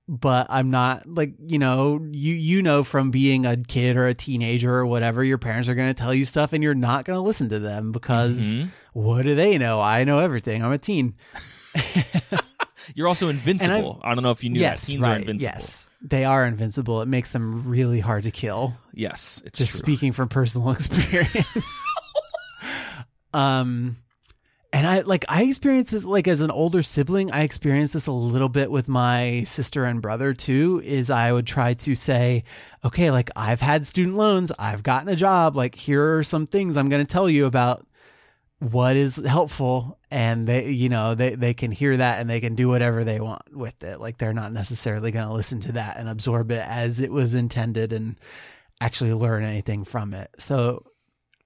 but 0.09 0.47
I'm 0.49 0.71
not 0.71 1.07
like 1.07 1.35
you 1.47 1.59
know 1.59 2.01
you 2.11 2.35
you 2.35 2.63
know 2.63 2.83
from 2.83 3.11
being 3.11 3.45
a 3.47 3.57
kid 3.57 3.97
or 3.97 4.07
a 4.07 4.15
teenager 4.15 4.75
or 4.75 4.87
whatever 4.87 5.23
your 5.23 5.37
parents 5.39 5.69
are 5.69 5.75
going 5.75 5.89
to 5.89 5.95
tell 5.95 6.15
you 6.15 6.25
stuff 6.25 6.53
and 6.55 6.63
you're 6.63 6.75
not 6.75 7.05
going 7.05 7.17
to 7.17 7.21
listen 7.21 7.51
to 7.51 7.59
them 7.59 7.93
because 7.93 8.55
Mhm. 8.55 8.71
what 8.95 9.23
do 9.25 9.35
they 9.35 9.59
know? 9.59 9.81
I 9.81 10.05
know 10.05 10.19
everything. 10.21 10.65
I'm 10.65 10.73
a 10.73 10.79
teen. 10.79 11.15
You're 12.95 13.07
also 13.07 13.29
invincible. 13.29 14.01
I 14.03 14.15
don't 14.15 14.25
know 14.25 14.31
if 14.31 14.43
you 14.43 14.49
knew 14.49 14.61
yes 14.61 14.87
that 14.87 14.93
teens 14.93 15.03
right. 15.03 15.11
are 15.11 15.17
invincible. 15.21 15.43
Yes. 15.55 15.89
They 16.01 16.25
are 16.25 16.47
invincible. 16.47 17.03
It 17.03 17.09
makes 17.09 17.33
them 17.33 17.69
really 17.69 18.01
hard 18.01 18.25
to 18.25 18.31
kill. 18.31 18.75
Yes 18.95 19.43
it's 19.45 19.59
just 19.59 19.73
true. 19.73 19.79
speaking 19.81 20.13
from 20.13 20.29
personal 20.31 20.71
experience. 20.73 21.37
Um 23.35 23.97
and 24.73 24.87
I 24.87 25.01
like 25.01 25.25
I 25.29 25.45
experienced 25.45 25.93
this 25.93 26.05
like 26.05 26.29
as 26.29 26.43
an 26.43 26.51
older 26.51 26.83
sibling, 26.83 27.31
I 27.31 27.43
experienced 27.43 27.95
this 27.95 28.07
a 28.07 28.13
little 28.13 28.49
bit 28.49 28.71
with 28.71 28.89
my 28.89 29.45
sister 29.45 29.85
and 29.85 30.03
brother 30.03 30.35
too. 30.35 30.83
Is 30.85 31.11
I 31.11 31.33
would 31.33 31.47
try 31.47 31.75
to 31.75 31.95
say, 31.95 32.45
okay, 32.85 33.11
like 33.11 33.31
I've 33.35 33.61
had 33.61 33.87
student 33.87 34.17
loans, 34.17 34.53
I've 34.59 34.83
gotten 34.83 35.09
a 35.09 35.17
job, 35.17 35.57
like 35.57 35.75
here 35.75 36.19
are 36.19 36.25
some 36.25 36.47
things 36.47 36.77
I'm 36.77 36.89
going 36.89 37.05
to 37.05 37.11
tell 37.11 37.31
you 37.31 37.47
about 37.47 37.87
what 38.61 38.97
is 38.97 39.17
helpful 39.17 39.99
and 40.11 40.47
they 40.49 40.71
you 40.71 40.89
know 40.89 41.15
they 41.15 41.35
they 41.37 41.55
can 41.55 41.71
hear 41.71 41.97
that 41.97 42.21
and 42.21 42.29
they 42.29 42.41
can 42.41 42.57
do 42.57 42.69
whatever 42.69 43.05
they 43.05 43.21
want 43.21 43.57
with 43.57 43.85
it 43.85 44.01
like 44.01 44.19
they're 44.19 44.33
not 44.33 44.53
necessarily 44.53 45.13
going 45.13 45.27
to 45.27 45.33
listen 45.33 45.61
to 45.61 45.73
that 45.73 45.97
and 45.97 46.09
absorb 46.09 46.51
it 46.51 46.65
as 46.67 47.01
it 47.01 47.13
was 47.13 47.37
intended 47.37 47.93
and 47.93 48.19
actually 48.81 49.13
learn 49.13 49.45
anything 49.45 49.85
from 49.85 50.13
it 50.13 50.29
so 50.39 50.85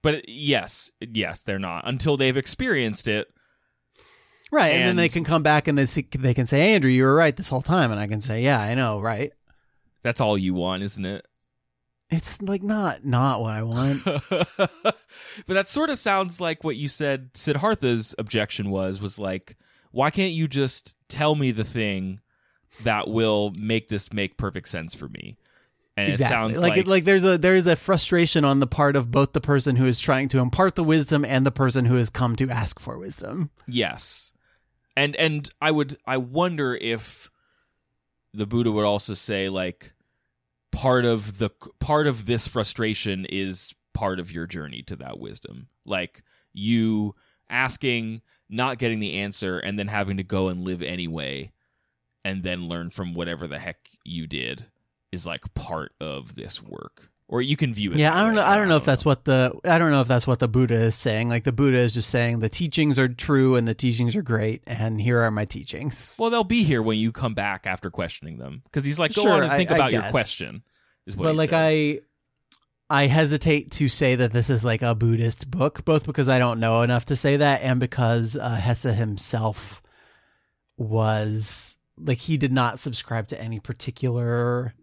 But 0.03 0.29
yes, 0.29 0.91
yes, 1.01 1.41
they're 1.41 1.57
not 1.57 1.87
until 1.87 2.15
they've 2.17 2.37
experienced 2.37 3.07
it. 3.07 3.27
right 4.51 4.73
and, 4.73 4.83
then 4.85 4.95
they 4.97 5.09
can 5.09 5.23
come 5.23 5.41
back 5.41 5.67
and 5.67 5.75
they 5.75 5.87
see, 5.87 6.05
they 6.19 6.35
can 6.35 6.45
say 6.45 6.75
andrew 6.75 6.91
you 6.91 7.03
were 7.03 7.15
right 7.15 7.35
this 7.37 7.49
whole 7.49 7.63
time 7.63 7.89
and 7.89 7.99
i 7.99 8.05
can 8.05 8.21
say 8.21 8.43
yeah 8.43 8.59
i 8.59 8.75
know 8.75 8.99
right 8.99 9.31
That's 10.03 10.21
all 10.21 10.37
you 10.37 10.53
want, 10.53 10.83
isn't 10.83 11.05
it? 11.05 11.25
it's 12.11 12.39
like 12.43 12.61
not 12.61 13.03
not 13.03 13.41
what 13.41 13.53
i 13.55 13.63
want 13.63 14.03
but 14.57 14.93
that 15.47 15.67
sort 15.67 15.89
of 15.89 15.97
sounds 15.97 16.39
like 16.39 16.63
what 16.63 16.75
you 16.75 16.87
said 16.87 17.31
Siddhartha's 17.33 18.13
objection 18.19 18.69
was 18.69 19.01
was 19.01 19.17
like 19.17 19.57
why 19.91 20.11
can't 20.11 20.33
you 20.33 20.47
just 20.47 20.93
tell 21.07 21.33
me 21.33 21.49
the 21.51 21.63
thing 21.63 22.19
that 22.83 23.07
will 23.07 23.53
make 23.59 23.87
this 23.87 24.13
make 24.13 24.37
perfect 24.37 24.67
sense 24.67 24.93
for 24.93 25.07
me 25.09 25.37
and 25.95 26.09
it 26.09 26.17
sounds 26.17 26.59
like 26.59 26.77
like, 26.77 26.87
like 26.87 27.05
there's 27.05 27.23
a 27.23 27.37
there's 27.37 27.67
a 27.67 27.75
frustration 27.75 28.43
on 28.43 28.59
the 28.59 28.67
part 28.67 28.95
of 28.95 29.11
both 29.11 29.33
the 29.33 29.41
person 29.41 29.75
who 29.75 29.85
is 29.85 29.99
trying 29.99 30.27
to 30.29 30.39
impart 30.39 30.75
the 30.75 30.83
wisdom 30.83 31.23
and 31.23 31.45
the 31.45 31.51
person 31.51 31.85
who 31.85 31.95
has 31.95 32.09
come 32.09 32.35
to 32.35 32.49
ask 32.49 32.79
for 32.79 32.97
wisdom. 32.97 33.51
Yes. 33.67 34.33
And 34.95 35.15
and 35.15 35.49
i 35.61 35.71
would 35.71 35.97
i 36.05 36.17
wonder 36.17 36.75
if 36.75 37.29
the 38.33 38.45
buddha 38.45 38.71
would 38.71 38.85
also 38.85 39.13
say 39.13 39.49
like 39.49 39.93
part 40.71 41.05
of 41.05 41.37
the 41.37 41.49
part 41.79 42.07
of 42.07 42.25
this 42.25 42.47
frustration 42.47 43.25
is 43.29 43.73
part 43.93 44.19
of 44.19 44.31
your 44.31 44.47
journey 44.47 44.81
to 44.83 44.95
that 44.97 45.19
wisdom. 45.19 45.67
Like 45.85 46.23
you 46.53 47.15
asking 47.49 48.21
not 48.49 48.77
getting 48.79 48.99
the 48.99 49.19
answer 49.19 49.59
and 49.59 49.77
then 49.77 49.87
having 49.87 50.17
to 50.17 50.23
go 50.23 50.47
and 50.47 50.63
live 50.63 50.81
anyway 50.81 51.51
and 52.25 52.43
then 52.43 52.67
learn 52.67 52.89
from 52.89 53.13
whatever 53.13 53.47
the 53.47 53.59
heck 53.59 53.89
you 54.03 54.27
did 54.27 54.65
is 55.13 55.25
like 55.25 55.53
part 55.53 55.91
of 56.01 56.35
this 56.35 56.61
work 56.61 57.09
or 57.29 57.41
you 57.41 57.55
can 57.55 57.73
view 57.73 57.91
it 57.91 57.97
Yeah, 57.97 58.13
I 58.15 58.25
don't 58.25 58.35
know. 58.35 58.43
I 58.43 58.57
don't 58.57 58.67
know 58.67 58.75
if 58.75 58.83
that's 58.85 59.05
what 59.05 59.23
the 59.23 59.53
I 59.63 59.77
don't 59.77 59.91
know 59.91 60.01
if 60.01 60.07
that's 60.07 60.27
what 60.27 60.39
the 60.39 60.47
Buddha 60.49 60.75
is 60.75 60.95
saying. 60.95 61.29
Like 61.29 61.45
the 61.45 61.53
Buddha 61.53 61.77
is 61.77 61.93
just 61.93 62.09
saying 62.09 62.39
the 62.39 62.49
teachings 62.49 62.99
are 62.99 63.07
true 63.07 63.55
and 63.55 63.65
the 63.67 63.73
teachings 63.73 64.15
are 64.15 64.21
great, 64.21 64.61
and 64.67 64.99
here 64.99 65.21
are 65.21 65.31
my 65.31 65.45
teachings. 65.45 66.17
well 66.19 66.29
they'll 66.29 66.43
be 66.43 66.63
here 66.63 66.81
when 66.81 66.97
you 66.97 67.11
come 67.11 67.33
back 67.33 67.65
after 67.65 67.89
questioning 67.89 68.37
them 68.37 68.61
because 68.65 68.83
he's 68.85 68.99
like 68.99 69.13
go 69.13 69.23
Sure, 69.23 69.31
on 69.31 69.43
and 69.43 69.51
I- 69.51 69.57
think 69.57 69.71
I 69.71 69.75
about 69.75 69.91
your 69.93 70.03
question 70.03 70.63
is 71.07 71.15
what 71.15 71.23
but 71.23 71.35
like 71.35 71.51
said. 71.51 71.57
I, 71.59 71.99
I 72.89 73.07
hesitate 73.07 73.71
to 73.71 73.87
say 73.89 74.15
that 74.15 74.33
this 74.33 74.49
is 74.49 74.63
like 74.63 74.81
a 74.83 74.93
Buddhist 74.93 75.49
book, 75.49 75.83
both 75.85 76.05
because 76.05 76.29
I 76.29 76.37
don't 76.37 76.59
know 76.59 76.81
enough 76.81 77.05
to 77.07 77.15
say 77.15 77.37
that, 77.37 77.61
and 77.61 77.79
because 77.79 78.35
uh, 78.35 78.49
Hesse 78.55 78.83
himself 78.83 79.81
was 80.77 81.77
like 81.97 82.17
he 82.19 82.37
did 82.37 82.51
not 82.51 82.79
subscribe 82.79 83.27
to 83.29 83.39
any 83.41 83.59
particular 83.59 84.73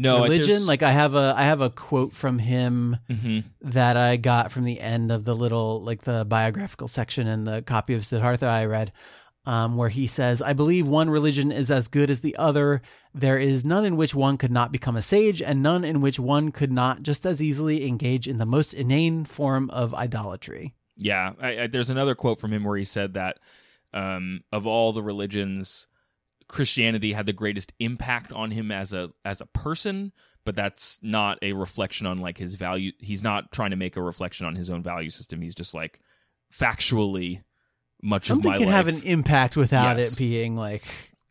no 0.00 0.22
religion. 0.22 0.66
Like 0.66 0.82
I 0.82 0.90
have 0.92 1.14
a 1.14 1.34
I 1.36 1.42
have 1.44 1.60
a 1.60 1.70
quote 1.70 2.14
from 2.14 2.38
him. 2.38 2.96
hmm 3.08 3.40
that 3.62 3.96
I 3.96 4.16
got 4.16 4.50
from 4.50 4.64
the 4.64 4.80
end 4.80 5.12
of 5.12 5.24
the 5.24 5.34
little 5.34 5.82
like 5.82 6.02
the 6.02 6.24
biographical 6.24 6.88
section 6.88 7.26
in 7.26 7.44
the 7.44 7.62
copy 7.62 7.94
of 7.94 8.04
Siddhartha 8.04 8.46
I 8.46 8.64
read, 8.64 8.92
um, 9.44 9.76
where 9.76 9.90
he 9.90 10.06
says, 10.06 10.40
"I 10.42 10.54
believe 10.54 10.88
one 10.88 11.10
religion 11.10 11.52
is 11.52 11.70
as 11.70 11.88
good 11.88 12.10
as 12.10 12.20
the 12.20 12.36
other. 12.36 12.82
There 13.14 13.38
is 13.38 13.64
none 13.64 13.84
in 13.84 13.96
which 13.96 14.14
one 14.14 14.38
could 14.38 14.50
not 14.50 14.72
become 14.72 14.96
a 14.96 15.02
sage, 15.02 15.42
and 15.42 15.62
none 15.62 15.84
in 15.84 16.00
which 16.00 16.18
one 16.18 16.52
could 16.52 16.72
not 16.72 17.02
just 17.02 17.26
as 17.26 17.42
easily 17.42 17.86
engage 17.86 18.26
in 18.26 18.38
the 18.38 18.46
most 18.46 18.72
inane 18.74 19.24
form 19.24 19.70
of 19.70 19.94
idolatry." 19.94 20.74
Yeah, 20.96 21.32
I, 21.40 21.62
I, 21.62 21.66
there's 21.66 21.90
another 21.90 22.14
quote 22.14 22.40
from 22.40 22.52
him 22.52 22.64
where 22.64 22.76
he 22.76 22.84
said 22.84 23.14
that 23.14 23.38
um, 23.92 24.40
of 24.52 24.66
all 24.66 24.92
the 24.92 25.02
religions, 25.02 25.86
Christianity 26.50 27.12
had 27.12 27.26
the 27.26 27.32
greatest 27.32 27.72
impact 27.78 28.32
on 28.32 28.50
him 28.50 28.70
as 28.72 28.92
a 28.92 29.10
as 29.24 29.40
a 29.40 29.46
person, 29.46 30.12
but 30.44 30.56
that's 30.56 30.98
not 31.00 31.38
a 31.42 31.52
reflection 31.52 32.06
on 32.06 32.18
like 32.18 32.36
his 32.38 32.56
value. 32.56 32.92
He's 32.98 33.22
not 33.22 33.52
trying 33.52 33.70
to 33.70 33.76
make 33.76 33.96
a 33.96 34.02
reflection 34.02 34.46
on 34.46 34.56
his 34.56 34.68
own 34.68 34.82
value 34.82 35.10
system. 35.10 35.40
He's 35.40 35.54
just 35.54 35.74
like 35.74 36.00
factually 36.52 37.42
much 38.02 38.26
Something 38.26 38.46
of 38.48 38.52
my 38.54 38.58
can 38.58 38.66
life. 38.66 38.74
have 38.76 38.88
an 38.88 39.02
impact 39.02 39.56
without 39.56 39.98
Yes. 39.98 40.12
it 40.12 40.18
being 40.18 40.56
like, 40.56 40.82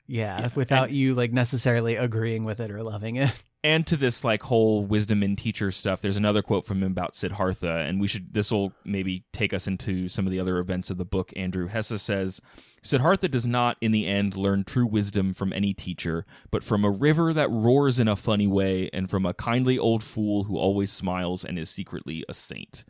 yeah, 0.08 0.40
Yeah, 0.42 0.50
without 0.56 0.88
and- 0.90 0.98
you 0.98 1.14
like 1.16 1.32
necessarily 1.34 1.96
agreeing 1.96 2.44
with 2.46 2.60
it 2.60 2.72
or 2.72 2.82
loving 2.84 3.18
it. 3.18 3.32
And 3.64 3.86
to 3.88 3.98
this 3.98 4.24
like 4.24 4.44
whole 4.44 4.86
wisdom 4.86 5.22
in 5.22 5.36
teacher 5.36 5.72
stuff 5.72 6.02
there's 6.02 6.18
another 6.18 6.42
quote 6.42 6.66
from 6.66 6.82
him 6.82 6.92
about 6.92 7.16
siddhartha 7.16 7.80
and 7.80 8.00
we 8.00 8.08
should 8.08 8.34
this 8.34 8.52
will 8.52 8.74
maybe 8.86 9.26
take 9.34 9.54
us 9.54 9.68
into 9.68 10.08
some 10.08 10.26
of 10.26 10.32
the 10.32 10.40
other 10.40 10.60
events 10.60 10.90
of 10.90 10.98
the 10.98 11.06
book. 11.06 11.34
Andrew 11.36 11.68
hesse 11.68 12.02
says 12.02 12.40
siddhartha 12.82 13.28
does 13.28 13.46
not 13.46 13.78
in 13.82 13.92
the 13.92 14.08
end 14.08 14.36
learn 14.36 14.64
true 14.64 14.86
wisdom 14.86 15.34
from 15.34 15.52
any 15.52 15.74
teacher 15.74 16.26
but 16.52 16.64
from 16.64 16.86
a 16.86 16.92
river 16.92 17.34
that 17.34 17.52
roars 17.52 18.00
in 18.00 18.08
a 18.08 18.16
funny 18.16 18.48
way 18.48 18.90
and 18.94 19.10
from 19.10 19.26
a 19.26 19.34
kindly 19.34 19.78
old 19.78 20.04
fool 20.04 20.46
who 20.46 20.58
always 20.58 20.92
smiles 20.92 21.44
and 21.44 21.60
is 21.60 21.70
secretly 21.70 22.24
a 22.30 22.34
saint. 22.34 22.86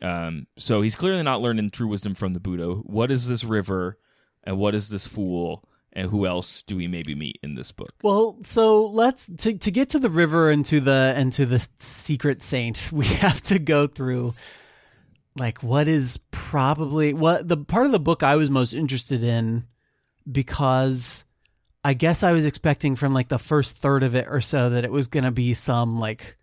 Um, 0.00 0.46
so 0.56 0.82
he's 0.82 0.96
clearly 0.96 1.22
not 1.22 1.40
learning 1.40 1.70
true 1.70 1.88
wisdom 1.88 2.14
from 2.14 2.32
the 2.32 2.40
buddha. 2.40 2.74
What 2.74 3.10
is 3.10 3.26
this 3.26 3.42
river 3.42 3.98
and 4.44 4.58
what 4.58 4.74
is 4.74 4.88
this 4.88 5.06
fool 5.06 5.64
and 5.98 6.08
who 6.10 6.26
else 6.26 6.62
do 6.62 6.76
we 6.76 6.86
maybe 6.86 7.16
meet 7.16 7.40
in 7.42 7.56
this 7.56 7.72
book? 7.72 7.92
Well, 8.02 8.38
so 8.44 8.86
let's 8.86 9.26
to 9.38 9.58
to 9.58 9.70
get 9.72 9.90
to 9.90 9.98
the 9.98 10.08
river 10.08 10.48
and 10.48 10.64
to 10.66 10.78
the 10.78 11.12
and 11.16 11.32
to 11.32 11.44
the 11.44 11.66
secret 11.78 12.40
saint, 12.40 12.90
we 12.92 13.06
have 13.06 13.42
to 13.42 13.58
go 13.58 13.88
through 13.88 14.34
like 15.36 15.62
what 15.62 15.88
is 15.88 16.20
probably 16.30 17.12
what 17.14 17.48
the 17.48 17.56
part 17.56 17.86
of 17.86 17.92
the 17.92 17.98
book 17.98 18.22
I 18.22 18.36
was 18.36 18.48
most 18.48 18.74
interested 18.74 19.24
in 19.24 19.64
because 20.30 21.24
I 21.84 21.94
guess 21.94 22.22
I 22.22 22.32
was 22.32 22.46
expecting 22.46 22.94
from 22.94 23.12
like 23.12 23.28
the 23.28 23.38
first 23.38 23.76
third 23.76 24.04
of 24.04 24.14
it 24.14 24.26
or 24.28 24.40
so 24.40 24.70
that 24.70 24.84
it 24.84 24.92
was 24.92 25.08
going 25.08 25.24
to 25.24 25.32
be 25.32 25.52
some 25.54 25.98
like 25.98 26.36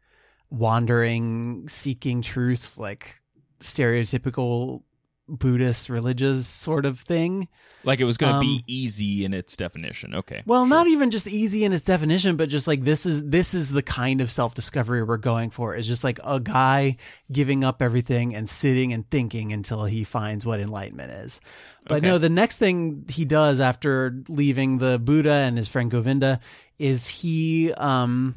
wandering 0.50 1.68
seeking 1.70 2.22
truth 2.22 2.78
like 2.78 3.22
stereotypical 3.62 4.84
Buddhist 5.28 5.90
religious 5.90 6.48
sort 6.48 6.86
of 6.86 7.00
thing. 7.00 7.48
Like 7.84 8.00
it 8.00 8.04
was 8.06 8.18
going 8.18 8.34
to 8.34 8.40
Um, 8.40 8.46
be 8.46 8.64
easy 8.68 9.26
in 9.26 9.34
its 9.34 9.56
definition. 9.56 10.16
Okay. 10.16 10.42
Well, 10.46 10.62
Sure. 10.62 10.68
not 10.68 10.88
even 10.88 11.12
just 11.12 11.28
easy 11.28 11.64
in 11.64 11.72
its 11.74 11.84
definition, 11.84 12.36
but 12.36 12.50
just 12.50 12.66
like 12.68 12.84
this 12.84 13.06
is 13.06 13.24
this 13.24 13.54
is 13.54 13.72
the 13.72 13.84
kind 13.84 14.22
of 14.22 14.32
self 14.32 14.54
discovery 14.56 15.04
we're 15.04 15.18
going 15.18 15.52
for. 15.52 15.76
Is 15.76 15.88
just 15.88 16.04
like 16.04 16.20
a 16.24 16.40
guy 16.40 16.98
giving 17.32 17.64
up 17.64 17.82
everything 17.84 18.34
and 18.36 18.50
sitting 18.50 18.92
and 18.92 19.10
thinking 19.12 19.54
until 19.54 19.86
he 19.86 20.04
finds 20.04 20.46
what 20.46 20.60
enlightenment 20.60 21.12
is. 21.12 21.40
But 21.88 21.98
Okay. 21.98 22.08
no, 22.08 22.18
the 22.18 22.30
next 22.30 22.58
thing 22.58 23.06
he 23.10 23.24
does 23.26 23.60
after 23.60 24.20
leaving 24.28 24.80
the 24.80 24.98
Buddha 24.98 25.32
and 25.32 25.58
his 25.58 25.68
friend 25.68 25.92
Govinda 25.92 26.40
is 26.80 27.08
he 27.08 27.72
um 27.74 28.36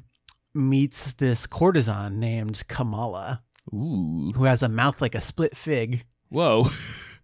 meets 0.55 1.13
this 1.13 1.47
courtesan 1.47 2.19
named 2.19 2.65
Kamala 2.69 3.43
Ooh. 3.73 4.31
who 4.35 4.45
has 4.45 4.63
a 4.63 4.69
mouth 4.69 5.01
like 5.01 5.15
a 5.15 5.21
split 5.21 5.57
fig. 5.57 6.05
Whoa. 6.31 6.67
Is 6.67 6.73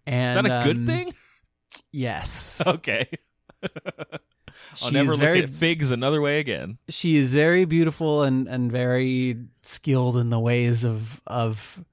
that 0.05 0.45
a 0.45 0.61
good 0.63 0.77
um, 0.77 0.85
thing? 0.85 1.13
Yes. 1.91 2.61
Okay. 2.67 3.07
I'll 3.63 4.19
She's 4.75 4.91
never 4.91 5.11
look 5.11 5.19
very 5.19 5.43
at 5.43 5.49
figs 5.49 5.91
another 5.91 6.21
way 6.21 6.39
again. 6.39 6.77
she 6.87 7.15
is 7.15 7.33
very 7.33 7.65
beautiful 7.65 8.23
and 8.23 8.47
and 8.47 8.71
very 8.71 9.37
skilled 9.63 10.17
in 10.17 10.29
the 10.29 10.39
ways 10.39 10.85
of 10.85 11.19
of 11.27 11.83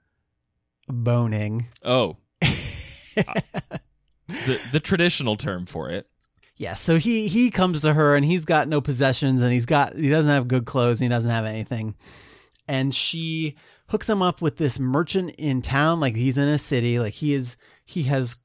boning. 0.89 1.67
Oh, 1.85 2.17
the 2.43 4.61
the 4.71 4.81
traditional 4.81 5.37
term 5.37 5.67
for 5.67 5.91
it. 5.91 6.09
yeah, 6.57 6.75
so 6.75 6.99
he 6.99 7.29
he 7.29 7.51
comes 7.51 7.81
to 7.83 7.95
her 7.95 8.15
and 8.15 8.25
he's 8.25 8.45
got 8.45 8.69
no 8.69 8.81
possessions 8.81 9.43
and 9.43 9.53
he's 9.53 9.67
got 9.67 9.97
he 9.97 10.09
doesn't 10.09 10.31
have 10.31 10.49
good 10.49 10.67
clothes 10.67 11.01
and 11.01 11.11
he 11.11 11.15
doesn't 11.15 11.31
have 11.31 11.47
anything. 11.47 11.95
And 12.69 12.95
she 12.95 13.57
hooks 13.93 14.09
him 14.09 14.23
up 14.23 14.41
with 14.41 14.57
this 14.57 14.79
merchant 14.81 15.31
in 15.37 15.61
town 15.63 16.01
like 16.01 16.17
he's 16.17 16.39
in 16.39 16.49
a 16.49 16.57
city 16.57 16.99
like 16.99 17.13
he 17.13 17.35
is 17.35 17.57
he 17.85 18.05
has 18.05 18.37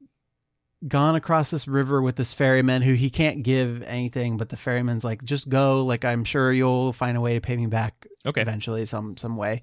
gone 0.87 1.15
across 1.15 1.49
this 1.49 1.67
river 1.69 2.01
with 2.01 2.17
this 2.17 2.33
ferryman 2.33 2.81
who 2.81 2.93
he 2.93 3.09
can't 3.09 3.43
give 3.43 3.81
anything 3.83 4.35
but 4.35 4.49
the 4.49 4.57
ferryman's 4.57 5.05
like 5.05 5.23
just 5.23 5.47
go 5.47 5.83
like 5.85 6.03
I'm 6.05 6.23
sure 6.25 6.51
you'll 6.51 6.91
find 6.93 7.15
a 7.17 7.21
way 7.21 7.33
to 7.33 7.41
pay 7.41 7.55
me 7.55 7.65
back 7.65 8.05
Okay. 8.25 8.41
eventually 8.41 8.85
some 8.85 9.15
some 9.15 9.37
way 9.37 9.61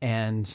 and 0.00 0.52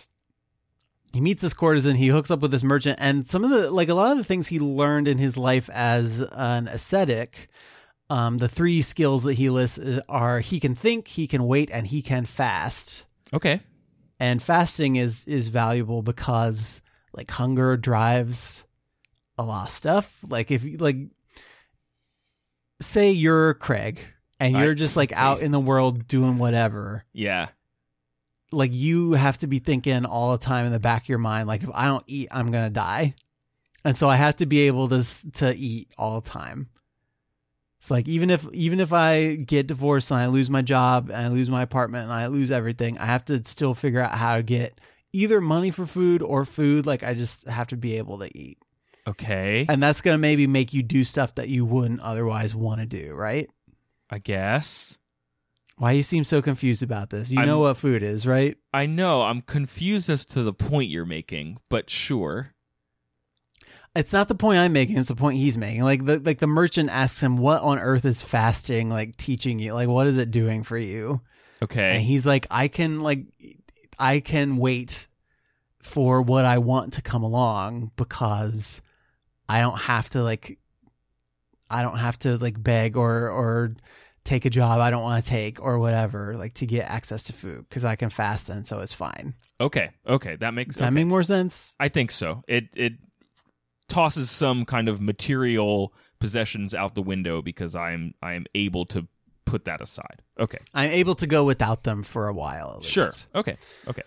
he 1.14 1.22
meets 1.22 1.42
this 1.44 1.54
courtesan 1.54 1.96
he 1.96 2.08
hooks 2.08 2.32
up 2.32 2.40
with 2.40 2.50
this 2.52 2.64
merchant 2.64 2.98
and 3.00 3.28
some 3.28 3.44
of 3.44 3.52
the 3.52 3.70
like 3.70 3.90
a 3.90 3.94
lot 3.94 4.12
of 4.12 4.18
the 4.18 4.24
things 4.24 4.48
he 4.48 4.60
learned 4.60 5.08
in 5.08 5.20
his 5.20 5.38
life 5.38 5.70
as 5.72 6.20
an 6.32 6.68
ascetic 6.68 7.48
um, 8.10 8.40
the 8.40 8.50
three 8.50 8.82
skills 8.82 9.22
that 9.24 9.34
he 9.36 9.50
lists 9.52 9.78
uh, 9.78 10.02
are 10.10 10.40
he 10.40 10.60
can 10.60 10.74
think 10.74 11.08
he 11.10 11.28
can 11.28 11.46
wait 11.46 11.70
and 11.72 11.86
he 11.88 12.02
can 12.02 12.26
fast 12.26 13.06
Okay. 13.34 13.62
And 14.20 14.42
fasting 14.42 14.96
is 14.96 15.24
is 15.26 15.48
valuable 15.50 16.02
because 16.02 16.82
like 17.14 17.30
hunger 17.32 17.78
drives 17.78 18.64
a 19.38 19.44
lot 19.44 19.68
of 19.68 19.72
stuff. 19.72 20.18
Like 20.28 20.52
if 20.52 20.64
you 20.64 20.78
like 20.78 20.98
say 22.82 23.12
you're 23.12 23.54
Craig 23.56 24.00
and 24.40 24.56
you're 24.56 24.76
just 24.76 24.96
like 24.96 25.12
out 25.14 25.42
in 25.42 25.52
the 25.52 25.60
world 25.60 26.08
doing 26.08 26.38
whatever, 26.38 27.06
Yeah. 27.14 27.48
like 28.52 28.74
you 28.74 29.14
have 29.14 29.38
to 29.40 29.48
be 29.48 29.60
thinking 29.60 30.06
all 30.06 30.32
the 30.32 30.44
time 30.44 30.66
in 30.66 30.72
the 30.72 30.80
back 30.80 31.04
of 31.04 31.10
your 31.10 31.18
mind 31.18 31.48
like 31.48 31.64
if 31.64 31.70
I 31.74 31.86
don't 31.86 32.04
eat, 32.08 32.28
I'm 32.32 32.52
going 32.52 32.66
to 32.66 32.70
die. 32.70 33.16
And 33.84 33.96
so 33.96 34.10
I 34.10 34.16
have 34.16 34.36
to 34.38 34.46
be 34.46 34.62
able 34.68 34.90
to 34.90 35.32
to 35.34 35.56
eat 35.56 35.90
all 35.98 36.20
the 36.22 36.30
time. 36.30 36.70
It's 37.88 37.92
like 37.92 38.10
even 38.10 38.30
if 38.30 38.46
even 38.52 38.82
if 38.82 38.92
I 38.92 39.36
get 39.36 39.68
divorced 39.68 40.12
and 40.12 40.20
I 40.20 40.26
lose 40.26 40.50
my 40.50 40.62
job 40.62 41.10
and 41.10 41.22
I 41.22 41.28
lose 41.30 41.50
my 41.50 41.62
apartment 41.62 42.04
and 42.04 42.12
I 42.12 42.28
lose 42.28 42.52
everything, 42.52 42.98
I 42.98 43.06
have 43.06 43.24
to 43.26 43.42
still 43.46 43.74
figure 43.74 44.02
out 44.02 44.12
how 44.12 44.36
to 44.36 44.44
get 44.44 44.82
either 45.14 45.40
money 45.40 45.72
for 45.72 45.86
food 45.86 46.22
or 46.22 46.44
food. 46.44 46.86
Like 46.86 47.02
I 47.04 47.14
just 47.14 47.48
have 47.48 47.68
to 47.68 47.78
be 47.78 47.98
able 47.98 48.20
to 48.20 48.38
eat. 48.38 48.58
Okay. 49.08 49.66
And 49.70 49.82
that's 49.82 50.02
going 50.02 50.16
to 50.16 50.20
maybe 50.20 50.48
make 50.48 50.74
you 50.74 50.84
do 50.84 51.06
stuff 51.06 51.36
that 51.36 51.48
you 51.48 51.64
wouldn't 51.64 52.02
otherwise 52.02 52.54
want 52.54 52.82
to 52.82 52.86
do, 52.86 53.14
right? 53.14 53.50
I 54.10 54.20
guess. 54.20 54.98
Why 55.78 55.94
you 55.94 56.04
seem 56.04 56.26
so 56.26 56.42
confused 56.42 56.84
about 56.84 57.10
this? 57.10 57.32
You 57.32 57.40
I'm- 57.40 57.48
know 57.48 57.60
what 57.60 57.78
food 57.78 58.04
is, 58.04 58.28
right? 58.28 58.58
I 58.74 58.86
know. 58.86 59.22
I'm 59.22 59.40
confused 59.42 60.10
as 60.10 60.26
to 60.26 60.44
the 60.44 60.52
point 60.52 60.90
you're 60.90 61.06
making, 61.06 61.60
but 61.70 61.90
sure. 61.90 62.54
It's 63.98 64.14
not 64.14 64.28
the 64.28 64.36
point 64.36 64.60
I'm 64.60 64.74
making; 64.74 64.98
it's 64.98 65.08
the 65.08 65.16
point 65.16 65.40
he's 65.40 65.58
making. 65.58 65.84
Like 65.84 66.06
the 66.06 66.20
like 66.20 66.38
the 66.38 66.48
merchant 66.48 66.90
asks 66.92 67.22
him, 67.22 67.38
"What 67.38 67.64
on 67.64 67.80
earth 67.80 68.06
is 68.06 68.22
fasting 68.22 68.90
like 68.90 69.18
teaching 69.18 69.58
you? 69.58 69.74
Like 69.74 69.90
what 69.90 70.06
is 70.06 70.18
it 70.18 70.30
doing 70.30 70.64
for 70.64 70.78
you?" 70.78 71.22
Okay, 71.64 71.96
and 71.96 72.04
he's 72.04 72.26
like, 72.26 72.46
"I 72.52 72.68
can 72.68 73.02
like, 73.02 73.26
I 73.98 74.20
can 74.20 74.58
wait 74.58 75.08
for 75.80 76.22
what 76.22 76.46
I 76.46 76.60
want 76.60 76.94
to 76.94 77.02
come 77.02 77.24
along 77.24 77.92
because 77.96 78.82
I 79.50 79.62
don't 79.62 79.80
have 79.80 80.10
to 80.10 80.22
like, 80.22 80.60
I 81.70 81.82
don't 81.82 81.98
have 81.98 82.20
to 82.20 82.38
like 82.38 82.62
beg 82.62 82.98
or 82.98 83.30
or 83.30 83.72
take 84.24 84.46
a 84.46 84.50
job 84.50 84.82
I 84.82 84.92
don't 84.92 85.04
want 85.04 85.24
to 85.24 85.30
take 85.30 85.62
or 85.62 85.80
whatever 85.80 86.36
like 86.38 86.54
to 86.56 86.66
get 86.66 86.90
access 86.90 87.24
to 87.24 87.34
food 87.34 87.66
because 87.70 87.86
I 87.86 87.96
can 87.96 88.10
fast 88.10 88.50
and 88.50 88.68
so 88.68 88.80
it's 88.80 88.94
fine." 88.94 89.34
Okay. 89.60 89.90
Okay. 90.08 90.36
That 90.36 90.54
makes 90.54 90.76
Does 90.76 90.82
that 90.82 90.88
okay. 90.88 90.94
make 90.94 91.08
more 91.08 91.24
sense? 91.24 91.76
I 91.80 91.90
think 91.90 92.12
so. 92.12 92.44
It 92.48 92.68
it 92.76 92.94
tosses 93.88 94.30
some 94.30 94.66
kind 94.66 94.90
of 94.90 95.02
material 95.02 95.94
possessions 96.20 96.74
out 96.74 96.96
the 96.96 97.02
window 97.02 97.42
because 97.42 97.76
I'm 97.76 98.14
I 98.22 98.34
am 98.34 98.46
able 98.56 98.86
to 98.88 99.08
put 99.46 99.66
that 99.66 99.82
aside. 99.82 100.22
Okay. 100.40 100.60
I'm 100.74 100.92
able 100.92 101.16
to 101.16 101.28
go 101.28 101.46
without 101.46 101.84
them 101.84 102.04
for 102.04 102.28
a 102.28 102.34
while. 102.34 102.82
Sure. 102.82 103.12
Okay. 103.34 103.58
Okay. 103.88 104.04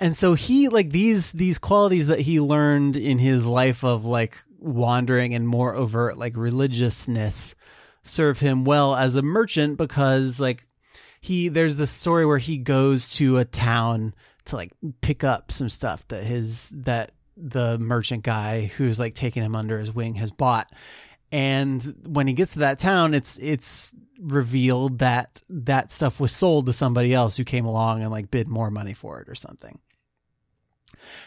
and 0.00 0.16
so 0.16 0.34
he 0.34 0.68
like 0.68 0.90
these 0.90 1.32
these 1.32 1.58
qualities 1.58 2.08
that 2.08 2.20
he 2.20 2.40
learned 2.40 2.96
in 2.96 3.18
his 3.18 3.46
life 3.46 3.84
of 3.84 4.04
like 4.04 4.42
wandering 4.58 5.34
and 5.34 5.46
more 5.48 5.74
overt 5.74 6.18
like 6.18 6.36
religiousness 6.36 7.54
serve 8.02 8.40
him 8.40 8.64
well 8.64 8.94
as 8.94 9.16
a 9.16 9.22
merchant 9.22 9.78
because 9.78 10.40
like 10.40 10.66
he 11.20 11.48
there's 11.48 11.78
this 11.78 11.90
story 11.90 12.26
where 12.26 12.38
he 12.38 12.58
goes 12.58 13.10
to 13.10 13.38
a 13.38 13.44
town 13.44 14.14
to 14.44 14.56
like 14.56 14.72
pick 15.00 15.22
up 15.22 15.52
some 15.52 15.68
stuff 15.68 16.06
that 16.08 16.24
his 16.24 16.70
that 16.70 17.12
the 17.42 17.78
merchant 17.78 18.22
guy 18.22 18.66
who's 18.76 19.00
like 19.00 19.14
taking 19.14 19.42
him 19.42 19.56
under 19.56 19.78
his 19.78 19.94
wing 19.94 20.14
has 20.14 20.30
bought. 20.30 20.72
And 21.32 21.82
when 22.08 22.26
he 22.26 22.32
gets 22.32 22.54
to 22.54 22.60
that 22.60 22.78
town 22.78 23.14
it's 23.14 23.38
it's 23.38 23.94
revealed 24.18 24.98
that 24.98 25.40
that 25.48 25.92
stuff 25.92 26.20
was 26.20 26.32
sold 26.32 26.66
to 26.66 26.72
somebody 26.72 27.14
else 27.14 27.36
who 27.36 27.44
came 27.44 27.64
along 27.64 28.02
and 28.02 28.10
like 28.10 28.30
bid 28.30 28.48
more 28.48 28.70
money 28.70 28.92
for 28.92 29.20
it 29.20 29.28
or 29.28 29.34
something. 29.34 29.78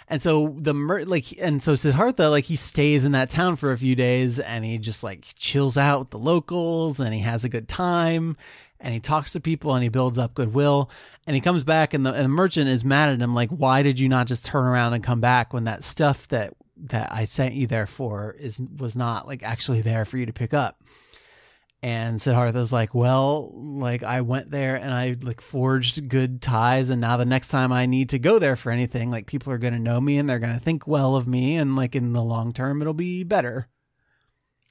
And 0.07 0.21
so 0.21 0.55
the 0.59 0.73
mer- 0.73 1.05
like 1.05 1.25
and 1.39 1.61
so 1.61 1.75
Siddhartha 1.75 2.29
like 2.29 2.45
he 2.45 2.55
stays 2.55 3.05
in 3.05 3.13
that 3.13 3.29
town 3.29 3.55
for 3.55 3.71
a 3.71 3.77
few 3.77 3.95
days 3.95 4.39
and 4.39 4.63
he 4.63 4.77
just 4.77 5.03
like 5.03 5.25
chills 5.35 5.77
out 5.77 5.99
with 5.99 6.09
the 6.11 6.19
locals 6.19 6.99
and 6.99 7.13
he 7.13 7.21
has 7.21 7.43
a 7.43 7.49
good 7.49 7.67
time 7.67 8.37
and 8.83 8.93
he 8.93 8.99
talks 8.99 9.31
to 9.33 9.39
people 9.39 9.73
and 9.73 9.81
he 9.81 9.89
builds 9.89 10.17
up 10.17 10.33
goodwill 10.33 10.89
and 11.25 11.35
he 11.35 11.41
comes 11.41 11.63
back 11.63 11.93
and 11.93 12.05
the, 12.05 12.13
and 12.13 12.25
the 12.25 12.29
merchant 12.29 12.69
is 12.69 12.85
mad 12.85 13.09
at 13.09 13.19
him 13.19 13.33
like 13.33 13.49
why 13.49 13.81
did 13.81 13.99
you 13.99 14.07
not 14.07 14.27
just 14.27 14.45
turn 14.45 14.65
around 14.65 14.93
and 14.93 15.03
come 15.03 15.21
back 15.21 15.53
when 15.53 15.63
that 15.63 15.83
stuff 15.83 16.27
that 16.27 16.53
that 16.77 17.11
I 17.11 17.25
sent 17.25 17.55
you 17.55 17.65
there 17.65 17.87
for 17.87 18.35
is 18.37 18.61
was 18.77 18.95
not 18.95 19.27
like 19.27 19.41
actually 19.43 19.81
there 19.81 20.05
for 20.05 20.17
you 20.17 20.25
to 20.25 20.33
pick 20.33 20.53
up 20.53 20.83
and 21.83 22.17
Siddhartha's 22.17 22.71
like, 22.71 22.95
well, 22.95 23.51
like 23.53 24.03
I 24.03 24.21
went 24.21 24.49
there 24.49 24.77
and 24.77 24.93
I 24.93 25.17
like 25.21 25.41
forged 25.41 26.07
good 26.07 26.41
ties, 26.41 26.89
and 26.89 27.01
now 27.01 27.17
the 27.17 27.25
next 27.25 27.49
time 27.49 27.73
I 27.73 27.87
need 27.87 28.09
to 28.09 28.19
go 28.19 28.39
there 28.39 28.55
for 28.55 28.71
anything, 28.71 29.11
like 29.11 29.27
people 29.27 29.51
are 29.51 29.57
gonna 29.57 29.79
know 29.79 29.99
me 29.99 30.17
and 30.17 30.29
they're 30.29 30.39
gonna 30.39 30.61
think 30.61 30.87
well 30.87 31.17
of 31.17 31.27
me, 31.27 31.57
and 31.57 31.75
like 31.75 31.93
in 31.93 32.13
the 32.13 32.23
long 32.23 32.53
term, 32.53 32.81
it'll 32.81 32.93
be 32.93 33.25
better. 33.25 33.67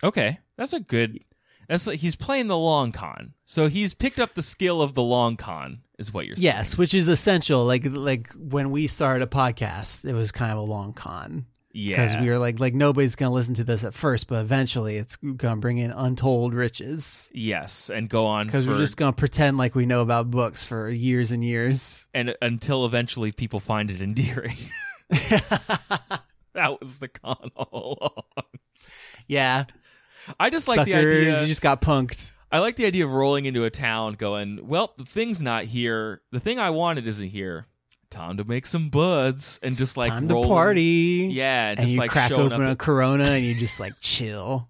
Okay. 0.02 0.38
That's 0.56 0.72
a 0.72 0.80
good 0.80 1.20
that's 1.68 1.86
like 1.86 2.00
he's 2.00 2.16
playing 2.16 2.46
the 2.48 2.56
long 2.58 2.92
con. 2.92 3.34
So 3.46 3.68
he's 3.68 3.94
picked 3.94 4.18
up 4.18 4.34
the 4.34 4.42
skill 4.42 4.80
of 4.82 4.94
the 4.94 5.02
long 5.02 5.36
con 5.36 5.80
is 5.98 6.12
what 6.12 6.26
you're 6.26 6.36
saying. 6.36 6.44
Yes, 6.44 6.76
which 6.78 6.94
is 6.94 7.08
essential. 7.08 7.64
Like 7.64 7.84
like 7.86 8.30
when 8.32 8.70
we 8.70 8.86
started 8.86 9.22
a 9.22 9.26
podcast, 9.30 10.04
it 10.04 10.12
was 10.14 10.32
kind 10.32 10.52
of 10.52 10.58
a 10.58 10.62
long 10.62 10.92
con 10.94 11.46
Yeah. 11.72 11.96
because 11.96 12.16
we 12.16 12.28
were 12.28 12.38
like 12.38 12.58
like 12.60 12.74
nobody's 12.74 13.14
gonna 13.16 13.32
listen 13.34 13.54
to 13.56 13.64
this 13.64 13.84
at 13.84 13.94
first, 13.94 14.26
but 14.28 14.40
eventually 14.40 14.96
it's 14.96 15.16
gonna 15.16 15.60
bring 15.60 15.78
in 15.78 15.90
untold 15.90 16.54
riches 16.54 17.30
Yes, 17.34 17.90
and 17.90 18.08
go 18.08 18.26
on 18.26 18.46
because 18.46 18.64
for 18.64 18.72
we're 18.72 18.78
just 18.78 18.96
gonna 18.96 19.12
pretend 19.12 19.56
like 19.58 19.74
we 19.74 19.86
know 19.86 20.00
about 20.00 20.30
books 20.30 20.64
for 20.64 20.88
years 20.90 21.30
and 21.32 21.44
years. 21.44 22.06
and 22.14 22.34
until 22.42 22.84
eventually 22.86 23.32
people 23.32 23.60
find 23.60 23.90
it 23.90 24.00
endearing. 24.00 24.56
that 26.54 26.78
was 26.80 26.98
the 26.98 27.08
con 27.08 27.50
all 27.56 27.98
along. 28.00 28.44
yeah, 29.26 29.64
I 30.38 30.50
just 30.50 30.68
like 30.68 30.78
suckers, 30.78 30.92
the 30.92 30.98
idea. 30.98 31.40
you 31.40 31.46
just 31.46 31.62
got 31.62 31.80
punked. 31.80 32.30
I 32.50 32.58
like 32.58 32.76
the 32.76 32.84
idea 32.84 33.04
of 33.04 33.12
rolling 33.12 33.46
into 33.46 33.64
a 33.64 33.70
town, 33.70 34.14
going, 34.14 34.66
"Well, 34.68 34.92
the 34.96 35.04
thing's 35.04 35.40
not 35.40 35.64
here. 35.64 36.20
The 36.32 36.40
thing 36.40 36.58
I 36.58 36.70
wanted 36.70 37.06
isn't 37.06 37.28
here. 37.28 37.66
Time 38.10 38.36
to 38.36 38.44
make 38.44 38.66
some 38.66 38.90
buds 38.90 39.58
and 39.62 39.78
just 39.78 39.96
like 39.96 40.10
Time 40.10 40.28
to 40.28 40.42
party. 40.42 41.30
Yeah, 41.32 41.70
and, 41.70 41.78
and 41.78 41.86
just 41.86 41.94
you 41.94 42.00
like 42.00 42.10
crack 42.10 42.30
open 42.30 42.62
a 42.62 42.76
Corona 42.76 43.24
and 43.24 43.42
you 43.42 43.54
just 43.58 43.80
like 43.80 43.94
chill. 44.00 44.68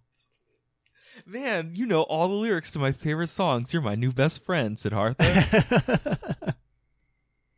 Man, 1.26 1.72
you 1.74 1.86
know 1.86 2.02
all 2.02 2.28
the 2.28 2.34
lyrics 2.34 2.70
to 2.72 2.78
my 2.78 2.92
favorite 2.92 3.28
songs. 3.28 3.72
You're 3.72 3.82
my 3.82 3.94
new 3.94 4.12
best 4.12 4.44
friend, 4.44 4.78
said 4.78 4.92
Siddhartha. 4.92 6.24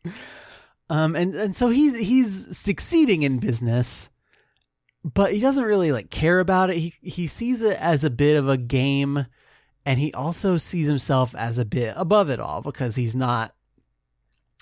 um, 0.90 1.16
and 1.16 1.34
and 1.34 1.56
so 1.56 1.68
he's 1.68 1.98
he's 1.98 2.56
succeeding 2.56 3.22
in 3.22 3.38
business, 3.38 4.08
but 5.04 5.32
he 5.32 5.38
doesn't 5.38 5.64
really 5.64 5.92
like 5.92 6.10
care 6.10 6.40
about 6.40 6.70
it. 6.70 6.76
He 6.76 6.94
he 7.02 7.26
sees 7.26 7.62
it 7.62 7.76
as 7.78 8.04
a 8.04 8.10
bit 8.10 8.36
of 8.36 8.48
a 8.48 8.56
game, 8.56 9.26
and 9.84 10.00
he 10.00 10.12
also 10.14 10.56
sees 10.56 10.88
himself 10.88 11.34
as 11.34 11.58
a 11.58 11.64
bit 11.64 11.92
above 11.96 12.30
it 12.30 12.40
all 12.40 12.62
because 12.62 12.96
he's 12.96 13.14
not 13.14 13.54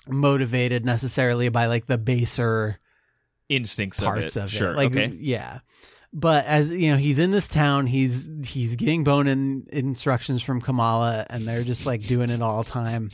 motivated 0.07 0.85
necessarily 0.85 1.47
by 1.47 1.67
like 1.67 1.85
the 1.85 1.97
baser 1.97 2.77
Instincts 3.49 3.99
parts 3.99 4.35
of 4.35 4.43
it. 4.43 4.45
of 4.45 4.51
sure. 4.51 4.71
it. 4.71 4.75
Like 4.75 4.91
okay. 4.91 5.07
yeah. 5.17 5.59
But 6.11 6.45
as 6.45 6.71
you 6.71 6.91
know, 6.91 6.97
he's 6.97 7.19
in 7.19 7.31
this 7.31 7.47
town. 7.47 7.87
He's 7.87 8.29
he's 8.45 8.75
getting 8.75 9.03
bone 9.03 9.27
in 9.27 9.65
instructions 9.71 10.43
from 10.43 10.61
Kamala, 10.61 11.25
and 11.29 11.47
they're 11.47 11.63
just 11.63 11.85
like 11.85 12.05
doing 12.05 12.29
it 12.29 12.41
all 12.41 12.63
the 12.63 12.69
time. 12.69 13.09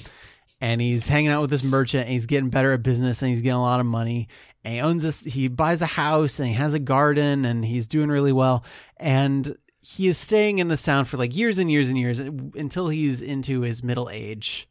And 0.62 0.82
he's 0.82 1.08
hanging 1.08 1.30
out 1.30 1.40
with 1.40 1.52
this 1.52 1.64
merchant, 1.64 2.04
and 2.04 2.12
he's 2.12 2.26
getting 2.26 2.50
better 2.50 2.74
at 2.74 2.84
business, 2.84 3.22
and 3.22 3.30
he's 3.30 3.42
getting 3.42 3.56
a 3.56 3.62
lot 3.62 3.80
of 3.80 3.86
money. 3.86 4.28
And 4.64 4.74
he 4.74 4.82
owns 4.82 5.04
this. 5.04 5.24
He 5.24 5.48
buys 5.48 5.82
a 5.82 5.88
house, 5.88 6.40
and 6.40 6.48
he 6.48 6.56
has 6.56 6.74
a 6.74 6.80
garden, 6.80 7.46
and 7.46 7.64
he's 7.64 7.88
doing 7.88 8.10
really 8.10 8.34
well. 8.34 8.64
And 8.98 9.56
he 9.80 10.08
is 10.08 10.18
staying 10.18 10.60
in 10.60 10.68
this 10.68 10.84
town 10.84 11.06
for 11.06 11.18
like 11.18 11.36
years 11.36 11.58
and 11.58 11.72
years 11.72 11.90
and 11.90 11.98
years 11.98 12.20
uh, 12.20 12.32
until 12.56 12.90
he's 12.90 13.22
into 13.22 13.62
his 13.62 13.84
middle 13.84 14.10
age. 14.10 14.68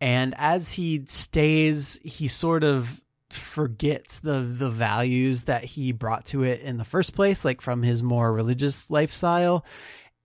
And 0.00 0.34
as 0.36 0.72
he 0.72 1.04
stays, 1.06 2.00
he 2.04 2.28
sort 2.28 2.64
of 2.64 3.00
forgets 3.30 4.20
the 4.20 4.40
the 4.40 4.70
values 4.70 5.44
that 5.44 5.64
he 5.64 5.90
brought 5.92 6.24
to 6.26 6.44
it 6.44 6.60
in 6.60 6.76
the 6.76 6.84
first 6.84 7.14
place 7.14 7.44
like 7.44 7.60
from 7.60 7.82
his 7.82 8.00
more 8.00 8.32
religious 8.32 8.88
lifestyle 8.88 9.64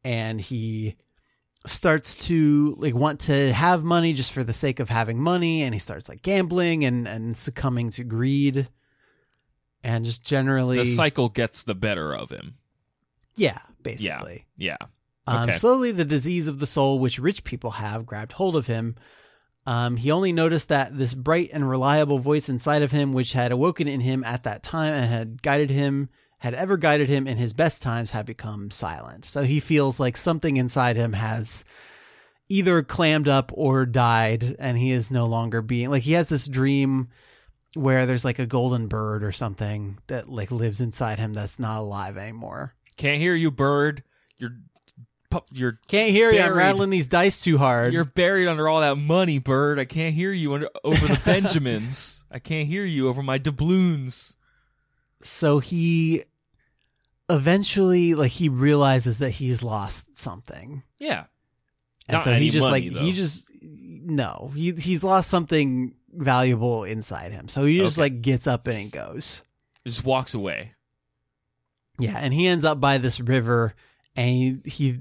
and 0.03 0.39
he 0.39 0.95
starts 1.65 2.15
to 2.27 2.75
like 2.79 2.95
want 2.95 3.19
to 3.21 3.53
have 3.53 3.83
money 3.83 4.13
just 4.13 4.31
for 4.33 4.43
the 4.43 4.53
sake 4.53 4.79
of 4.79 4.89
having 4.89 5.19
money 5.19 5.61
and 5.61 5.75
he 5.75 5.79
starts 5.79 6.09
like 6.09 6.21
gambling 6.23 6.83
and 6.85 7.07
and 7.07 7.37
succumbing 7.37 7.89
to 7.91 8.03
greed 8.03 8.67
and 9.83 10.03
just 10.05 10.23
generally 10.25 10.77
the 10.77 10.85
cycle 10.85 11.29
gets 11.29 11.63
the 11.63 11.75
better 11.75 12.13
of 12.15 12.29
him. 12.31 12.55
yeah 13.35 13.59
basically 13.83 14.45
Yeah. 14.57 14.77
um, 15.27 15.43
Okay. 15.49 15.51
slowly, 15.57 15.91
the 15.91 16.05
disease 16.05 16.47
of 16.47 16.59
the 16.59 16.67
soul, 16.67 16.99
which 16.99 17.17
rich 17.19 17.43
people 17.43 17.71
have, 17.71 18.05
grabbed 18.05 18.31
hold 18.33 18.55
of 18.55 18.67
him. 18.67 18.95
Um, 19.67 19.95
he 19.97 20.09
only 20.11 20.33
noticed 20.33 20.69
that 20.69 20.97
this 20.97 21.13
bright 21.13 21.49
and 21.53 21.69
reliable 21.69 22.17
voice 22.19 22.49
inside 22.49 22.81
of 22.81 22.91
him, 22.91 23.13
which 23.13 23.33
had 23.33 23.51
awoken 23.51 23.87
in 23.87 24.01
him 24.01 24.23
at 24.23 24.43
that 24.43 24.63
time 24.63 24.93
and 24.93 25.11
had 25.11 25.41
guided 25.43 25.69
him, 25.69 26.09
had 26.41 26.55
ever 26.55 26.75
guided 26.75 27.07
him 27.07 27.27
in 27.27 27.37
his 27.37 27.53
best 27.53 27.83
times, 27.83 28.09
had 28.09 28.25
become 28.25 28.71
silent. 28.71 29.25
So 29.25 29.43
he 29.43 29.59
feels 29.59 29.99
like 29.99 30.17
something 30.17 30.57
inside 30.57 30.95
him 30.95 31.13
has 31.13 31.63
either 32.49 32.81
clammed 32.81 33.27
up 33.27 33.51
or 33.53 33.85
died, 33.85 34.55
and 34.57 34.75
he 34.75 34.89
is 34.89 35.11
no 35.11 35.25
longer 35.27 35.61
being 35.61 35.91
like 35.91 36.01
he 36.01 36.13
has 36.13 36.29
this 36.29 36.47
dream 36.47 37.09
where 37.75 38.07
there's 38.07 38.25
like 38.25 38.39
a 38.39 38.47
golden 38.47 38.87
bird 38.87 39.23
or 39.23 39.31
something 39.31 39.99
that 40.07 40.29
like 40.29 40.49
lives 40.49 40.81
inside 40.81 41.19
him 41.19 41.31
that's 41.31 41.59
not 41.59 41.79
alive 41.79 42.17
anymore. 42.17 42.73
Can't 42.97 43.21
hear 43.21 43.35
you, 43.35 43.51
bird. 43.51 44.03
You're 44.39 44.57
you're 45.51 45.79
Can't 45.87 46.09
hear 46.09 46.31
you. 46.31 46.41
I'm 46.41 46.55
rattling 46.55 46.89
these 46.89 47.05
dice 47.07 47.43
too 47.43 47.59
hard. 47.59 47.93
you're 47.93 48.03
buried 48.03 48.47
under 48.47 48.67
all 48.67 48.81
that 48.81 48.97
money, 48.97 49.37
bird. 49.37 49.77
I 49.77 49.85
can't 49.85 50.15
hear 50.15 50.33
you 50.33 50.55
under, 50.55 50.69
over 50.83 51.05
the 51.05 51.21
Benjamins. 51.25 52.25
I 52.31 52.39
can't 52.39 52.67
hear 52.67 52.83
you 52.83 53.07
over 53.09 53.21
my 53.21 53.37
doubloons. 53.37 54.35
so 55.21 55.59
he 55.59 56.23
eventually 57.31 58.13
like 58.13 58.31
he 58.31 58.49
realizes 58.49 59.19
that 59.19 59.29
he's 59.31 59.63
lost 59.63 60.17
something. 60.17 60.83
Yeah. 60.99 61.25
And 62.07 62.15
Not 62.15 62.23
so 62.23 62.33
he 62.33 62.49
just 62.49 62.69
money, 62.69 62.89
like 62.89 62.99
he 63.01 63.13
just 63.13 63.45
no, 63.63 64.51
he 64.55 64.71
he's 64.73 65.03
lost 65.03 65.29
something 65.29 65.95
valuable 66.13 66.83
inside 66.83 67.31
him. 67.31 67.47
So 67.47 67.65
he 67.65 67.77
just 67.77 67.97
Okay. 67.97 68.03
like 68.05 68.21
gets 68.21 68.47
up 68.47 68.67
and 68.67 68.77
he 68.77 68.85
goes. 68.89 69.43
Just 69.85 70.03
walks 70.03 70.33
away. 70.33 70.73
Yeah, 71.99 72.17
and 72.17 72.33
he 72.33 72.47
ends 72.47 72.65
up 72.65 72.79
by 72.79 72.97
this 72.97 73.19
river 73.19 73.75
and 74.15 74.29
he, 74.29 74.57
he 74.69 74.99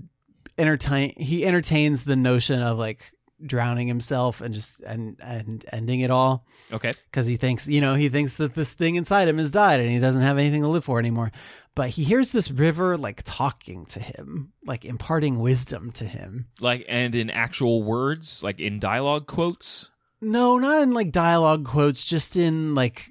entertain 0.59 1.15
he 1.17 1.45
entertains 1.47 2.05
the 2.05 2.17
notion 2.17 2.61
of 2.61 2.79
like 2.79 3.13
drowning 3.45 3.89
himself 3.89 4.43
and 4.43 4.53
just 4.55 4.81
and 4.81 5.17
and 5.25 5.65
ending 5.73 6.01
it 6.01 6.11
all 6.11 6.45
Okay. 6.71 6.93
because 7.11 7.27
he 7.27 7.39
thinks 7.39 7.67
you 7.67 7.81
know 7.81 7.95
he 7.95 8.11
thinks 8.11 8.37
that 8.37 8.55
this 8.55 8.75
thing 8.75 8.97
inside 8.97 9.29
him 9.29 9.39
has 9.39 9.51
died 9.51 9.81
and 9.81 9.89
he 9.89 9.99
doesn't 9.99 10.21
have 10.21 10.37
anything 10.37 10.61
to 10.61 10.69
live 10.69 10.85
for 10.85 10.99
anymore 10.99 11.33
but 11.75 11.91
he 11.91 12.05
hears 12.05 12.31
this 12.31 12.51
river 12.51 12.97
like 12.97 13.23
talking 13.25 13.87
to 13.87 14.01
him 14.01 14.53
like 14.65 14.85
imparting 14.85 15.39
wisdom 15.39 15.91
to 15.93 16.05
him 16.05 16.47
Like 16.61 16.85
and 16.89 17.15
in 17.15 17.31
actual 17.31 17.83
words, 17.83 18.43
like 18.43 18.61
in 18.61 18.79
dialogue 18.81 19.27
quotes. 19.27 19.91
no 20.21 20.59
not 20.59 20.83
in 20.83 20.93
like 20.93 21.13
dialogue 21.13 21.65
quotes 21.65 22.05
just 22.05 22.37
in 22.37 22.75
like 22.75 23.11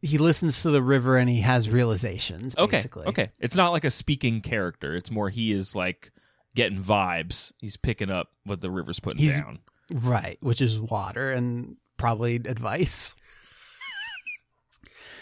he 0.00 0.16
listens 0.16 0.62
to 0.62 0.70
the 0.70 0.82
river 0.82 1.16
and 1.18 1.28
he 1.28 1.40
has 1.40 1.68
realizations 1.68 2.54
Okay. 2.56 2.84
Okay. 2.96 3.30
It's 3.40 3.56
not 3.56 3.70
like 3.72 3.84
a 3.84 3.90
speaking 3.90 4.42
character. 4.42 4.94
It's 4.94 5.10
more 5.10 5.28
he 5.28 5.50
is 5.50 5.74
like 5.74 6.12
getting 6.54 6.78
vibes. 6.80 7.52
He's 7.58 7.76
picking 7.76 8.08
up 8.10 8.28
what 8.44 8.60
the 8.60 8.70
river's 8.70 9.00
putting 9.00 9.20
He's- 9.22 9.42
down. 9.42 9.58
Right, 9.94 10.36
which 10.40 10.60
is 10.60 10.78
water 10.78 11.32
and 11.32 11.76
probably 11.96 12.36
advice. 12.36 13.16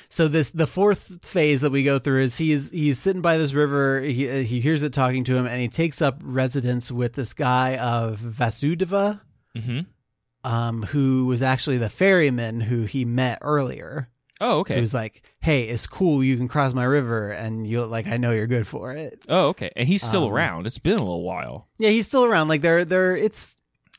So 0.09 0.29
this 0.29 0.51
the 0.51 0.67
fourth 0.67 1.25
phase 1.25 1.61
that 1.63 1.71
we 1.73 1.83
go 1.85 1.99
through 1.99 2.23
is 2.23 2.39
he's 2.39 2.71
he's 2.71 2.99
sitting 2.99 3.23
by 3.23 3.37
this 3.39 3.53
river. 3.53 4.01
He 4.01 4.29
uh, 4.29 4.35
he 4.43 4.61
hears 4.61 4.83
it 4.83 4.93
talking 4.93 5.25
to 5.25 5.37
him, 5.37 5.47
and 5.47 5.61
he 5.61 5.69
takes 5.69 6.01
up 6.03 6.19
residence 6.23 6.91
with 6.93 7.15
this 7.15 7.35
guy 7.35 7.77
of 7.77 8.19
Vasudeva, 8.21 9.21
Mm-hmm. 9.57 10.51
um, 10.51 10.83
who 10.85 11.27
was 11.27 11.43
actually 11.43 11.79
the 11.79 11.89
ferryman 11.89 12.61
who 12.61 12.83
he 12.85 13.05
met 13.05 13.39
earlier. 13.43 14.09
Oh, 14.39 14.59
okay. 14.61 14.79
Was 14.79 14.93
like, 14.93 15.23
"Hey, 15.41 15.63
it's 15.63 15.87
cool. 15.87 16.23
You 16.23 16.37
can 16.37 16.47
cross 16.47 16.75
my 16.75 16.85
river, 16.85 17.31
and 17.31 17.67
you 17.67 17.83
like 17.87 18.07
I 18.07 18.19
know 18.19 18.33
you're 18.33 18.47
good 18.47 18.67
for 18.67 18.93
it." 18.93 19.23
oh, 19.31 19.49
okay. 19.49 19.71
And 19.75 19.89
he's 19.89 20.03
still 20.07 20.25
Um, 20.27 20.33
around. 20.35 20.67
It's 20.67 20.79
been 20.79 20.97
a 20.99 21.03
little 21.03 21.23
while. 21.23 21.69
Yeah, 21.79 21.89
he's 21.89 22.07
still 22.07 22.25
around. 22.25 22.49
Like 22.49 22.61
they're 22.61 22.85
they're 22.85 23.17
it's 23.17 23.57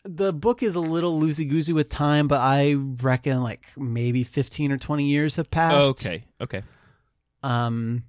the 0.08 0.34
book 0.34 0.64
is 0.64 0.76
a 0.76 0.82
little 0.82 1.20
loosey 1.20 1.47
goosey 1.47 1.74
with 1.74 1.89
time, 1.89 2.28
but 2.28 2.41
I 2.41 2.74
reckon 2.74 3.43
like 3.43 3.66
maybe 3.78 4.24
fifteen 4.24 4.72
or 4.72 4.78
twenty 4.78 5.05
years 5.05 5.36
have 5.36 5.51
passed. 5.51 6.05
Okay. 6.05 6.24
Okay. 6.41 6.64
Um 7.43 8.03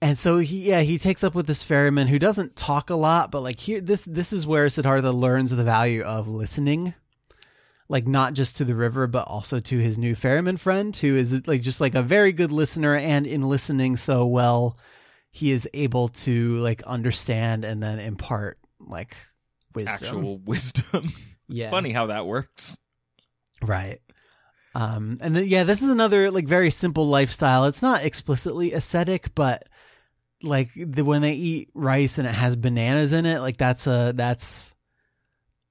and 0.00 0.18
so 0.18 0.38
he 0.38 0.68
yeah, 0.68 0.82
he 0.82 0.98
takes 0.98 1.24
up 1.24 1.34
with 1.34 1.46
this 1.46 1.62
ferryman 1.62 2.08
who 2.08 2.18
doesn't 2.18 2.56
talk 2.56 2.90
a 2.90 2.94
lot, 2.94 3.30
but 3.30 3.40
like 3.40 3.58
here 3.58 3.80
this 3.80 4.04
this 4.04 4.32
is 4.32 4.46
where 4.46 4.68
Siddhartha 4.68 5.12
learns 5.12 5.50
the 5.50 5.64
value 5.64 6.02
of 6.02 6.28
listening. 6.28 6.94
Like 7.88 8.06
not 8.06 8.32
just 8.32 8.56
to 8.56 8.64
the 8.64 8.74
river, 8.74 9.06
but 9.06 9.28
also 9.28 9.60
to 9.60 9.78
his 9.78 9.98
new 9.98 10.14
ferryman 10.14 10.56
friend, 10.56 10.96
who 10.96 11.16
is 11.16 11.46
like 11.46 11.60
just 11.60 11.80
like 11.80 11.94
a 11.94 12.02
very 12.02 12.32
good 12.32 12.50
listener, 12.50 12.96
and 12.96 13.26
in 13.26 13.42
listening 13.42 13.96
so 13.96 14.24
well, 14.26 14.78
he 15.30 15.50
is 15.52 15.68
able 15.74 16.08
to 16.08 16.56
like 16.56 16.82
understand 16.84 17.64
and 17.64 17.82
then 17.82 17.98
impart 17.98 18.58
like 18.78 19.16
wisdom. 19.74 20.08
Actual 20.08 20.38
wisdom. 20.44 21.12
yeah, 21.48 21.70
Funny 21.70 21.92
how 21.92 22.06
that 22.06 22.26
works. 22.26 22.76
Right. 23.62 23.98
Um, 24.74 25.18
and 25.20 25.36
then, 25.36 25.46
yeah, 25.46 25.64
this 25.64 25.82
is 25.82 25.88
another 25.88 26.30
like 26.30 26.46
very 26.48 26.70
simple 26.70 27.06
lifestyle. 27.06 27.64
It's 27.66 27.82
not 27.82 28.04
explicitly 28.04 28.72
ascetic, 28.72 29.34
but 29.34 29.62
like 30.42 30.70
the, 30.74 31.04
when 31.04 31.22
they 31.22 31.34
eat 31.34 31.70
rice 31.74 32.18
and 32.18 32.26
it 32.26 32.34
has 32.34 32.56
bananas 32.56 33.12
in 33.12 33.24
it, 33.24 33.38
like 33.40 33.56
that's 33.56 33.86
a 33.86 34.12
that's 34.14 34.74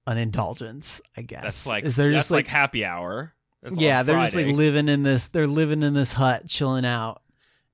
an 0.07 0.17
indulgence, 0.17 1.01
I 1.17 1.21
guess. 1.21 1.43
That's 1.43 1.67
like 1.67 1.83
is 1.83 1.95
they're 1.95 2.11
just 2.11 2.31
like, 2.31 2.45
like, 2.45 2.51
happy 2.51 2.85
hour. 2.85 3.33
That's 3.61 3.77
yeah, 3.77 4.03
they're 4.03 4.19
just 4.19 4.35
like 4.35 4.47
living 4.47 4.87
in 4.89 5.03
this. 5.03 5.27
They're 5.29 5.47
living 5.47 5.83
in 5.83 5.93
this 5.93 6.13
hut, 6.13 6.47
chilling 6.47 6.85
out. 6.85 7.21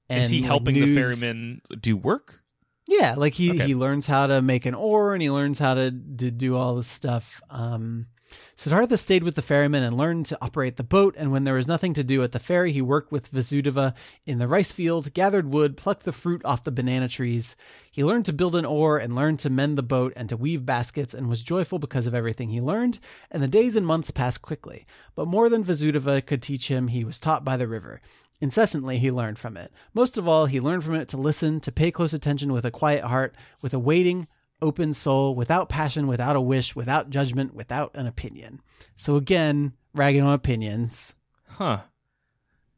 And 0.09 0.23
Is 0.23 0.31
he 0.31 0.39
like, 0.39 0.47
helping 0.47 0.73
the 0.75 0.85
news- 0.85 1.19
ferryman 1.19 1.61
do 1.79 1.95
work? 1.95 2.41
Yeah, 2.89 3.13
like 3.15 3.35
he 3.35 3.51
Okay. 3.51 3.67
he 3.67 3.75
learns 3.75 4.07
how 4.07 4.25
to 4.27 4.41
make 4.41 4.65
an 4.65 4.73
oar 4.73 5.13
and 5.13 5.21
he 5.21 5.29
learns 5.29 5.59
how 5.59 5.75
to, 5.75 5.91
to 5.91 6.31
do 6.31 6.55
all 6.55 6.75
this 6.75 6.87
stuff. 6.87 7.39
Um, 7.51 8.07
Siddhartha 8.55 8.97
stayed 8.97 9.23
with 9.23 9.35
the 9.35 9.41
ferryman 9.41 9.83
and 9.83 9.95
learned 9.95 10.25
to 10.27 10.37
operate 10.41 10.75
the 10.75 10.83
boat. 10.83 11.15
And 11.17 11.31
when 11.31 11.43
there 11.45 11.53
was 11.53 11.67
nothing 11.67 11.93
to 11.93 12.03
do 12.03 12.21
at 12.23 12.31
the 12.31 12.39
ferry, 12.39 12.71
he 12.71 12.81
worked 12.81 13.11
with 13.11 13.31
Vasudeva 13.31 13.93
in 14.25 14.37
the 14.39 14.47
rice 14.47 14.71
field, 14.71 15.13
gathered 15.13 15.51
wood, 15.53 15.77
plucked 15.77 16.03
the 16.03 16.11
fruit 16.11 16.43
off 16.43 16.63
the 16.63 16.71
banana 16.71 17.07
trees. 17.07 17.55
He 17.91 18.03
learned 18.03 18.25
to 18.25 18.33
build 18.33 18.55
an 18.55 18.65
oar 18.65 18.97
and 18.97 19.15
learned 19.15 19.39
to 19.39 19.49
mend 19.49 19.77
the 19.77 19.83
boat 19.83 20.13
and 20.15 20.27
to 20.29 20.37
weave 20.37 20.65
baskets 20.65 21.13
and 21.13 21.29
was 21.29 21.41
joyful 21.41 21.79
because 21.79 22.05
of 22.07 22.13
everything 22.15 22.49
he 22.49 22.59
learned. 22.61 22.99
And 23.31 23.41
the 23.41 23.47
days 23.47 23.75
and 23.75 23.85
months 23.85 24.11
passed 24.11 24.41
quickly. 24.41 24.85
But 25.15 25.27
more 25.27 25.47
than 25.49 25.63
Vasudeva 25.63 26.25
could 26.25 26.41
teach 26.41 26.67
him, 26.69 26.87
he 26.89 27.03
was 27.03 27.19
taught 27.19 27.45
by 27.45 27.55
the 27.55 27.67
river. 27.67 28.01
Incessantly, 28.41 28.99
he 28.99 29.11
learned 29.11 29.37
from 29.37 29.57
it. 29.57 29.71
Most 29.93 30.17
of 30.17 30.27
all, 30.27 30.45
he 30.45 30.59
learned 30.61 30.83
from 30.85 30.95
it 30.95 31.09
to 31.09 31.17
listen, 31.17 31.59
to 31.61 31.71
pay 31.71 31.91
close 31.91 32.13
attention 32.13 32.53
with 32.53 32.63
a 32.65 32.71
quiet 32.71 33.03
heart, 33.03 33.35
with 33.61 33.73
a 33.73 33.79
waiting, 33.79 34.27
open 34.61 34.93
soul, 34.93 35.35
without 35.35 35.67
passion, 35.67 36.07
without 36.07 36.35
a 36.37 36.41
wish, 36.41 36.75
without 36.75 37.09
judgment, 37.09 37.53
without 37.53 37.91
an 37.95 38.07
opinion. 38.07 38.61
So 38.95 39.15
again, 39.17 39.73
ragging 39.93 40.21
on 40.23 40.33
opinions, 40.33 41.15
Huh. 41.47 41.81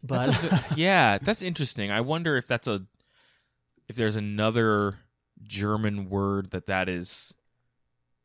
but 0.02 0.26
That's 0.28 0.40
good- 0.42 0.62
yeah, 0.78 1.18
that's 1.20 1.42
interesting. 1.44 1.92
I 1.92 2.02
wonder 2.02 2.38
if 2.38 2.48
that's 2.48 2.68
a 2.68 2.84
if 3.88 3.96
there's 3.98 4.16
another 4.16 4.98
German 5.44 6.10
word 6.10 6.52
that 6.52 6.68
that 6.68 6.88
is 6.88 7.36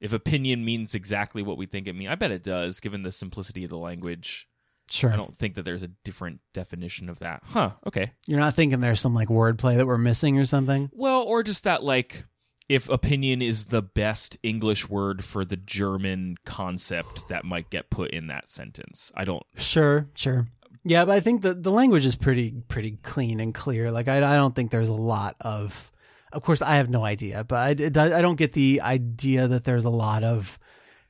if 0.01 0.13
opinion 0.13 0.65
means 0.65 0.95
exactly 0.95 1.43
what 1.43 1.57
we 1.59 1.67
think 1.67 1.89
it 1.89 1.95
means. 1.95 2.11
I 2.11 2.15
bet 2.15 2.31
it 2.31 2.43
does 2.45 2.79
given 2.81 3.03
the 3.03 3.11
simplicity 3.13 3.65
of 3.65 3.71
the 3.71 3.79
language. 3.79 4.49
Sure. 4.91 5.13
I 5.13 5.17
don't 5.17 5.37
think 5.37 5.55
that 5.55 5.65
there's 5.65 5.83
a 5.83 5.89
different 6.05 6.41
definition 6.55 7.09
of 7.09 7.19
that. 7.21 7.43
Huh, 7.45 7.71
okay. 7.87 8.13
You're 8.27 8.41
not 8.41 8.55
thinking 8.55 8.81
there's 8.81 9.01
some 9.01 9.15
like 9.15 9.29
wordplay 9.29 9.77
that 9.77 9.87
we're 9.87 9.99
missing 9.99 10.39
or 10.39 10.45
something? 10.45 10.91
Well, 10.93 11.23
or 11.23 11.43
just 11.43 11.65
that 11.65 11.83
like 11.83 12.25
if 12.69 12.89
opinion 12.89 13.43
is 13.43 13.67
the 13.67 13.83
best 13.83 14.39
English 14.43 14.89
word 14.89 15.25
for 15.25 15.45
the 15.45 15.57
German 15.57 16.37
concept 16.45 17.29
that 17.29 17.45
might 17.45 17.71
get 17.71 17.91
put 17.91 18.11
in 18.11 18.27
that 18.27 18.49
sentence. 18.49 19.13
I 19.15 19.25
don't 19.25 19.45
Sure, 19.57 20.09
sure. 20.15 20.49
Yeah, 20.85 21.05
but 21.05 21.13
I 21.13 21.21
think 21.21 21.43
the 21.43 21.55
the 21.55 21.71
language 21.71 22.05
is 22.05 22.15
pretty 22.15 22.63
pretty 22.69 22.99
clean 23.03 23.41
and 23.41 23.55
clear. 23.55 23.91
Like 23.91 24.09
I 24.09 24.19
I 24.19 24.37
don't 24.37 24.55
think 24.55 24.71
there's 24.71 24.89
a 24.89 24.95
lot 24.95 25.37
of 25.41 25.91
of 26.33 26.43
course 26.43 26.63
I 26.63 26.77
have 26.77 26.91
no 26.91 27.05
idea, 27.05 27.45
but 27.45 27.57
I 27.57 27.71
I 27.71 28.23
don't 28.23 28.37
get 28.37 28.53
the 28.53 28.81
idea 28.81 29.49
that 29.49 29.65
there's 29.65 29.85
a 29.85 29.91
lot 29.91 30.23
of 30.23 30.59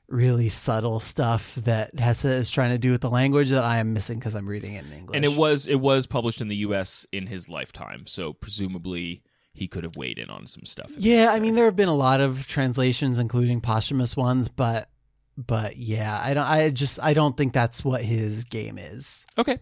really 0.09 0.49
subtle 0.49 0.99
stuff 0.99 1.55
that 1.55 1.99
Hesse 1.99 2.25
is 2.25 2.49
trying 2.49 2.71
to 2.71 2.77
do 2.77 2.91
with 2.91 3.01
the 3.01 3.09
language 3.09 3.49
that 3.49 3.63
I 3.63 3.79
am 3.79 3.93
missing 3.93 4.19
because 4.19 4.35
I'm 4.35 4.47
reading 4.47 4.73
it 4.75 4.85
in 4.85 4.93
English. 4.93 5.15
And 5.15 5.25
it 5.25 5.37
was 5.37 5.67
it 5.67 5.81
was 5.81 6.07
published 6.07 6.41
in 6.41 6.47
the 6.47 6.55
U.S. 6.57 7.05
in 7.11 7.27
his 7.27 7.49
lifetime, 7.49 8.05
so 8.07 8.33
presumably 8.33 9.23
he 9.53 9.67
could 9.67 9.83
have 9.83 9.95
weighed 9.95 10.17
in 10.19 10.29
on 10.29 10.45
some 10.47 10.65
stuff. 10.65 10.91
Yeah, 10.97 11.31
I 11.31 11.39
mean 11.39 11.55
there 11.55 11.65
have 11.65 11.75
been 11.75 11.89
a 11.89 11.95
lot 11.95 12.21
of 12.21 12.47
translations, 12.47 13.19
including 13.19 13.59
posthumous 13.61 14.15
ones, 14.15 14.47
but 14.49 14.89
but 15.37 15.77
yeah, 15.77 16.19
I 16.23 16.33
don't. 16.33 16.45
I 16.47 16.69
just 16.69 16.99
I 17.01 17.13
don't 17.13 17.35
think 17.35 17.53
that's 17.53 17.83
what 17.83 18.01
his 18.01 18.43
game 18.45 18.77
is. 18.77 19.25
okay. 19.37 19.59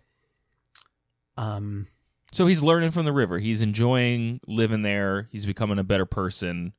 Um, 1.37 1.87
So 2.31 2.47
he's 2.47 2.61
learning 2.61 2.91
from 2.91 3.05
the 3.05 3.11
river. 3.13 3.39
He's 3.39 3.61
enjoying 3.61 4.39
living 4.47 4.83
there. 4.83 5.27
He's 5.31 5.45
becoming 5.45 5.79
a 5.79 5.83
better 5.83 6.05
person. 6.05 6.73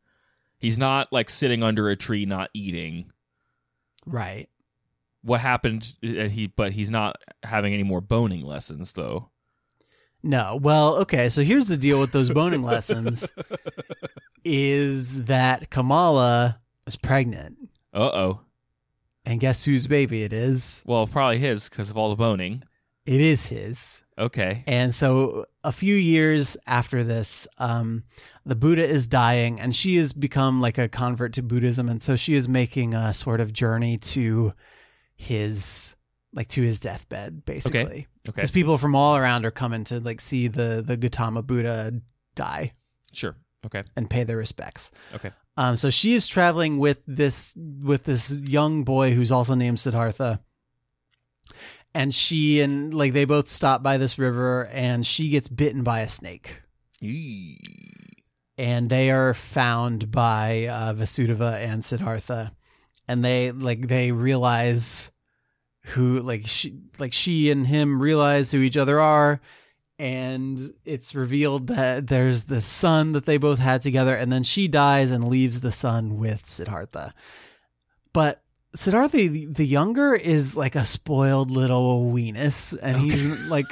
He's 0.59 0.79
not 0.79 1.13
like 1.13 1.29
sitting 1.29 1.63
under 1.63 1.89
a 1.89 1.97
tree 1.97 2.25
not 2.25 2.49
eating. 2.55 3.11
Right. 4.07 4.49
What 5.23 5.41
happened? 5.41 5.95
uh, 6.05 6.29
He 6.29 6.47
but 6.47 6.73
he's 6.73 6.89
not 6.91 7.17
having 7.43 7.75
any 7.75 7.83
more 7.83 8.01
boning 8.01 8.43
lessons 8.43 8.93
though. 8.93 9.31
No. 10.23 10.59
Well, 10.61 10.97
okay. 10.99 11.29
So 11.29 11.43
here's 11.43 11.69
the 11.69 11.77
deal 11.77 12.01
with 12.01 12.13
those 12.13 12.31
boning 12.31 12.63
lessons: 12.63 13.29
is 14.45 15.25
that 15.25 15.71
Kamala 15.71 16.61
is 16.87 16.97
pregnant, 16.97 17.57
Uh 17.93 18.11
oh. 18.13 18.41
and 19.25 19.41
guess 19.41 19.65
whose 19.65 19.87
baby 19.87 20.23
it 20.23 20.33
is? 20.33 20.83
Well, 20.87 21.07
probably 21.07 21.39
his 21.39 21.69
because 21.69 21.91
of 21.91 21.97
all 21.97 22.11
the 22.11 22.17
boning. 22.17 22.63
It 23.07 23.21
is 23.21 23.47
his. 23.47 24.03
Okay. 24.19 24.65
And 24.67 24.95
so 24.95 25.47
a 25.63 25.73
few 25.73 25.95
years 25.95 26.57
after 26.67 27.05
this, 27.05 27.47
um, 27.59 28.05
the 28.45 28.57
Buddha 28.57 28.85
is 28.85 29.07
dying 29.07 29.61
and 29.61 29.75
she 29.75 29.97
has 29.97 30.13
become 30.13 30.61
like 30.61 30.79
a 30.79 30.89
convert 30.89 31.35
to 31.35 31.43
Buddhism. 31.43 31.89
And 31.89 32.03
so 32.03 32.17
she 32.17 32.35
is 32.35 32.49
making 32.49 32.95
a 32.95 33.15
sort 33.15 33.41
of 33.41 33.53
journey 33.53 33.99
to 33.99 34.53
his 35.15 35.95
like 36.33 36.49
to 36.49 36.63
his 36.63 36.81
deathbed, 36.81 37.45
basically. 37.45 37.81
Okay. 37.81 38.07
Because 38.25 38.51
people 38.51 38.77
from 38.77 38.95
all 38.95 39.17
around 39.17 39.47
are 39.47 39.51
coming 39.51 39.85
to 39.85 40.01
like 40.01 40.21
see 40.21 40.49
the 40.49 40.83
the 40.85 40.97
Gautama 40.97 41.43
Buddha 41.43 41.93
die 42.35 42.73
Sure. 43.13 43.37
Okay. 43.65 43.85
and 43.97 44.09
pay 44.11 44.25
their 44.25 44.37
respects. 44.37 44.91
Okay. 45.15 45.31
Um, 45.57 45.77
so 45.77 45.91
she 45.91 46.13
is 46.15 46.27
traveling 46.27 46.79
with 46.79 46.99
this 47.07 47.55
with 47.57 48.05
this 48.05 48.35
young 48.35 48.85
boy 48.85 49.13
who's 49.13 49.33
also 49.33 49.55
named 49.55 49.81
Siddhartha. 49.81 50.41
And 51.97 52.15
she 52.15 52.61
and 52.61 52.93
like 52.93 53.13
they 53.13 53.25
both 53.25 53.49
stop 53.49 53.83
by 53.83 53.97
this 53.97 54.19
river 54.19 54.67
and 54.67 55.07
she 55.07 55.31
gets 55.31 55.49
bitten 55.49 55.83
by 55.83 56.01
a 56.01 56.09
snake. 56.09 56.61
And 58.59 58.89
they 58.91 59.11
are 59.11 59.35
found 59.35 60.11
by 60.11 60.67
uh, 60.67 60.93
Vasudeva 60.95 61.55
and 61.55 61.85
Siddhartha. 61.85 62.53
And 63.09 63.25
they 63.25 63.53
like 63.53 63.89
they 63.89 64.13
realize 64.13 65.11
who 65.87 66.21
like 66.21 66.47
she 66.47 66.75
like 66.99 67.13
she 67.13 67.51
and 67.51 67.67
him 67.67 68.03
realize 68.03 68.53
who 68.53 68.61
each 68.61 68.77
other 68.77 69.01
are 69.01 69.41
and 69.99 70.75
it's 70.85 71.15
revealed 71.15 71.69
that 71.69 72.07
there's 72.09 72.45
the 72.45 72.61
son 72.61 73.13
that 73.13 73.25
they 73.25 73.39
both 73.39 73.59
had 73.59 73.81
together, 73.83 74.15
and 74.15 74.31
then 74.31 74.43
she 74.43 74.69
dies 74.69 75.11
and 75.11 75.25
leaves 75.29 75.61
the 75.61 75.73
son 75.73 76.19
with 76.19 76.47
Siddhartha. 76.47 77.15
But 78.13 78.43
Siddhartha, 78.77 79.17
the- 79.29 79.47
the 79.47 79.67
younger, 79.67 80.15
is 80.15 80.57
like 80.57 80.77
a 80.77 80.85
spoiled 80.85 81.51
little 81.51 82.05
weenus, 82.13 82.77
and 82.81 82.97
he's 82.99 83.27
like, 83.49 83.67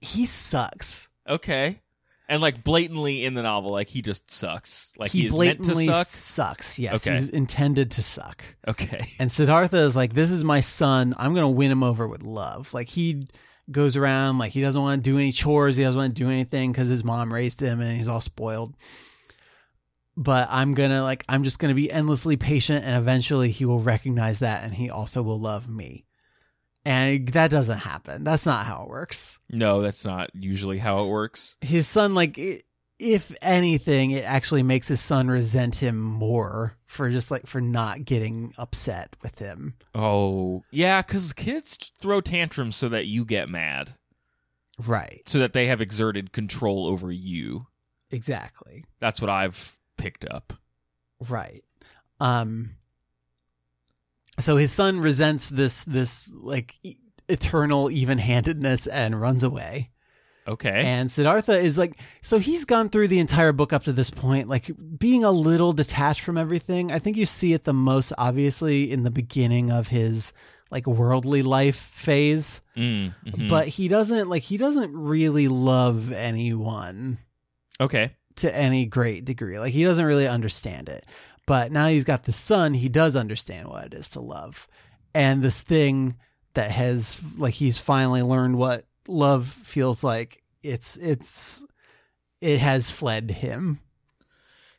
he 0.00 0.24
sucks. 0.24 1.08
Okay. 1.28 1.80
And 2.28 2.40
like 2.40 2.64
blatantly 2.64 3.24
in 3.24 3.34
the 3.34 3.42
novel, 3.42 3.72
like 3.72 3.88
he 3.88 4.00
just 4.00 4.30
sucks. 4.30 4.94
Like 4.96 5.10
he 5.10 5.24
to 5.24 5.30
blatantly 5.30 5.86
suck. 5.86 6.06
sucks. 6.06 6.78
Yes, 6.78 7.06
Okay. 7.06 7.16
he's 7.16 7.28
intended 7.28 7.90
to 7.92 8.02
suck. 8.02 8.42
Okay. 8.66 9.06
And 9.18 9.30
Siddhartha 9.30 9.76
is 9.78 9.94
like, 9.96 10.14
this 10.14 10.30
is 10.30 10.42
my 10.42 10.60
son. 10.62 11.14
I'm 11.18 11.34
going 11.34 11.44
to 11.44 11.48
win 11.48 11.70
him 11.70 11.82
over 11.82 12.08
with 12.08 12.22
love. 12.22 12.72
Like 12.72 12.88
he 12.88 13.28
goes 13.70 13.96
around, 13.98 14.38
like 14.38 14.52
he 14.52 14.62
doesn't 14.62 14.80
want 14.80 15.04
to 15.04 15.10
do 15.10 15.18
any 15.18 15.30
chores. 15.30 15.76
He 15.76 15.82
doesn't 15.84 15.98
want 15.98 16.16
to 16.16 16.22
do 16.24 16.30
anything 16.30 16.72
because 16.72 16.88
his 16.88 17.04
mom 17.04 17.32
raised 17.32 17.60
him 17.60 17.80
and 17.80 17.94
he's 17.96 18.08
all 18.08 18.20
spoiled. 18.20 18.74
But 20.16 20.48
I'm 20.50 20.74
to 20.74 21.02
like, 21.02 21.24
I'm 21.28 21.42
just 21.42 21.58
going 21.58 21.70
to 21.70 21.74
be 21.80 21.90
endlessly 21.90 22.36
patient 22.36 22.84
and 22.84 22.96
eventually 22.96 23.50
he 23.50 23.64
will 23.64 23.80
recognize 23.80 24.40
that 24.40 24.62
and 24.64 24.74
he 24.74 24.90
also 24.90 25.22
will 25.22 25.40
love 25.40 25.68
me. 25.68 26.04
And 26.84 27.28
that 27.28 27.50
doesn't 27.50 27.78
happen. 27.78 28.24
That's 28.24 28.44
not 28.44 28.66
how 28.66 28.82
it 28.82 28.88
works. 28.88 29.38
No, 29.48 29.80
that's 29.82 30.04
not 30.04 30.30
usually 30.34 30.78
how 30.78 31.04
it 31.04 31.08
works. 31.08 31.56
His 31.60 31.86
son, 31.86 32.14
like, 32.14 32.38
if 32.98 33.34
anything, 33.40 34.10
it 34.10 34.24
actually 34.24 34.62
makes 34.64 34.88
his 34.88 35.00
son 35.00 35.28
resent 35.28 35.76
him 35.76 35.98
more 35.98 36.76
for 36.86 37.08
just 37.08 37.30
like 37.30 37.46
for 37.46 37.60
not 37.60 38.04
getting 38.04 38.52
upset 38.58 39.14
with 39.22 39.38
him. 39.38 39.74
Oh, 39.94 40.62
yeah, 40.72 41.02
because 41.02 41.32
kids 41.32 41.92
throw 41.98 42.20
tantrums 42.20 42.76
so 42.76 42.88
that 42.88 43.06
you 43.06 43.24
get 43.24 43.48
mad, 43.48 43.94
Right. 44.78 45.22
so 45.26 45.38
that 45.38 45.52
they 45.52 45.66
have 45.66 45.80
exerted 45.80 46.32
control 46.32 46.86
over 46.86 47.10
you. 47.12 47.66
Exactly. 48.10 48.84
That's 49.00 49.20
what 49.20 49.30
I've 49.30 49.78
picked 50.02 50.24
up. 50.24 50.52
Right. 51.28 51.62
Um 52.20 52.70
so 54.38 54.56
his 54.56 54.72
son 54.72 54.98
resents 55.00 55.48
this 55.50 55.84
this 55.84 56.32
like 56.34 56.74
e- 56.82 56.96
eternal 57.28 57.90
even-handedness 57.90 58.86
and 58.86 59.20
runs 59.20 59.42
away. 59.44 59.90
Okay. 60.48 60.82
And 60.84 61.10
Siddhartha 61.10 61.58
is 61.58 61.78
like 61.78 62.00
so 62.22 62.38
he's 62.38 62.64
gone 62.64 62.88
through 62.88 63.08
the 63.08 63.20
entire 63.20 63.52
book 63.52 63.72
up 63.72 63.84
to 63.84 63.92
this 63.92 64.10
point 64.10 64.48
like 64.48 64.70
being 64.98 65.22
a 65.22 65.30
little 65.30 65.72
detached 65.72 66.22
from 66.22 66.36
everything. 66.36 66.90
I 66.90 66.98
think 66.98 67.16
you 67.16 67.26
see 67.26 67.52
it 67.52 67.64
the 67.64 67.72
most 67.72 68.12
obviously 68.18 68.90
in 68.90 69.04
the 69.04 69.10
beginning 69.10 69.70
of 69.70 69.88
his 69.88 70.32
like 70.70 70.86
worldly 70.86 71.42
life 71.42 71.76
phase, 71.76 72.60
Mm, 72.76 73.14
mhm. 73.26 73.48
but 73.50 73.68
he 73.68 73.86
doesn't 73.88 74.28
like 74.28 74.42
he 74.42 74.56
doesn't 74.56 74.92
really 74.96 75.46
love 75.46 76.10
anyone. 76.12 77.18
okay. 77.78 78.16
To 78.36 78.54
any 78.54 78.86
great 78.86 79.24
degree. 79.24 79.58
Like 79.58 79.72
he 79.72 79.84
doesn't 79.84 80.04
really 80.04 80.28
understand 80.28 80.88
it. 80.88 81.06
But 81.46 81.72
now 81.72 81.88
he's 81.88 82.04
got 82.04 82.24
the 82.24 82.32
son, 82.32 82.74
he 82.74 82.88
does 82.88 83.16
understand 83.16 83.68
what 83.68 83.86
it 83.86 83.94
is 83.94 84.08
to 84.10 84.20
love. 84.20 84.68
And 85.14 85.42
this 85.42 85.62
thing 85.62 86.16
that 86.54 86.70
has 86.70 87.20
like 87.36 87.54
he's 87.54 87.78
finally 87.78 88.22
learned 88.22 88.56
what 88.56 88.86
love 89.08 89.46
feels 89.46 90.04
like. 90.04 90.42
It's 90.62 90.96
it's 90.96 91.64
it 92.40 92.58
has 92.58 92.92
fled 92.92 93.30
him. 93.30 93.80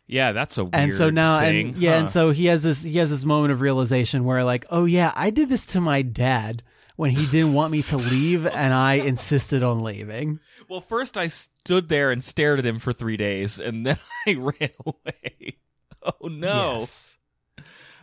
Yeah, 0.06 0.32
that's 0.32 0.58
a 0.58 0.66
weird 0.66 0.76
and 0.76 0.94
so 0.94 1.10
now 1.10 1.40
thing, 1.40 1.70
and 1.70 1.78
yeah, 1.78 1.92
huh? 1.92 1.98
and 1.98 2.12
so 2.12 2.32
he 2.32 2.46
has 2.48 2.62
this 2.62 2.84
he 2.84 2.98
has 2.98 3.10
this 3.10 3.26
moment 3.26 3.54
of 3.54 3.62
realization 3.62 4.26
where 4.26 4.44
like, 4.44 4.66
"Oh 4.70 4.86
yeah, 4.86 5.14
I 5.16 5.30
did 5.30 5.50
this 5.50 5.66
to 5.68 5.82
my 5.82 6.02
dad 6.02 6.62
when 6.96 7.12
he 7.12 7.26
didn't 7.28 7.54
want 7.54 7.72
me 7.72 7.82
to 7.84 7.98
leave 7.98 8.46
and 8.46 8.74
I 8.74 8.96
insisted 8.96 9.64
on 9.64 9.84
leaving." 9.84 10.40
Well, 10.70 10.82
first 10.82 11.18
I 11.18 11.28
stood 11.28 11.90
there 11.90 12.12
and 12.12 12.24
stared 12.24 12.60
at 12.60 12.66
him 12.66 12.80
for 12.80 12.94
three 12.94 13.18
days, 13.18 13.60
and 13.60 13.86
then 13.86 13.98
I 14.28 14.34
ran 14.36 14.72
away. 14.86 15.58
Oh 16.04 16.28
no. 16.28 16.80
Yes. 16.80 17.18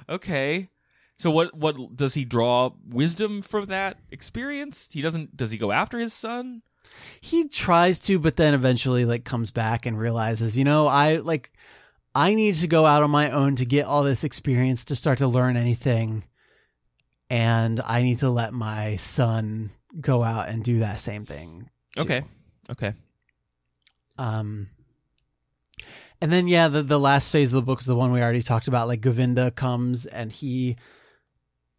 Okay. 0.08 0.70
So 1.18 1.30
what? 1.30 1.54
What 1.54 1.96
does 1.96 2.14
he 2.14 2.24
draw 2.24 2.70
wisdom 2.88 3.42
from 3.42 3.66
that 3.66 3.98
experience? 4.10 4.88
He 4.92 5.02
doesn't. 5.02 5.36
Does 5.36 5.50
he 5.50 5.58
go 5.58 5.70
after 5.70 5.98
his 5.98 6.14
son? 6.14 6.62
he 7.20 7.48
tries 7.48 8.00
to 8.00 8.18
but 8.18 8.36
then 8.36 8.54
eventually 8.54 9.04
like 9.04 9.24
comes 9.24 9.50
back 9.50 9.86
and 9.86 9.98
realizes 9.98 10.56
you 10.56 10.64
know 10.64 10.86
i 10.86 11.16
like 11.16 11.52
i 12.14 12.34
need 12.34 12.54
to 12.54 12.66
go 12.66 12.86
out 12.86 13.02
on 13.02 13.10
my 13.10 13.30
own 13.30 13.56
to 13.56 13.64
get 13.64 13.86
all 13.86 14.02
this 14.02 14.24
experience 14.24 14.84
to 14.84 14.94
start 14.94 15.18
to 15.18 15.26
learn 15.28 15.56
anything 15.56 16.24
and 17.30 17.80
i 17.86 18.02
need 18.02 18.18
to 18.18 18.28
let 18.28 18.52
my 18.52 18.96
son 18.96 19.70
go 20.00 20.22
out 20.22 20.48
and 20.48 20.62
do 20.64 20.80
that 20.80 20.98
same 21.00 21.24
thing 21.24 21.70
too. 21.96 22.02
Okay. 22.02 22.22
Okay. 22.70 22.92
um 24.18 24.66
and 26.20 26.30
then 26.32 26.46
yeah 26.48 26.68
the, 26.68 26.82
the 26.82 26.98
last 27.00 27.30
phase 27.32 27.50
of 27.50 27.56
the 27.56 27.62
book 27.62 27.80
is 27.80 27.86
the 27.86 27.96
one 27.96 28.12
we 28.12 28.20
already 28.20 28.42
talked 28.42 28.68
about 28.68 28.88
like 28.88 29.00
govinda 29.00 29.50
comes 29.50 30.06
and 30.06 30.30
he 30.32 30.76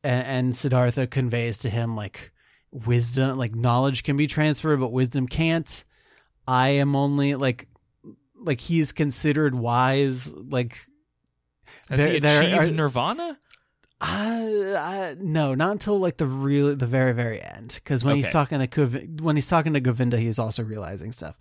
and, 0.04 0.26
and 0.26 0.56
siddhartha 0.56 1.08
conveys 1.08 1.60
to 1.60 1.70
him 1.70 1.96
like 1.96 2.32
wisdom 2.72 3.38
like 3.38 3.54
knowledge 3.54 4.04
can 4.04 4.18
be 4.18 4.28
transferred 4.28 4.80
but 4.80 4.92
wisdom 4.92 5.28
can't 5.28 5.84
i 6.48 6.70
am 6.70 6.96
only 6.96 7.36
like 7.36 7.68
like 8.36 8.60
he's 8.60 8.92
considered 8.92 9.54
wise 9.54 10.34
like 10.34 10.78
Has 11.90 12.00
There- 12.00 12.10
he 12.12 12.18
achieved 12.18 12.54
are- 12.56 12.68
nirvana? 12.76 13.38
Uh, 14.02 14.78
uh, 14.78 15.16
no, 15.20 15.54
not 15.54 15.72
until 15.72 16.00
like 16.00 16.18
the 16.18 16.26
real 16.28 16.76
the 16.76 16.88
very 16.88 17.14
very 17.14 17.42
end. 17.42 17.74
Because 17.76 18.04
when 18.04 18.16
he's 18.16 18.32
talking 18.32 18.60
to 18.60 18.68
Govi- 18.68 19.22
when 19.22 19.36
he's 19.36 19.48
talking 19.48 19.74
to 19.74 19.80
Govinda, 19.80 20.18
he's 20.18 20.40
also 20.40 20.64
realizing 20.64 21.12
stuff. 21.12 21.36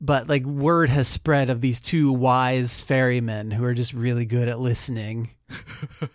But 0.00 0.28
like 0.28 0.44
word 0.44 0.90
has 0.90 1.08
spread 1.08 1.50
of 1.50 1.60
these 1.60 1.80
two 1.80 2.12
wise 2.12 2.80
ferrymen 2.80 3.50
who 3.50 3.64
are 3.64 3.74
just 3.74 3.92
really 3.92 4.24
good 4.24 4.48
at 4.48 4.60
listening. 4.60 5.30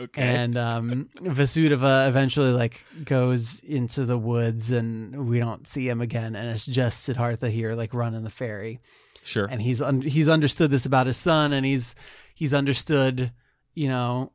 Okay. 0.00 0.22
And 0.22 0.56
um, 0.56 1.08
Vasudeva 1.16 2.06
eventually 2.06 2.52
like 2.52 2.84
goes 3.04 3.58
into 3.58 4.04
the 4.04 4.16
woods, 4.16 4.70
and 4.70 5.28
we 5.28 5.40
don't 5.40 5.66
see 5.66 5.88
him 5.88 6.00
again. 6.00 6.36
And 6.36 6.50
it's 6.50 6.64
just 6.64 7.02
Siddhartha 7.02 7.50
here, 7.50 7.74
like 7.74 7.92
running 7.92 8.22
the 8.22 8.30
ferry 8.30 8.78
sure. 9.28 9.46
and 9.46 9.60
he's 9.60 9.80
un- 9.80 10.00
he's 10.00 10.28
understood 10.28 10.70
this 10.70 10.86
about 10.86 11.06
his 11.06 11.16
son 11.16 11.52
and 11.52 11.64
he's 11.64 11.94
he's 12.34 12.54
understood 12.54 13.32
you 13.74 13.88
know 13.88 14.32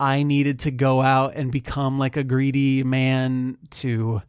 i 0.00 0.24
needed 0.24 0.58
to 0.60 0.70
go 0.72 1.00
out 1.00 1.34
and 1.36 1.52
become 1.52 1.98
like 1.98 2.16
a 2.16 2.24
greedy 2.24 2.82
man 2.82 3.56
to 3.70 4.20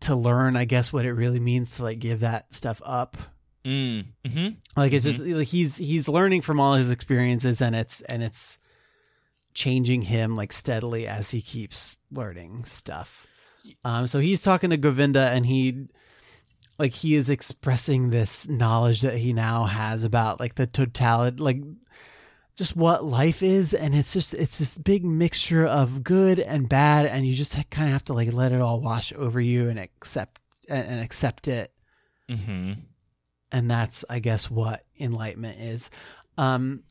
to 0.00 0.16
learn 0.16 0.56
i 0.56 0.64
guess 0.64 0.92
what 0.92 1.04
it 1.04 1.12
really 1.12 1.38
means 1.38 1.76
to 1.76 1.84
like 1.84 2.00
give 2.00 2.20
that 2.20 2.52
stuff 2.52 2.82
up. 2.84 3.16
Mm. 3.64 4.06
hmm 4.26 4.48
like 4.76 4.92
it's 4.92 5.04
just 5.04 5.20
like 5.20 5.46
he's 5.46 5.76
he's 5.76 6.08
learning 6.08 6.40
from 6.40 6.58
all 6.58 6.74
his 6.74 6.90
experiences 6.90 7.60
and 7.60 7.76
it's 7.76 8.00
and 8.00 8.20
it's 8.20 8.58
changing 9.54 10.02
him 10.02 10.34
like 10.34 10.52
steadily 10.52 11.06
as 11.06 11.30
he 11.30 11.40
keeps 11.40 11.98
learning 12.10 12.64
stuff. 12.64 13.28
Um 13.84 14.08
so 14.08 14.18
he's 14.18 14.42
talking 14.42 14.70
to 14.70 14.76
govinda 14.76 15.28
and 15.28 15.46
he 15.46 15.86
like 16.76 16.92
he 16.92 17.14
is 17.14 17.30
expressing 17.30 18.10
this 18.10 18.48
knowledge 18.48 19.02
that 19.02 19.16
he 19.16 19.32
now 19.32 19.64
has 19.66 20.02
about 20.02 20.40
like 20.40 20.56
the 20.56 20.66
totality 20.66 21.36
like 21.40 21.62
just 22.54 22.76
what 22.76 23.04
life 23.04 23.42
is 23.42 23.74
and 23.74 23.94
it's 23.94 24.12
just 24.12 24.34
it's 24.34 24.58
this 24.58 24.76
big 24.76 25.04
mixture 25.04 25.66
of 25.66 26.04
good 26.04 26.38
and 26.38 26.68
bad 26.68 27.06
and 27.06 27.26
you 27.26 27.34
just 27.34 27.54
kind 27.70 27.88
of 27.88 27.92
have 27.92 28.04
to 28.04 28.12
like 28.12 28.32
let 28.32 28.52
it 28.52 28.60
all 28.60 28.80
wash 28.80 29.12
over 29.14 29.40
you 29.40 29.68
and 29.68 29.78
accept 29.78 30.40
and, 30.68 31.00
accept 31.00 31.48
it. 31.48 31.72
Hmm 32.28 32.72
and 33.52 33.70
that's 33.70 34.04
i 34.10 34.18
guess 34.18 34.50
what 34.50 34.84
enlightenment 34.98 35.60
is. 35.60 35.90
Um 36.36 36.82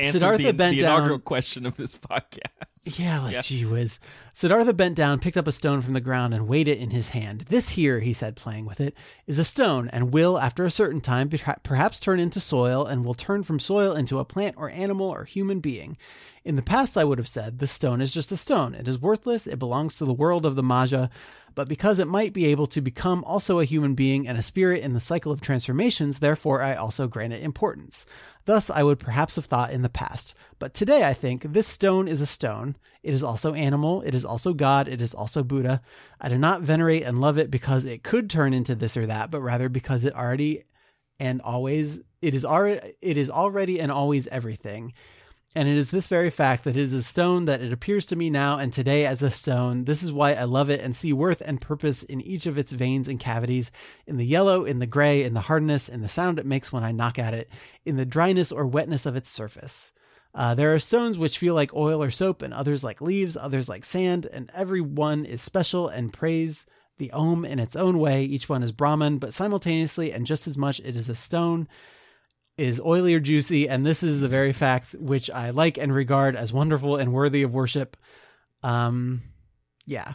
answered 0.00 0.12
Siddhartha 0.20 0.42
the, 0.44 0.52
bent 0.52 0.76
the 0.76 0.82
down- 0.82 0.96
inaugural 0.98 1.18
question 1.18 1.66
of 1.66 1.76
this 1.76 1.96
podcast. 2.10 2.98
Yeah, 2.98 3.20
like 3.20 3.34
Yeah. 3.34 3.42
gee 3.42 3.64
whiz. 3.66 3.98
Siddhartha 4.34 4.72
bent 4.72 4.94
down, 4.94 5.18
picked 5.18 5.36
up 5.36 5.46
a 5.46 5.52
stone 5.52 5.82
from 5.82 5.92
the 5.92 6.00
ground, 6.00 6.32
and 6.32 6.48
weighed 6.48 6.66
it 6.68 6.78
in 6.78 6.90
his 6.90 7.08
hand. 7.08 7.42
This 7.42 7.70
here, 7.70 8.00
he 8.00 8.12
said, 8.14 8.36
playing 8.36 8.64
with 8.64 8.80
it, 8.80 8.94
is 9.26 9.38
a 9.38 9.44
stone, 9.44 9.88
and 9.92 10.12
will, 10.12 10.38
after 10.38 10.64
a 10.64 10.70
certain 10.70 11.00
time, 11.02 11.30
perhaps 11.62 12.00
turn 12.00 12.18
into 12.18 12.40
soil, 12.40 12.86
and 12.86 13.04
will 13.04 13.12
turn 13.14 13.42
from 13.42 13.58
soil 13.58 13.94
into 13.94 14.18
a 14.18 14.24
plant 14.24 14.54
or 14.58 14.70
animal 14.70 15.08
or 15.08 15.24
human 15.24 15.60
being. 15.60 15.98
In 16.42 16.56
the 16.56 16.62
past, 16.62 16.96
I 16.96 17.04
would 17.04 17.18
have 17.18 17.28
said, 17.28 17.58
this 17.58 17.70
stone 17.72 18.00
is 18.00 18.14
just 18.14 18.32
a 18.32 18.36
stone. 18.36 18.74
It 18.74 18.88
is 18.88 18.98
worthless. 18.98 19.46
It 19.46 19.58
belongs 19.58 19.98
to 19.98 20.06
the 20.06 20.14
world 20.14 20.46
of 20.46 20.56
the 20.56 20.62
Maja. 20.62 21.10
But 21.54 21.68
because 21.68 21.98
it 21.98 22.06
might 22.06 22.32
be 22.32 22.46
able 22.46 22.68
to 22.68 22.80
become 22.80 23.24
also 23.24 23.58
a 23.58 23.64
human 23.66 23.94
being 23.94 24.26
and 24.26 24.38
a 24.38 24.42
spirit 24.42 24.82
in 24.82 24.94
the 24.94 25.00
cycle 25.00 25.32
of 25.32 25.40
transformations, 25.42 26.20
therefore 26.20 26.62
I 26.62 26.76
also 26.76 27.08
grant 27.08 27.32
it 27.34 27.42
importance. 27.42 28.06
Thus, 28.44 28.70
I 28.70 28.82
would 28.82 28.98
perhaps 28.98 29.36
have 29.36 29.44
thought 29.44 29.70
in 29.70 29.82
the 29.82 29.88
past. 29.88 30.34
But 30.58 30.74
today, 30.74 31.04
I 31.04 31.14
think 31.14 31.42
this 31.42 31.66
stone 31.66 32.08
is 32.08 32.20
a 32.20 32.26
stone. 32.26 32.76
It 33.02 33.14
is 33.14 33.22
also 33.22 33.54
animal. 33.54 34.02
It 34.02 34.14
is 34.14 34.24
also 34.24 34.52
God. 34.52 34.88
It 34.88 35.00
is 35.00 35.14
also 35.14 35.42
Buddha. 35.42 35.80
I 36.20 36.28
do 36.28 36.38
not 36.38 36.62
venerate 36.62 37.02
and 37.02 37.20
love 37.20 37.38
it 37.38 37.50
because 37.50 37.84
it 37.84 38.02
could 38.02 38.28
turn 38.28 38.52
into 38.52 38.74
this 38.74 38.96
or 38.96 39.06
that, 39.06 39.30
but 39.30 39.40
rather 39.40 39.68
because 39.68 40.04
it 40.04 40.14
already 40.14 40.64
and 41.18 41.40
always 41.42 42.00
it 42.22 42.34
is 42.34 42.44
already 42.44 42.94
it 43.00 43.16
is 43.16 43.30
already 43.30 43.80
and 43.80 43.92
always 43.92 44.26
everything. 44.28 44.92
And 45.56 45.68
it 45.68 45.76
is 45.76 45.90
this 45.90 46.06
very 46.06 46.30
fact 46.30 46.62
that 46.62 46.76
it 46.76 46.80
is 46.80 46.92
a 46.92 47.02
stone 47.02 47.46
that 47.46 47.60
it 47.60 47.72
appears 47.72 48.06
to 48.06 48.16
me 48.16 48.30
now 48.30 48.58
and 48.58 48.72
today 48.72 49.04
as 49.04 49.20
a 49.20 49.32
stone. 49.32 49.84
This 49.84 50.04
is 50.04 50.12
why 50.12 50.34
I 50.34 50.44
love 50.44 50.70
it 50.70 50.80
and 50.80 50.94
see 50.94 51.12
worth 51.12 51.42
and 51.44 51.60
purpose 51.60 52.04
in 52.04 52.20
each 52.20 52.46
of 52.46 52.56
its 52.56 52.70
veins 52.70 53.08
and 53.08 53.18
cavities, 53.18 53.72
in 54.06 54.16
the 54.16 54.26
yellow, 54.26 54.64
in 54.64 54.78
the 54.78 54.86
gray, 54.86 55.24
in 55.24 55.34
the 55.34 55.40
hardness, 55.40 55.88
in 55.88 56.02
the 56.02 56.08
sound 56.08 56.38
it 56.38 56.46
makes 56.46 56.72
when 56.72 56.84
I 56.84 56.92
knock 56.92 57.18
at 57.18 57.34
it, 57.34 57.50
in 57.84 57.96
the 57.96 58.06
dryness 58.06 58.52
or 58.52 58.64
wetness 58.64 59.06
of 59.06 59.16
its 59.16 59.28
surface. 59.28 59.90
Uh, 60.32 60.54
there 60.54 60.72
are 60.72 60.78
stones 60.78 61.18
which 61.18 61.38
feel 61.38 61.56
like 61.56 61.74
oil 61.74 62.00
or 62.00 62.12
soap, 62.12 62.42
and 62.42 62.54
others 62.54 62.84
like 62.84 63.00
leaves, 63.00 63.36
others 63.36 63.68
like 63.68 63.84
sand, 63.84 64.26
and 64.26 64.52
every 64.54 64.80
one 64.80 65.24
is 65.24 65.42
special 65.42 65.88
and 65.88 66.12
praise 66.12 66.64
the 66.98 67.10
Om 67.10 67.44
in 67.44 67.58
its 67.58 67.74
own 67.74 67.98
way. 67.98 68.22
Each 68.22 68.48
one 68.48 68.62
is 68.62 68.70
Brahman, 68.70 69.18
but 69.18 69.34
simultaneously 69.34 70.12
and 70.12 70.26
just 70.26 70.46
as 70.46 70.56
much 70.56 70.78
it 70.80 70.94
is 70.94 71.08
a 71.08 71.14
stone 71.16 71.66
is 72.60 72.80
oily 72.80 73.14
or 73.14 73.20
juicy, 73.20 73.68
and 73.68 73.84
this 73.84 74.02
is 74.02 74.20
the 74.20 74.28
very 74.28 74.52
fact 74.52 74.94
which 74.98 75.30
I 75.30 75.50
like 75.50 75.78
and 75.78 75.92
regard 75.92 76.36
as 76.36 76.52
wonderful 76.52 76.96
and 76.96 77.12
worthy 77.12 77.42
of 77.42 77.54
worship. 77.54 77.96
Um, 78.62 79.22
yeah. 79.86 80.12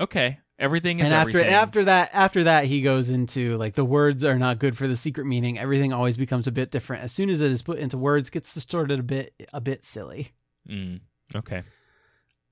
Okay, 0.00 0.38
everything 0.58 1.00
is 1.00 1.06
and 1.06 1.14
after 1.14 1.38
everything. 1.38 1.54
after 1.54 1.84
that, 1.84 2.10
after 2.12 2.44
that, 2.44 2.64
he 2.64 2.80
goes 2.80 3.10
into 3.10 3.56
like 3.58 3.74
the 3.74 3.84
words 3.84 4.24
are 4.24 4.38
not 4.38 4.58
good 4.58 4.76
for 4.76 4.88
the 4.88 4.96
secret 4.96 5.26
meaning. 5.26 5.58
Everything 5.58 5.92
always 5.92 6.16
becomes 6.16 6.46
a 6.46 6.52
bit 6.52 6.70
different 6.70 7.02
as 7.02 7.12
soon 7.12 7.30
as 7.30 7.40
it 7.40 7.52
is 7.52 7.62
put 7.62 7.78
into 7.78 7.98
words. 7.98 8.30
Gets 8.30 8.54
distorted 8.54 8.98
a 8.98 9.02
bit, 9.02 9.34
a 9.52 9.60
bit 9.60 9.84
silly. 9.84 10.32
Mm, 10.68 11.00
okay. 11.34 11.62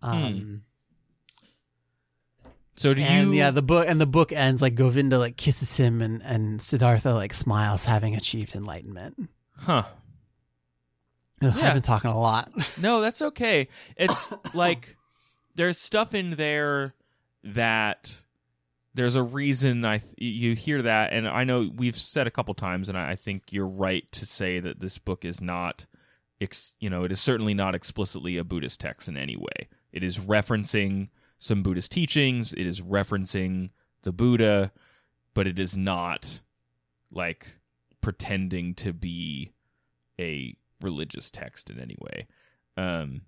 Um, 0.02 0.62
So 2.76 2.92
do 2.94 3.02
and 3.02 3.32
you? 3.32 3.38
yeah, 3.38 3.50
the 3.50 3.62
book 3.62 3.86
and 3.88 4.00
the 4.00 4.06
book 4.06 4.32
ends 4.32 4.60
like 4.60 4.74
Govinda 4.74 5.18
like 5.18 5.36
kisses 5.36 5.76
him 5.76 6.02
and 6.02 6.22
and 6.22 6.60
Siddhartha 6.60 7.14
like 7.14 7.32
smiles, 7.34 7.84
having 7.84 8.14
achieved 8.14 8.54
enlightenment. 8.54 9.30
huh? 9.56 9.84
Ugh, 11.42 11.54
Yeah. 11.56 11.68
I've 11.68 11.74
been 11.74 11.82
talking 11.82 12.10
a 12.10 12.18
lot. 12.18 12.50
No, 12.80 13.00
that's 13.00 13.22
okay. 13.22 13.68
It's 13.96 14.32
like 14.54 14.96
there's 15.54 15.78
stuff 15.78 16.14
in 16.14 16.30
there 16.32 16.94
that 17.44 18.20
there's 18.94 19.14
a 19.14 19.22
reason 19.22 19.84
I 19.84 19.98
th- 19.98 20.14
you 20.18 20.54
hear 20.54 20.80
that, 20.82 21.12
and 21.12 21.28
I 21.28 21.44
know 21.44 21.70
we've 21.74 21.98
said 21.98 22.26
a 22.26 22.30
couple 22.30 22.54
times, 22.54 22.88
and 22.88 22.96
I 22.98 23.12
I 23.12 23.16
think 23.16 23.44
you're 23.52 23.66
right 23.66 24.10
to 24.12 24.24
say 24.26 24.58
that 24.60 24.80
this 24.80 24.96
book 24.98 25.24
is 25.24 25.40
not, 25.40 25.84
ex- 26.40 26.74
you 26.80 26.88
know, 26.90 27.04
it 27.04 27.12
is 27.12 27.20
certainly 27.20 27.52
not 27.54 27.74
explicitly 27.74 28.36
a 28.38 28.44
Buddhist 28.44 28.80
text 28.80 29.06
in 29.08 29.16
any 29.16 29.36
way. 29.36 29.68
It 29.92 30.02
is 30.02 30.18
referencing 30.18 31.08
some 31.38 31.62
Buddhist 31.62 31.92
teachings. 31.92 32.52
It 32.52 32.66
is 32.66 32.80
referencing 32.80 33.70
the 34.02 34.12
Buddha, 34.12 34.72
but 35.34 35.46
it 35.46 35.58
is 35.58 35.76
not 35.76 36.40
like 37.10 37.56
pretending 38.00 38.74
to 38.74 38.92
be 38.92 39.52
a 40.18 40.56
religious 40.80 41.30
text 41.30 41.70
in 41.70 41.78
any 41.78 41.96
way. 42.00 42.26
Um, 42.76 43.22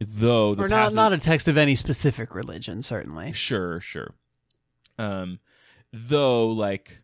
though 0.00 0.54
the 0.54 0.64
or 0.64 0.68
not 0.68 0.84
passage- 0.84 0.96
not 0.96 1.12
a 1.12 1.18
text 1.18 1.48
of 1.48 1.56
any 1.56 1.74
specific 1.74 2.34
religion, 2.34 2.82
certainly. 2.82 3.32
Sure, 3.32 3.80
sure. 3.80 4.14
Um, 4.98 5.40
though, 5.92 6.48
like, 6.48 7.02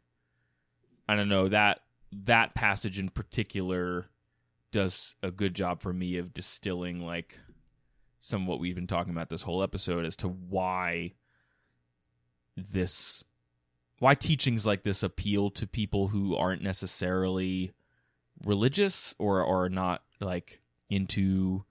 I 1.08 1.16
don't 1.16 1.28
know 1.28 1.48
that 1.48 1.80
that 2.12 2.54
passage 2.54 2.98
in 2.98 3.08
particular 3.08 4.06
does 4.72 5.14
a 5.22 5.30
good 5.30 5.54
job 5.54 5.80
for 5.82 5.92
me 5.92 6.16
of 6.16 6.32
distilling 6.32 7.00
like 7.04 7.38
some 8.20 8.42
of 8.42 8.48
what 8.48 8.60
we've 8.60 8.74
been 8.74 8.86
talking 8.86 9.12
about 9.12 9.30
this 9.30 9.42
whole 9.42 9.62
episode 9.62 10.04
as 10.04 10.16
to 10.16 10.28
why 10.28 11.12
this 12.56 13.24
why 13.98 14.14
teachings 14.14 14.64
like 14.66 14.82
this 14.82 15.02
appeal 15.02 15.50
to 15.50 15.66
people 15.66 16.08
who 16.08 16.34
aren't 16.36 16.62
necessarily 16.62 17.72
religious 18.44 19.14
or 19.18 19.44
are 19.44 19.68
not 19.68 20.02
like 20.20 20.60
into 20.88 21.64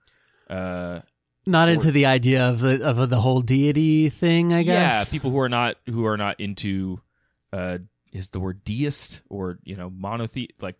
uh 0.48 1.00
Not 1.46 1.68
Or- 1.68 1.72
into 1.72 1.90
the 1.92 2.06
idea 2.06 2.48
of 2.48 2.60
the 2.60 2.82
of 2.84 3.10
the 3.10 3.20
whole 3.20 3.40
deity 3.40 4.08
thing, 4.08 4.52
I 4.52 4.62
guess. 4.62 5.06
Yeah, 5.06 5.10
people 5.10 5.30
who 5.30 5.38
are 5.40 5.48
not 5.48 5.76
who 5.86 6.06
are 6.06 6.16
not 6.16 6.38
into 6.40 7.00
uh 7.52 7.78
is 8.12 8.30
the 8.30 8.40
word 8.40 8.64
deist 8.64 9.22
or 9.28 9.58
you 9.64 9.76
know 9.76 9.90
monothe 9.90 10.48
like 10.60 10.76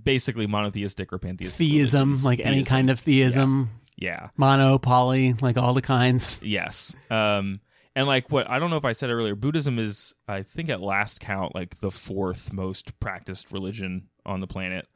basically 0.00 0.46
monotheistic 0.46 1.12
or 1.12 1.18
pantheistic 1.18 1.56
theism, 1.58 2.10
religions. 2.10 2.24
like 2.24 2.40
any 2.40 2.62
kind 2.64 2.90
of 2.90 3.00
theism, 3.00 3.70
yeah 3.96 4.28
mono, 4.36 4.78
poly, 4.78 5.34
like 5.34 5.56
all 5.56 5.74
the 5.74 5.82
kinds. 5.82 6.40
yes 6.42 6.94
um 7.10 7.60
and 7.94 8.06
like 8.06 8.30
what 8.30 8.48
I 8.48 8.58
don't 8.58 8.70
know 8.70 8.76
if 8.78 8.84
I 8.84 8.92
said 8.92 9.10
earlier 9.10 9.34
Buddhism 9.34 9.78
is 9.78 10.14
I 10.26 10.42
think 10.42 10.70
at 10.70 10.80
last 10.80 11.20
count 11.20 11.54
like 11.54 11.80
the 11.80 11.90
fourth 11.90 12.52
most 12.52 12.98
practiced 13.00 13.52
religion 13.52 14.08
on 14.24 14.40
the 14.40 14.46
planet 14.46 14.86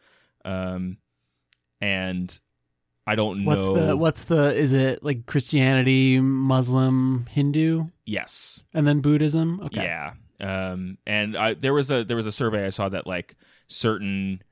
um 0.44 0.96
and 1.80 2.38
I 3.06 3.14
don't 3.14 3.44
know 3.44 3.48
What's 3.48 3.68
the 3.68 3.96
what's 3.96 4.24
the 4.24 4.54
is 4.54 4.72
it 4.72 5.04
like 5.04 5.26
Christianity, 5.26 6.18
Muslim, 6.20 7.26
Hindu, 7.26 7.86
yes 8.04 8.62
and 8.72 8.86
then 8.86 9.00
Buddhism? 9.00 9.60
Okay. 9.66 9.84
Yeah. 9.84 10.12
Um 10.40 10.98
and 11.06 11.36
I 11.36 11.54
there 11.54 11.74
was 11.74 11.90
a 11.90 12.02
there 12.02 12.16
was 12.16 12.26
a 12.26 12.32
survey 12.32 12.64
I 12.66 12.70
saw 12.70 12.88
that 12.88 13.06
like 13.06 13.36
certain 13.68 14.42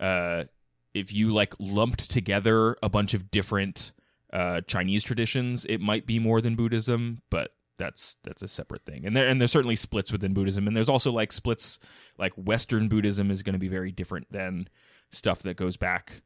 uh 0.00 0.44
if 0.94 1.12
you 1.12 1.30
like 1.30 1.54
lumped 1.58 2.10
together 2.10 2.76
a 2.82 2.88
bunch 2.88 3.14
of 3.14 3.30
different 3.30 3.92
uh 4.32 4.60
Chinese 4.62 5.02
traditions, 5.02 5.64
it 5.66 5.80
might 5.80 6.06
be 6.06 6.18
more 6.18 6.40
than 6.40 6.56
Buddhism, 6.56 7.22
but 7.30 7.54
that's 7.76 8.16
that's 8.24 8.42
a 8.42 8.48
separate 8.48 8.84
thing. 8.84 9.04
And 9.04 9.16
there 9.16 9.28
and 9.28 9.40
there's 9.40 9.52
certainly 9.52 9.76
splits 9.76 10.12
within 10.12 10.32
Buddhism 10.34 10.66
and 10.66 10.76
there's 10.76 10.88
also 10.88 11.10
like 11.12 11.32
splits 11.32 11.78
like 12.18 12.32
western 12.34 12.88
Buddhism 12.88 13.30
is 13.30 13.42
going 13.42 13.54
to 13.54 13.58
be 13.58 13.68
very 13.68 13.92
different 13.92 14.28
than 14.30 14.68
stuff 15.10 15.40
that 15.40 15.56
goes 15.56 15.76
back 15.76 16.22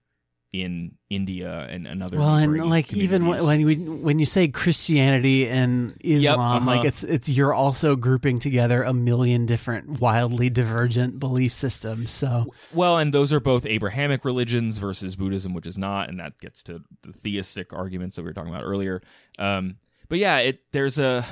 in 0.53 0.93
India 1.11 1.67
and 1.71 1.87
another 1.87 2.19
Well, 2.19 2.37
and 2.37 2.71
like 2.71 2.93
even 2.95 3.27
when 3.27 3.65
we 3.65 3.77
when 3.77 4.19
you 4.19 4.25
say 4.25 4.49
Christianity 4.49 5.47
and 5.49 5.95
Islam, 6.03 6.41
uh-huh. 6.41 6.67
like 6.67 6.85
it's 6.87 7.05
it's 7.05 7.29
you're 7.29 7.53
also 7.53 7.97
grouping 7.97 8.39
together 8.39 8.83
a 8.83 8.95
million 8.95 9.45
different 9.45 10.01
wildly 10.01 10.49
divergent 10.49 11.21
belief 11.21 11.53
systems. 11.53 12.11
So 12.13 12.55
Well, 12.73 12.97
and 12.99 13.13
those 13.13 13.33
are 13.33 13.41
both 13.41 13.67
Abrahamic 13.67 14.25
religions 14.25 14.79
versus 14.79 15.17
Buddhism, 15.17 15.53
which 15.53 15.67
is 15.67 15.77
not, 15.77 16.09
and 16.09 16.19
that 16.19 16.39
gets 16.41 16.63
to 16.65 16.83
the 17.03 17.13
theistic 17.13 17.73
arguments 17.73 18.17
that 18.17 18.23
we 18.23 18.29
were 18.29 18.35
talking 18.35 18.53
about 18.53 18.65
earlier. 18.65 19.03
Um, 19.39 19.77
but 20.09 20.19
yeah, 20.19 20.39
it 20.39 20.61
there's 20.73 20.99
a 20.99 21.27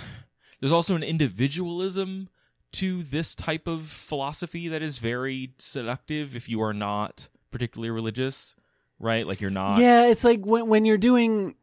there's 0.60 0.72
also 0.72 0.94
an 0.94 1.02
individualism 1.02 2.28
to 2.72 3.02
this 3.02 3.34
type 3.34 3.66
of 3.66 3.86
philosophy 3.86 4.68
that 4.68 4.82
is 4.82 4.98
very 4.98 5.54
seductive 5.58 6.36
if 6.36 6.48
you 6.48 6.60
are 6.60 6.74
not 6.74 7.28
particularly 7.50 7.90
religious, 7.90 8.54
right? 8.98 9.26
Like 9.26 9.40
you're 9.40 9.50
not. 9.50 9.80
yeah, 9.80 10.06
it's 10.06 10.24
like 10.24 10.44
when 10.44 10.68
when 10.68 10.84
you're 10.84 10.98
doing 10.98 11.54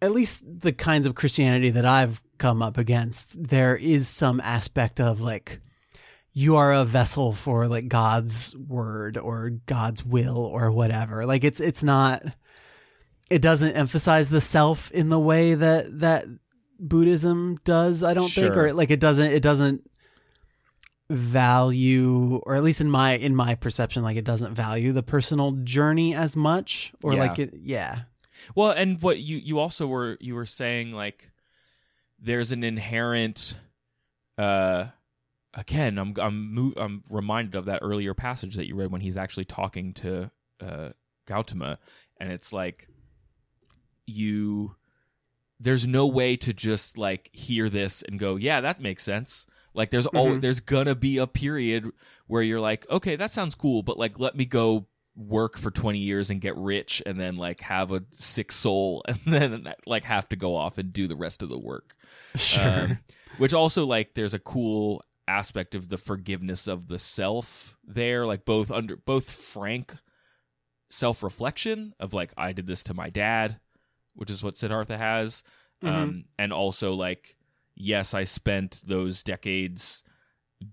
at 0.00 0.12
least 0.12 0.44
the 0.46 0.72
kinds 0.72 1.06
of 1.06 1.14
Christianity 1.14 1.70
that 1.70 1.84
I've 1.84 2.22
come 2.38 2.62
up 2.62 2.78
against, 2.78 3.48
there 3.48 3.76
is 3.76 4.08
some 4.08 4.40
aspect 4.40 5.00
of 5.00 5.20
like 5.20 5.60
you 6.32 6.56
are 6.56 6.72
a 6.72 6.84
vessel 6.84 7.32
for 7.32 7.66
like 7.66 7.88
God's 7.88 8.54
word 8.56 9.16
or 9.16 9.50
God's 9.66 10.04
will 10.04 10.38
or 10.38 10.70
whatever. 10.70 11.26
Like 11.26 11.44
it's 11.44 11.60
it's 11.60 11.82
not 11.82 12.22
it 13.30 13.42
doesn't 13.42 13.74
emphasize 13.74 14.30
the 14.30 14.40
self 14.40 14.90
in 14.92 15.08
the 15.08 15.18
way 15.18 15.54
that 15.54 16.00
that 16.00 16.26
Buddhism 16.80 17.58
does, 17.64 18.04
I 18.04 18.14
don't 18.14 18.30
think 18.30 18.56
or 18.56 18.72
like 18.72 18.90
it 18.90 19.00
doesn't 19.00 19.32
it 19.32 19.42
doesn't 19.42 19.90
value 21.10 22.36
or 22.44 22.54
at 22.54 22.62
least 22.62 22.80
in 22.80 22.90
my 22.90 23.12
in 23.12 23.34
my 23.34 23.54
perception 23.54 24.02
like 24.02 24.16
it 24.16 24.24
doesn't 24.24 24.54
value 24.54 24.92
the 24.92 25.02
personal 25.02 25.52
journey 25.64 26.14
as 26.14 26.36
much 26.36 26.92
or 27.02 27.14
Yeah. 27.14 27.20
like 27.20 27.38
it 27.38 27.54
yeah. 27.62 28.00
Well, 28.54 28.70
and 28.70 29.00
what 29.02 29.18
you 29.18 29.36
you 29.38 29.58
also 29.58 29.86
were 29.86 30.16
you 30.20 30.34
were 30.34 30.46
saying 30.46 30.92
like 30.92 31.30
there's 32.20 32.52
an 32.52 32.62
inherent 32.62 33.58
uh 34.36 34.86
again 35.54 35.98
I'm 35.98 36.14
I'm 36.20 36.54
mo- 36.54 36.74
I'm 36.76 37.02
reminded 37.10 37.54
of 37.56 37.64
that 37.66 37.80
earlier 37.82 38.14
passage 38.14 38.54
that 38.56 38.66
you 38.66 38.74
read 38.76 38.90
when 38.92 39.00
he's 39.00 39.16
actually 39.16 39.46
talking 39.46 39.94
to 39.94 40.30
uh 40.60 40.90
Gautama, 41.26 41.78
and 42.18 42.30
it's 42.32 42.52
like 42.52 42.88
you 44.06 44.76
there's 45.60 45.86
no 45.86 46.06
way 46.06 46.36
to 46.36 46.52
just 46.52 46.96
like 46.96 47.30
hear 47.32 47.68
this 47.68 48.02
and 48.02 48.18
go, 48.18 48.36
yeah, 48.36 48.60
that 48.60 48.80
makes 48.80 49.02
sense. 49.02 49.44
Like 49.78 49.90
there's 49.90 50.06
al- 50.08 50.26
Mhm. 50.26 50.40
there's 50.42 50.60
gonna 50.60 50.94
be 50.94 51.16
a 51.18 51.26
period 51.26 51.90
where 52.26 52.42
you're 52.42 52.60
like, 52.60 52.84
okay, 52.90 53.16
that 53.16 53.30
sounds 53.30 53.54
cool, 53.54 53.82
but 53.82 53.96
like 53.96 54.18
let 54.18 54.36
me 54.36 54.44
go 54.44 54.86
work 55.16 55.56
for 55.58 55.70
20 55.70 55.98
years 55.98 56.30
and 56.30 56.40
get 56.40 56.56
rich 56.56 57.02
and 57.06 57.18
then 57.18 57.36
like 57.36 57.60
have 57.60 57.90
a 57.90 58.04
sick 58.12 58.52
soul 58.52 59.02
and 59.08 59.18
then 59.26 59.72
like 59.86 60.04
have 60.04 60.28
to 60.28 60.36
go 60.36 60.54
off 60.54 60.78
and 60.78 60.92
do 60.92 61.08
the 61.08 61.16
rest 61.16 61.42
of 61.42 61.48
the 61.48 61.58
work. 61.58 61.94
Sure. 62.36 62.82
Um, 62.82 62.98
which 63.38 63.54
also 63.54 63.86
like 63.86 64.14
there's 64.14 64.34
a 64.34 64.38
cool 64.38 65.02
aspect 65.26 65.74
of 65.74 65.88
the 65.88 65.98
forgiveness 65.98 66.66
of 66.66 66.88
the 66.88 66.98
self 66.98 67.76
there, 67.84 68.26
like 68.26 68.44
both 68.44 68.70
under 68.70 68.96
both 68.96 69.30
frank 69.30 69.94
self 70.90 71.22
reflection 71.22 71.94
of 72.00 72.14
like 72.14 72.32
I 72.36 72.52
did 72.52 72.66
this 72.66 72.82
to 72.84 72.94
my 72.94 73.10
dad, 73.10 73.60
which 74.14 74.30
is 74.30 74.42
what 74.42 74.56
Siddhartha 74.56 74.96
has, 74.98 75.42
um, 75.82 76.24
and 76.38 76.52
also 76.52 76.94
like 76.94 77.36
yes, 77.78 78.12
I 78.14 78.24
spent 78.24 78.82
those 78.86 79.22
decades 79.22 80.02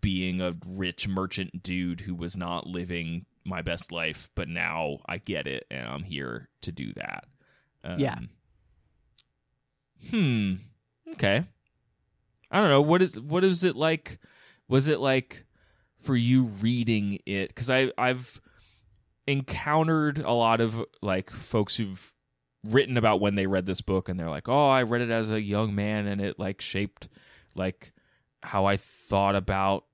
being 0.01 0.41
a 0.41 0.55
rich 0.67 1.07
merchant 1.07 1.61
dude 1.61 2.01
who 2.01 2.15
was 2.15 2.35
not 2.35 2.65
living 2.67 3.25
my 3.45 3.61
best 3.61 3.91
life, 3.91 4.29
but 4.35 4.47
now 4.47 4.97
I 5.05 5.19
get 5.19 5.45
it 5.47 5.65
and 5.69 5.87
I'm 5.87 6.03
here 6.03 6.49
to 6.61 6.71
do 6.71 6.93
that. 6.93 7.25
Um, 7.83 7.99
Yeah. 7.99 8.17
Hmm. 10.09 10.53
Okay. 11.11 11.45
I 12.51 12.59
don't 12.59 12.69
know 12.69 12.81
what 12.81 13.01
is 13.01 13.19
what 13.19 13.43
is 13.43 13.63
it 13.63 13.75
like 13.75 14.19
was 14.67 14.87
it 14.87 14.99
like 14.99 15.45
for 15.99 16.15
you 16.15 16.43
reading 16.43 17.19
it 17.25 17.55
cuz 17.55 17.69
I 17.69 17.91
I've 17.97 18.39
encountered 19.27 20.19
a 20.19 20.31
lot 20.31 20.61
of 20.61 20.83
like 21.01 21.29
folks 21.31 21.77
who've 21.77 22.14
written 22.65 22.97
about 22.97 23.21
when 23.21 23.35
they 23.35 23.47
read 23.47 23.65
this 23.65 23.81
book 23.81 24.09
and 24.09 24.19
they're 24.19 24.29
like, 24.29 24.49
"Oh, 24.49 24.69
I 24.69 24.83
read 24.83 25.01
it 25.01 25.09
as 25.09 25.29
a 25.29 25.41
young 25.41 25.75
man 25.75 26.07
and 26.07 26.21
it 26.21 26.39
like 26.39 26.61
shaped 26.61 27.07
like 27.55 27.93
how 28.43 28.65
I 28.65 28.77
thought 28.77 29.35
about 29.35 29.85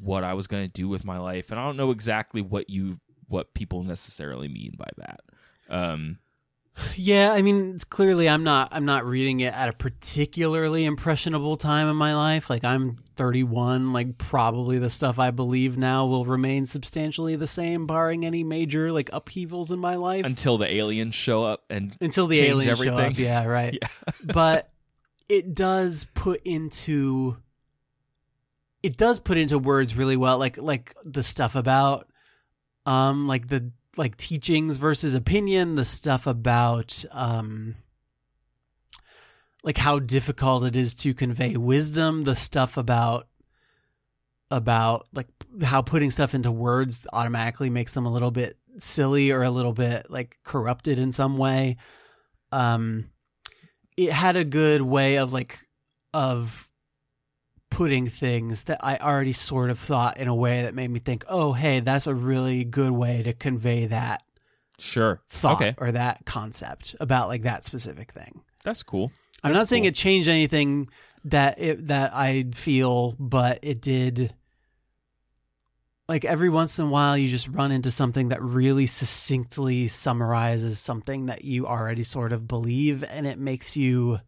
what 0.00 0.24
I 0.24 0.34
was 0.34 0.46
going 0.46 0.64
to 0.64 0.72
do 0.72 0.88
with 0.88 1.04
my 1.04 1.18
life." 1.18 1.50
And 1.50 1.60
I 1.60 1.64
don't 1.64 1.76
know 1.76 1.90
exactly 1.90 2.42
what 2.42 2.70
you 2.70 3.00
what 3.28 3.54
people 3.54 3.82
necessarily 3.82 4.48
mean 4.48 4.74
by 4.76 4.88
that. 4.96 5.20
Um 5.68 6.18
Yeah, 6.96 7.32
I 7.32 7.42
mean, 7.42 7.74
it's 7.74 7.84
clearly 7.84 8.28
I'm 8.28 8.42
not 8.44 8.68
I'm 8.72 8.84
not 8.84 9.04
reading 9.04 9.40
it 9.40 9.54
at 9.54 9.68
a 9.68 9.72
particularly 9.72 10.84
impressionable 10.84 11.56
time 11.56 11.88
in 11.88 11.96
my 11.96 12.14
life. 12.14 12.48
Like 12.48 12.64
I'm 12.64 12.96
31, 13.16 13.92
like 13.92 14.18
probably 14.18 14.78
the 14.78 14.90
stuff 14.90 15.18
I 15.18 15.30
believe 15.30 15.76
now 15.76 16.06
will 16.06 16.24
remain 16.24 16.66
substantially 16.66 17.36
the 17.36 17.46
same 17.46 17.86
barring 17.86 18.24
any 18.24 18.44
major 18.44 18.92
like 18.92 19.10
upheavals 19.12 19.70
in 19.70 19.78
my 19.78 19.96
life 19.96 20.24
until 20.24 20.58
the 20.58 20.72
aliens 20.72 21.14
show 21.14 21.44
up 21.44 21.64
and 21.70 21.96
until 22.00 22.26
the 22.26 22.40
aliens 22.40 22.78
show 22.82 22.94
up. 22.96 23.18
Yeah, 23.18 23.44
right. 23.44 23.78
Yeah. 23.80 23.88
but 24.24 24.70
it 25.28 25.54
does 25.54 26.06
put 26.14 26.40
into 26.44 27.36
it 28.82 28.96
does 28.96 29.20
put 29.20 29.38
into 29.38 29.58
words 29.58 29.94
really 29.96 30.16
well 30.16 30.38
like 30.38 30.56
like 30.56 30.94
the 31.04 31.22
stuff 31.22 31.54
about 31.54 32.08
um 32.86 33.28
like 33.28 33.46
the 33.48 33.70
like 33.96 34.16
teachings 34.16 34.76
versus 34.76 35.14
opinion 35.14 35.74
the 35.74 35.84
stuff 35.84 36.26
about 36.26 37.04
um 37.10 37.74
like 39.62 39.76
how 39.76 39.98
difficult 39.98 40.64
it 40.64 40.76
is 40.76 40.94
to 40.94 41.12
convey 41.12 41.56
wisdom 41.56 42.24
the 42.24 42.36
stuff 42.36 42.76
about 42.76 43.26
about 44.50 45.06
like 45.12 45.28
how 45.62 45.82
putting 45.82 46.10
stuff 46.10 46.34
into 46.34 46.50
words 46.50 47.06
automatically 47.12 47.70
makes 47.70 47.94
them 47.94 48.06
a 48.06 48.12
little 48.12 48.30
bit 48.30 48.56
silly 48.78 49.30
or 49.30 49.42
a 49.42 49.50
little 49.50 49.72
bit 49.72 50.10
like 50.10 50.38
corrupted 50.44 50.98
in 50.98 51.12
some 51.12 51.36
way. 51.36 51.76
Um 52.52 53.10
it 53.96 54.12
had 54.12 54.36
a 54.36 54.44
good 54.44 54.82
way 54.82 55.18
of 55.18 55.32
like 55.32 55.58
of 56.14 56.69
putting 57.70 58.08
things 58.08 58.64
that 58.64 58.78
I 58.84 58.96
already 58.98 59.32
sort 59.32 59.70
of 59.70 59.78
thought 59.78 60.18
in 60.18 60.28
a 60.28 60.34
way 60.34 60.62
that 60.62 60.74
made 60.74 60.90
me 60.90 60.98
think, 61.00 61.24
"Oh, 61.28 61.52
hey, 61.52 61.80
that's 61.80 62.06
a 62.06 62.14
really 62.14 62.64
good 62.64 62.90
way 62.92 63.22
to 63.22 63.32
convey 63.32 63.86
that 63.86 64.22
sure. 64.78 65.20
thought 65.28 65.62
Okay. 65.62 65.74
or 65.78 65.92
that 65.92 66.26
concept 66.26 66.96
about 67.00 67.28
like 67.28 67.42
that 67.42 67.64
specific 67.64 68.12
thing." 68.12 68.42
That's 68.64 68.82
cool. 68.82 69.12
I'm 69.42 69.52
not 69.54 69.68
saying 69.68 69.84
cool. 69.84 69.88
it 69.88 69.94
changed 69.94 70.28
anything 70.28 70.88
that 71.24 71.58
it 71.58 71.86
that 71.86 72.14
I 72.14 72.44
feel, 72.52 73.14
but 73.18 73.58
it 73.62 73.80
did. 73.80 74.34
Like 76.08 76.24
every 76.24 76.48
once 76.48 76.78
in 76.78 76.86
a 76.86 76.90
while, 76.90 77.16
you 77.16 77.28
just 77.28 77.46
run 77.48 77.70
into 77.70 77.90
something 77.90 78.30
that 78.30 78.42
really 78.42 78.86
succinctly 78.88 79.86
summarizes 79.86 80.80
something 80.80 81.26
that 81.26 81.44
you 81.44 81.66
already 81.68 82.02
sort 82.02 82.32
of 82.32 82.48
believe, 82.48 83.04
and 83.04 83.26
it 83.28 83.38
makes 83.38 83.76
you 83.76 84.18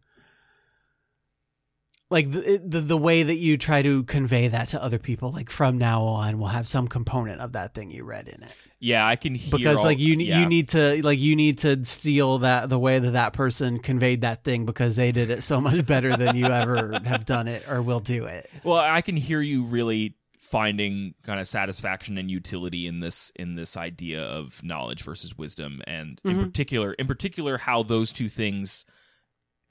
like 2.13 2.31
the, 2.31 2.61
the 2.63 2.79
the 2.81 2.97
way 2.97 3.23
that 3.23 3.35
you 3.37 3.57
try 3.57 3.81
to 3.81 4.03
convey 4.03 4.47
that 4.47 4.69
to 4.69 4.81
other 4.81 4.99
people. 4.99 5.31
Like 5.31 5.49
from 5.49 5.77
now 5.77 6.03
on, 6.03 6.39
will 6.39 6.47
have 6.47 6.67
some 6.67 6.87
component 6.87 7.41
of 7.41 7.51
that 7.53 7.73
thing 7.73 7.91
you 7.91 8.03
read 8.05 8.27
in 8.29 8.41
it 8.43 8.51
Yeah, 8.79 9.05
I 9.05 9.15
can 9.17 9.35
hear 9.35 9.51
because 9.57 9.77
all- 9.77 9.83
like 9.83 9.99
you 9.99 10.15
yeah. 10.17 10.39
you 10.39 10.45
need 10.45 10.69
to 10.69 11.01
like 11.03 11.19
you 11.19 11.35
need 11.35 11.57
to 11.59 11.83
steal 11.85 12.37
that 12.39 12.69
the 12.69 12.79
way 12.79 12.99
that 12.99 13.11
that 13.11 13.33
person 13.33 13.79
conveyed 13.79 14.21
that 14.21 14.43
thing 14.43 14.65
because 14.65 14.95
they 14.95 15.11
did 15.11 15.29
it 15.29 15.43
so 15.43 15.59
much 15.59 15.85
better 15.85 16.15
than 16.15 16.35
you 16.37 16.45
ever 16.63 16.99
have 17.03 17.25
done 17.25 17.47
it 17.47 17.67
or 17.69 17.81
will 17.81 17.99
do 17.99 18.25
it. 18.25 18.49
Well, 18.63 18.77
I 18.79 19.01
can 19.01 19.17
hear 19.17 19.41
you 19.41 19.63
really 19.63 20.15
finding 20.39 21.15
kind 21.23 21.39
of 21.39 21.47
satisfaction 21.47 22.15
and 22.19 22.29
utility 22.29 22.85
in 22.85 22.99
this 22.99 23.31
in 23.35 23.55
this 23.55 23.75
idea 23.75 24.21
of 24.21 24.61
knowledge 24.63 25.01
versus 25.03 25.35
wisdom 25.35 25.81
and 25.87 26.21
in 26.23 26.35
Mhm. 26.37 26.43
particular 26.45 26.93
in 26.93 27.07
particular 27.07 27.57
how 27.57 27.81
those 27.81 28.13
two 28.13 28.29
things 28.29 28.85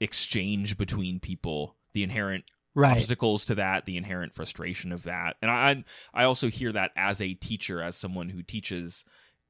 exchange 0.01 0.77
between 0.77 1.19
people, 1.19 1.75
the 1.93 2.03
inherent 2.03 2.45
Right. 2.75 2.97
obstacles 2.97 3.45
to 3.45 3.55
that, 3.55 3.85
the 3.85 3.97
inherent 3.97 4.33
frustration 4.33 4.91
of 4.91 5.03
that. 5.03 5.35
And 5.43 5.51
I 5.51 5.83
I 6.13 6.23
also 6.23 6.49
hear 6.49 6.71
that 6.71 6.89
as 6.95 7.21
a 7.21 7.35
teacher, 7.35 7.81
as 7.83 7.95
someone 7.95 8.29
who 8.29 8.41
teaches 8.41 9.05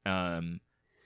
um 0.05 0.59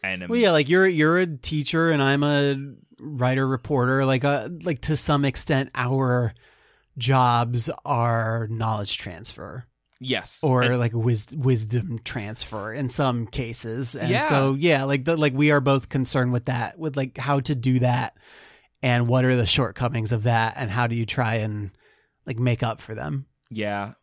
and 0.04 0.24
am- 0.24 0.30
Well, 0.30 0.40
yeah, 0.40 0.52
like 0.52 0.68
you're 0.68 0.88
you're 0.88 1.20
a 1.20 1.28
teacher 1.28 1.92
and 1.92 2.02
I'm 2.02 2.24
a 2.24 2.56
writer 3.00 3.48
reporter. 3.48 4.04
Like 4.06 4.24
uh, 4.24 4.50
like 4.64 4.82
to 4.82 4.96
some 4.96 5.26
extent, 5.26 5.70
our 5.76 6.34
jobs 6.98 7.70
are 7.86 8.48
knowledge 8.50 8.98
transfer 8.98 9.66
yes. 10.00 10.40
or 10.42 10.64
And- 10.64 10.80
like 10.80 10.94
wis- 10.94 11.32
wisdom 11.36 12.00
transfer 12.04 12.74
in 12.74 12.90
some 12.90 13.28
cases. 13.28 13.96
And 13.96 14.10
Yeah. 14.10 14.28
so 14.28 14.56
yeah, 14.56 14.84
like 14.86 15.06
the, 15.06 15.16
like 15.18 15.34
we 15.34 15.52
are 15.52 15.62
both 15.62 15.90
concerned 15.90 16.32
with 16.34 16.46
that, 16.46 16.80
with 16.80 16.98
like 16.98 17.18
how 17.18 17.40
to 17.42 17.54
do 17.54 17.80
that 17.80 18.18
and 18.82 19.08
what 19.08 19.26
are 19.26 19.36
the 19.36 19.46
shortcomings 19.46 20.12
of 20.12 20.24
that 20.24 20.54
and 20.58 20.72
how 20.72 20.88
do 20.88 20.96
you 20.96 21.06
try 21.06 21.36
and 21.36 21.72
like 22.26 22.38
make 22.38 22.62
up 22.62 22.82
for 22.82 22.94
them. 22.94 23.26
Yeah. 23.50 23.94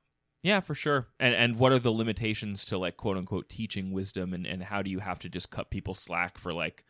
Yeah, 0.43 0.61
for 0.61 0.75
sure. 0.75 1.07
And 1.19 1.35
and 1.35 1.59
what 1.59 1.73
are 1.73 1.79
the 1.79 1.91
limitations 1.91 2.65
to 2.67 2.79
like 2.79 2.97
quote 2.97 3.17
unquote 3.17 3.49
teaching 3.49 3.93
wisdom 3.93 4.35
and, 4.35 4.47
and 4.47 4.63
how 4.65 4.83
do 4.83 4.91
you 4.91 4.99
have 4.99 5.19
to 5.21 5.29
just 5.29 5.51
cut 5.51 5.71
people 5.71 5.95
slack 5.95 6.39
for 6.39 6.53
like 6.53 6.85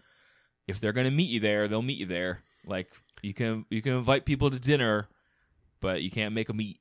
if 0.66 0.80
they're 0.80 0.93
gonna 0.93 1.11
meet 1.11 1.30
you 1.30 1.41
there, 1.41 1.68
they'll 1.68 1.82
meet 1.82 1.99
you 1.99 2.07
there. 2.07 2.41
Like 2.66 2.89
you 3.22 3.35
can 3.35 3.66
you 3.70 3.82
can 3.82 3.93
invite 3.93 4.24
people 4.24 4.51
to 4.51 4.59
dinner, 4.59 5.09
but 5.80 6.03
you 6.03 6.11
can't 6.11 6.35
make 6.35 6.49
them 6.49 6.61
eat. 6.61 6.80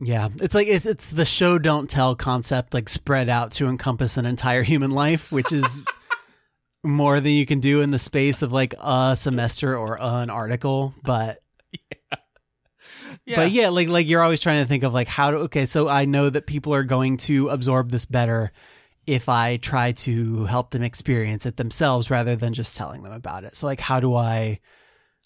Yeah, 0.00 0.28
it's 0.40 0.54
like 0.54 0.68
it's 0.68 0.86
it's 0.86 1.10
the 1.10 1.24
show 1.24 1.58
don't 1.58 1.90
tell 1.90 2.14
concept 2.14 2.72
like 2.72 2.88
spread 2.88 3.28
out 3.28 3.50
to 3.52 3.66
encompass 3.66 4.16
an 4.16 4.26
entire 4.26 4.62
human 4.62 4.92
life, 4.92 5.32
which 5.32 5.52
is 5.52 5.82
more 6.88 7.20
than 7.20 7.32
you 7.32 7.46
can 7.46 7.60
do 7.60 7.80
in 7.80 7.90
the 7.90 7.98
space 7.98 8.42
of 8.42 8.52
like 8.52 8.74
a 8.80 9.16
semester 9.16 9.76
or 9.76 9.98
an 10.00 10.30
article, 10.30 10.94
but 11.02 11.38
Yeah. 13.28 13.36
But 13.36 13.50
yeah, 13.50 13.68
like 13.68 13.88
like 13.88 14.08
you're 14.08 14.22
always 14.22 14.40
trying 14.40 14.62
to 14.62 14.68
think 14.68 14.84
of 14.84 14.94
like 14.94 15.06
how 15.06 15.30
to 15.30 15.36
okay, 15.38 15.66
so 15.66 15.86
I 15.86 16.06
know 16.06 16.30
that 16.30 16.46
people 16.46 16.74
are 16.74 16.82
going 16.84 17.18
to 17.18 17.48
absorb 17.48 17.90
this 17.90 18.06
better 18.06 18.52
if 19.06 19.28
I 19.28 19.58
try 19.58 19.92
to 19.92 20.46
help 20.46 20.70
them 20.70 20.82
experience 20.82 21.44
it 21.44 21.58
themselves 21.58 22.10
rather 22.10 22.36
than 22.36 22.54
just 22.54 22.74
telling 22.76 23.02
them 23.02 23.12
about 23.12 23.44
it. 23.44 23.54
So 23.54 23.66
like 23.66 23.80
how 23.80 24.00
do 24.00 24.14
I 24.14 24.60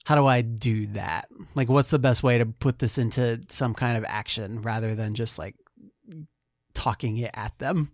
how 0.05 0.16
do 0.16 0.26
I 0.26 0.43
do 0.43 0.89
that? 0.89 1.28
Like 1.55 1.68
what's 1.68 1.90
the 1.90 1.98
best 2.01 2.24
way 2.24 2.39
to 2.39 2.47
put 2.47 2.80
this 2.80 2.98
into 2.98 3.40
some 3.48 3.72
kind 3.72 3.97
of 3.97 4.05
action 4.09 4.62
rather 4.62 4.97
than 4.97 5.14
just 5.14 5.39
like 5.39 5.55
talking 6.74 7.18
it 7.18 7.30
at 7.34 7.56
them? 7.59 7.93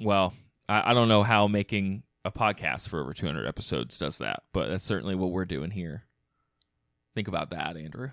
Well, 0.00 0.32
I, 0.70 0.90
I 0.90 0.94
don't 0.94 1.08
know 1.08 1.22
how 1.22 1.48
making 1.48 2.02
a 2.24 2.32
podcast 2.32 2.88
for 2.88 3.00
over 3.00 3.12
200 3.12 3.46
episodes 3.46 3.98
does 3.98 4.18
that, 4.18 4.44
but 4.52 4.68
that's 4.68 4.84
certainly 4.84 5.14
what 5.14 5.30
we're 5.30 5.44
doing 5.44 5.70
here. 5.70 6.04
Think 7.14 7.28
about 7.28 7.50
that, 7.50 7.76
Andrew. 7.76 8.10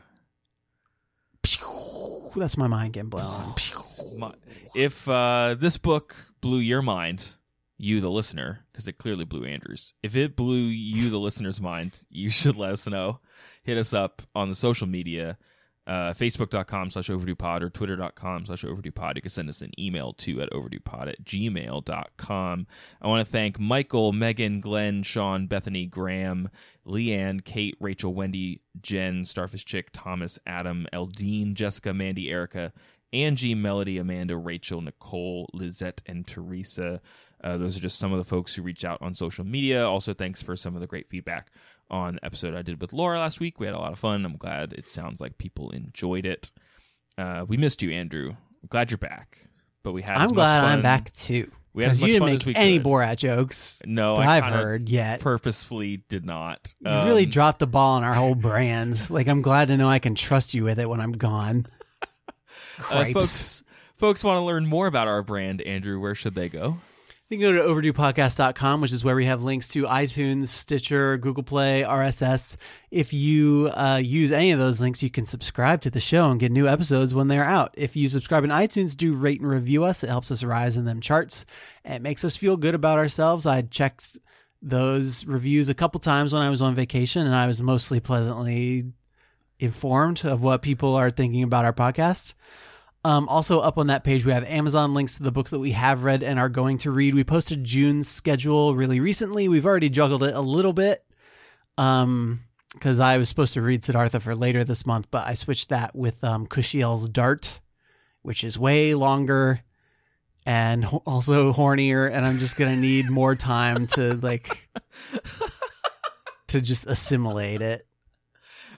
That's 2.35 2.57
my 2.57 2.67
mind 2.67 2.93
getting 2.93 3.09
blown. 3.09 3.55
If 4.75 5.07
uh, 5.07 5.55
this 5.59 5.77
book 5.77 6.15
blew 6.39 6.59
your 6.59 6.81
mind, 6.81 7.33
you 7.77 7.99
the 7.99 8.09
listener, 8.09 8.65
because 8.71 8.87
it 8.87 8.97
clearly 8.97 9.25
blew 9.25 9.43
Andrew's. 9.43 9.93
If 10.03 10.15
it 10.15 10.35
blew 10.35 10.59
you 10.59 11.09
the 11.09 11.17
listener's 11.17 11.59
mind, 11.59 12.05
you 12.09 12.29
should 12.29 12.55
let 12.57 12.71
us 12.71 12.87
know. 12.87 13.19
Hit 13.63 13.77
us 13.77 13.93
up 13.93 14.21
on 14.35 14.49
the 14.49 14.55
social 14.55 14.87
media. 14.87 15.37
Uh, 15.87 16.13
facebook.com 16.13 16.91
slash 16.91 17.09
overduepod 17.09 17.61
or 17.61 17.69
twitter.com 17.69 18.45
slash 18.45 18.63
overduepod. 18.63 19.15
You 19.15 19.21
can 19.21 19.31
send 19.31 19.49
us 19.49 19.61
an 19.61 19.71
email 19.79 20.13
too 20.13 20.41
at 20.41 20.51
overduepod 20.51 21.07
at 21.07 21.23
gmail.com. 21.23 22.67
I 23.01 23.07
want 23.07 23.25
to 23.25 23.31
thank 23.31 23.59
Michael, 23.59 24.13
Megan, 24.13 24.61
Glenn, 24.61 25.03
Sean, 25.03 25.47
Bethany, 25.47 25.87
Graham, 25.87 26.49
Leanne, 26.85 27.43
Kate, 27.43 27.75
Rachel, 27.79 28.13
Wendy, 28.13 28.61
Jen, 28.79 29.25
Starfish 29.25 29.65
Chick, 29.65 29.89
Thomas, 29.91 30.37
Adam, 30.45 30.85
Eldine, 30.93 31.53
Jessica, 31.53 31.93
Mandy, 31.93 32.29
Erica, 32.29 32.73
Angie, 33.11 33.55
Melody, 33.55 33.97
Amanda, 33.97 34.37
Rachel, 34.37 34.81
Nicole, 34.81 35.49
Lizette, 35.53 36.01
and 36.05 36.25
Teresa. 36.25 37.01
Uh, 37.43 37.57
those 37.57 37.75
are 37.75 37.81
just 37.81 37.97
some 37.97 38.11
of 38.11 38.19
the 38.19 38.23
folks 38.23 38.53
who 38.53 38.61
reached 38.61 38.85
out 38.85 39.01
on 39.01 39.15
social 39.15 39.43
media. 39.43 39.85
Also, 39.87 40.13
thanks 40.13 40.41
for 40.41 40.55
some 40.55 40.75
of 40.75 40.81
the 40.81 40.87
great 40.87 41.09
feedback 41.09 41.51
on 41.91 42.15
the 42.15 42.25
episode 42.25 42.55
I 42.55 42.63
did 42.63 42.81
with 42.81 42.93
Laura 42.93 43.19
last 43.19 43.39
week. 43.39 43.59
We 43.59 43.67
had 43.67 43.75
a 43.75 43.79
lot 43.79 43.91
of 43.91 43.99
fun. 43.99 44.25
I'm 44.25 44.37
glad 44.37 44.73
it 44.73 44.87
sounds 44.87 45.21
like 45.21 45.37
people 45.37 45.69
enjoyed 45.71 46.25
it. 46.25 46.49
Uh, 47.17 47.45
we 47.47 47.57
missed 47.57 47.83
you, 47.83 47.91
Andrew. 47.91 48.29
I'm 48.31 48.67
glad 48.69 48.89
you're 48.89 48.97
back. 48.97 49.37
But 49.83 49.91
we 49.91 50.01
had. 50.01 50.17
I'm 50.17 50.31
glad 50.33 50.63
I'm 50.63 50.81
back 50.81 51.11
too. 51.13 51.51
We 51.73 51.83
had 51.83 51.93
as 51.93 51.99
Because 51.99 52.07
you 52.07 52.19
didn't 52.19 52.45
make 52.47 52.57
any 52.57 52.77
could. 52.79 52.85
Borat 52.87 53.15
jokes. 53.17 53.81
No, 53.85 54.15
I 54.15 54.37
I've 54.37 54.43
heard 54.45 54.89
yet. 54.89 55.19
Purposefully 55.21 56.03
did 56.09 56.25
not. 56.25 56.73
You 56.81 56.91
really 56.91 57.23
Um, 57.25 57.29
dropped 57.29 57.59
the 57.59 57.67
ball 57.67 57.95
on 57.95 58.03
our 58.03 58.13
whole 58.13 58.35
brand. 58.35 58.99
like 59.09 59.27
I'm 59.27 59.41
glad 59.41 59.69
to 59.69 59.77
know 59.77 59.87
I 59.89 59.99
can 59.99 60.15
trust 60.15 60.53
you 60.53 60.63
with 60.63 60.79
it 60.79 60.89
when 60.89 60.99
I'm 60.99 61.13
gone. 61.13 61.65
uh, 62.89 63.05
folks, 63.13 63.63
folks 63.95 64.23
want 64.23 64.37
to 64.37 64.41
learn 64.41 64.65
more 64.65 64.87
about 64.87 65.07
our 65.07 65.23
brand, 65.23 65.61
Andrew. 65.61 65.99
Where 65.99 66.15
should 66.15 66.35
they 66.35 66.49
go? 66.49 66.77
You 67.31 67.37
can 67.37 67.47
go 67.47 67.53
to 67.53 67.93
overduepodcast.com, 67.93 68.81
which 68.81 68.91
is 68.91 69.05
where 69.05 69.15
we 69.15 69.25
have 69.25 69.41
links 69.41 69.69
to 69.69 69.83
iTunes, 69.83 70.47
Stitcher, 70.47 71.15
Google 71.15 71.43
Play, 71.43 71.85
RSS. 71.87 72.57
If 72.91 73.13
you 73.13 73.71
uh, 73.73 74.01
use 74.03 74.33
any 74.33 74.51
of 74.51 74.59
those 74.59 74.81
links, 74.81 75.01
you 75.01 75.09
can 75.09 75.25
subscribe 75.25 75.79
to 75.83 75.89
the 75.89 76.01
show 76.01 76.29
and 76.29 76.41
get 76.41 76.51
new 76.51 76.67
episodes 76.67 77.13
when 77.13 77.29
they're 77.29 77.45
out. 77.45 77.73
If 77.77 77.95
you 77.95 78.09
subscribe 78.09 78.43
in 78.43 78.49
iTunes, 78.49 78.97
do 78.97 79.13
rate 79.13 79.39
and 79.39 79.49
review 79.49 79.85
us. 79.85 80.03
It 80.03 80.09
helps 80.09 80.29
us 80.29 80.43
rise 80.43 80.75
in 80.75 80.83
them 80.83 80.99
charts. 80.99 81.45
It 81.85 82.01
makes 82.01 82.25
us 82.25 82.35
feel 82.35 82.57
good 82.57 82.75
about 82.75 82.97
ourselves. 82.97 83.45
I 83.45 83.61
checked 83.61 84.17
those 84.61 85.25
reviews 85.25 85.69
a 85.69 85.73
couple 85.73 86.01
times 86.01 86.33
when 86.33 86.41
I 86.41 86.49
was 86.49 86.61
on 86.61 86.75
vacation, 86.75 87.25
and 87.25 87.33
I 87.33 87.47
was 87.47 87.61
mostly 87.61 88.01
pleasantly 88.01 88.91
informed 89.57 90.25
of 90.25 90.43
what 90.43 90.61
people 90.61 90.95
are 90.95 91.11
thinking 91.11 91.43
about 91.43 91.63
our 91.63 91.71
podcast. 91.71 92.33
Um, 93.03 93.27
also, 93.29 93.59
up 93.59 93.77
on 93.77 93.87
that 93.87 94.03
page, 94.03 94.25
we 94.25 94.31
have 94.31 94.43
Amazon 94.43 94.93
links 94.93 95.17
to 95.17 95.23
the 95.23 95.31
books 95.31 95.51
that 95.51 95.59
we 95.59 95.71
have 95.71 96.03
read 96.03 96.21
and 96.21 96.37
are 96.37 96.49
going 96.49 96.77
to 96.79 96.91
read. 96.91 97.15
We 97.15 97.23
posted 97.23 97.63
June's 97.63 98.07
schedule 98.07 98.75
really 98.75 98.99
recently. 98.99 99.47
We've 99.47 99.65
already 99.65 99.89
juggled 99.89 100.23
it 100.23 100.35
a 100.35 100.41
little 100.41 100.73
bit 100.73 101.03
um, 101.79 102.41
because 102.73 102.99
I 102.99 103.17
was 103.17 103.27
supposed 103.27 103.55
to 103.55 103.61
read 103.61 103.83
Siddhartha 103.83 104.19
for 104.19 104.35
later 104.35 104.63
this 104.63 104.85
month, 104.85 105.07
but 105.09 105.27
I 105.27 105.33
switched 105.33 105.69
that 105.69 105.95
with 105.95 106.23
um, 106.23 106.45
Kushiel's 106.45 107.09
Dart, 107.09 107.59
which 108.21 108.43
is 108.43 108.59
way 108.59 108.93
longer 108.93 109.61
and 110.45 110.85
ho- 110.85 111.01
also 111.05 111.53
hornier. 111.53 112.09
And 112.11 112.23
I'm 112.23 112.37
just 112.37 112.55
gonna 112.55 112.75
need 112.75 113.09
more 113.09 113.35
time 113.35 113.87
to 113.87 114.13
like 114.15 114.69
to 116.49 116.61
just 116.61 116.85
assimilate 116.85 117.63
it. 117.63 117.87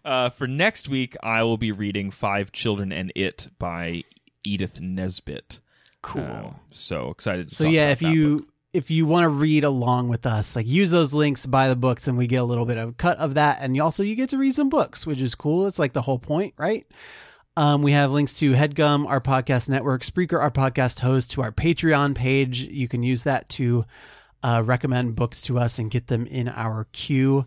Uh, 0.06 0.30
for 0.30 0.48
next 0.48 0.90
week, 0.90 1.16
I 1.24 1.44
will 1.44 1.58
be 1.58 1.72
reading 1.72 2.12
Five 2.12 2.52
Children 2.52 2.92
and 2.92 3.12
It 3.16 3.48
by 3.58 4.04
Edith 4.44 4.82
Nesbit. 4.82 5.60
Cool. 6.02 6.24
Um, 6.24 6.56
so 6.72 7.10
excited. 7.10 7.50
To 7.50 7.56
so 7.56 7.64
talk 7.66 7.74
yeah 7.74 7.84
about 7.86 7.92
if 7.94 8.00
that 8.00 8.14
you 8.14 8.38
book. 8.40 8.48
if 8.74 8.92
you 8.92 9.06
want 9.06 9.24
to 9.24 9.30
read 9.30 9.64
along 9.64 10.10
with 10.10 10.26
us 10.26 10.56
like 10.56 10.68
use 10.68 10.92
those 10.92 11.14
links 11.14 11.46
buy 11.46 11.70
the 11.70 11.76
books 11.78 12.08
and 12.10 12.18
we 12.18 12.28
get 12.28 12.38
a 12.38 12.44
little 12.44 12.66
bit 12.66 12.78
of 12.78 12.98
cut 12.98 13.18
of 13.20 13.36
that 13.36 13.60
and 13.62 13.76
you 13.76 13.82
also 13.82 14.04
you 14.04 14.16
get 14.16 14.30
to 14.30 14.38
read 14.38 14.54
some 14.54 14.68
books 14.68 15.08
which 15.08 15.22
is 15.22 15.34
cool 15.36 15.66
it's 15.66 15.80
like 15.80 15.94
the 15.94 16.02
whole 16.02 16.20
point 16.20 16.54
right 16.58 16.86
um, 17.56 17.84
we 17.84 17.92
have 17.94 18.12
links 18.12 18.34
to 18.34 18.52
headgum 18.52 19.08
our 19.08 19.22
podcast 19.22 19.70
network 19.70 20.02
spreaker 20.02 20.40
our 20.42 20.52
podcast 20.52 21.00
host 21.00 21.32
to 21.32 21.42
our 21.42 21.52
patreon 21.54 22.14
page 22.16 22.62
you 22.64 22.90
can 22.90 23.02
use 23.04 23.24
that 23.24 23.48
to 23.48 23.86
uh, 24.42 24.62
recommend 24.66 25.16
books 25.16 25.42
to 25.44 25.58
us 25.58 25.80
and 25.80 25.90
get 25.90 26.08
them 26.08 26.26
in 26.26 26.50
our 26.50 26.88
queue 26.92 27.46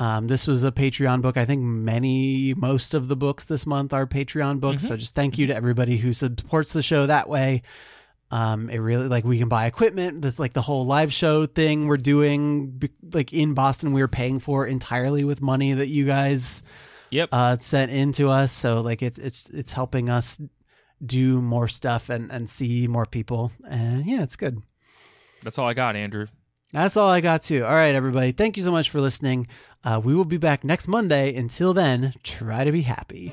um, 0.00 0.26
this 0.26 0.46
was 0.48 0.64
a 0.64 0.72
patreon 0.72 1.22
book 1.22 1.36
i 1.36 1.44
think 1.44 1.62
many 1.62 2.52
most 2.54 2.94
of 2.94 3.06
the 3.06 3.14
books 3.16 3.44
this 3.44 3.66
month 3.66 3.92
are 3.92 4.06
patreon 4.06 4.58
books 4.58 4.86
so 4.88 4.96
just 4.96 5.14
thank 5.14 5.38
you 5.38 5.46
to 5.46 5.54
everybody 5.54 5.96
who 5.98 6.12
supports 6.12 6.72
the 6.72 6.82
show 6.82 7.06
that 7.06 7.28
way 7.28 7.62
um, 8.32 8.70
it 8.70 8.78
really 8.78 9.08
like 9.08 9.24
we 9.24 9.40
can 9.40 9.48
buy 9.48 9.66
equipment. 9.66 10.22
That's 10.22 10.38
like 10.38 10.52
the 10.52 10.62
whole 10.62 10.86
live 10.86 11.12
show 11.12 11.46
thing 11.46 11.88
we're 11.88 11.96
doing, 11.96 12.80
like 13.12 13.32
in 13.32 13.54
Boston, 13.54 13.92
we 13.92 14.00
were 14.00 14.06
paying 14.06 14.38
for 14.38 14.68
entirely 14.68 15.24
with 15.24 15.42
money 15.42 15.72
that 15.72 15.88
you 15.88 16.06
guys 16.06 16.62
Yep. 17.10 17.28
uh, 17.32 17.56
sent 17.56 17.90
in 17.90 18.12
to 18.12 18.28
us. 18.30 18.52
So 18.52 18.82
like 18.82 19.02
it's 19.02 19.18
it's 19.18 19.50
it's 19.50 19.72
helping 19.72 20.08
us 20.08 20.40
do 21.04 21.42
more 21.42 21.66
stuff 21.66 22.08
and 22.08 22.30
and 22.30 22.48
see 22.48 22.86
more 22.86 23.04
people. 23.04 23.50
And 23.68 24.06
yeah, 24.06 24.22
it's 24.22 24.36
good. 24.36 24.62
That's 25.42 25.58
all 25.58 25.66
I 25.66 25.74
got, 25.74 25.96
Andrew. 25.96 26.28
That's 26.72 26.96
all 26.96 27.10
I 27.10 27.20
got 27.20 27.42
too. 27.42 27.64
All 27.64 27.72
right, 27.74 27.96
everybody. 27.96 28.30
Thank 28.30 28.56
you 28.56 28.62
so 28.62 28.70
much 28.70 28.90
for 28.90 29.00
listening. 29.00 29.48
Uh, 29.82 30.00
we 30.02 30.14
will 30.14 30.24
be 30.24 30.36
back 30.36 30.64
next 30.64 30.88
Monday. 30.88 31.34
Until 31.34 31.72
then, 31.72 32.14
try 32.22 32.64
to 32.64 32.72
be 32.72 32.82
happy. 32.82 33.32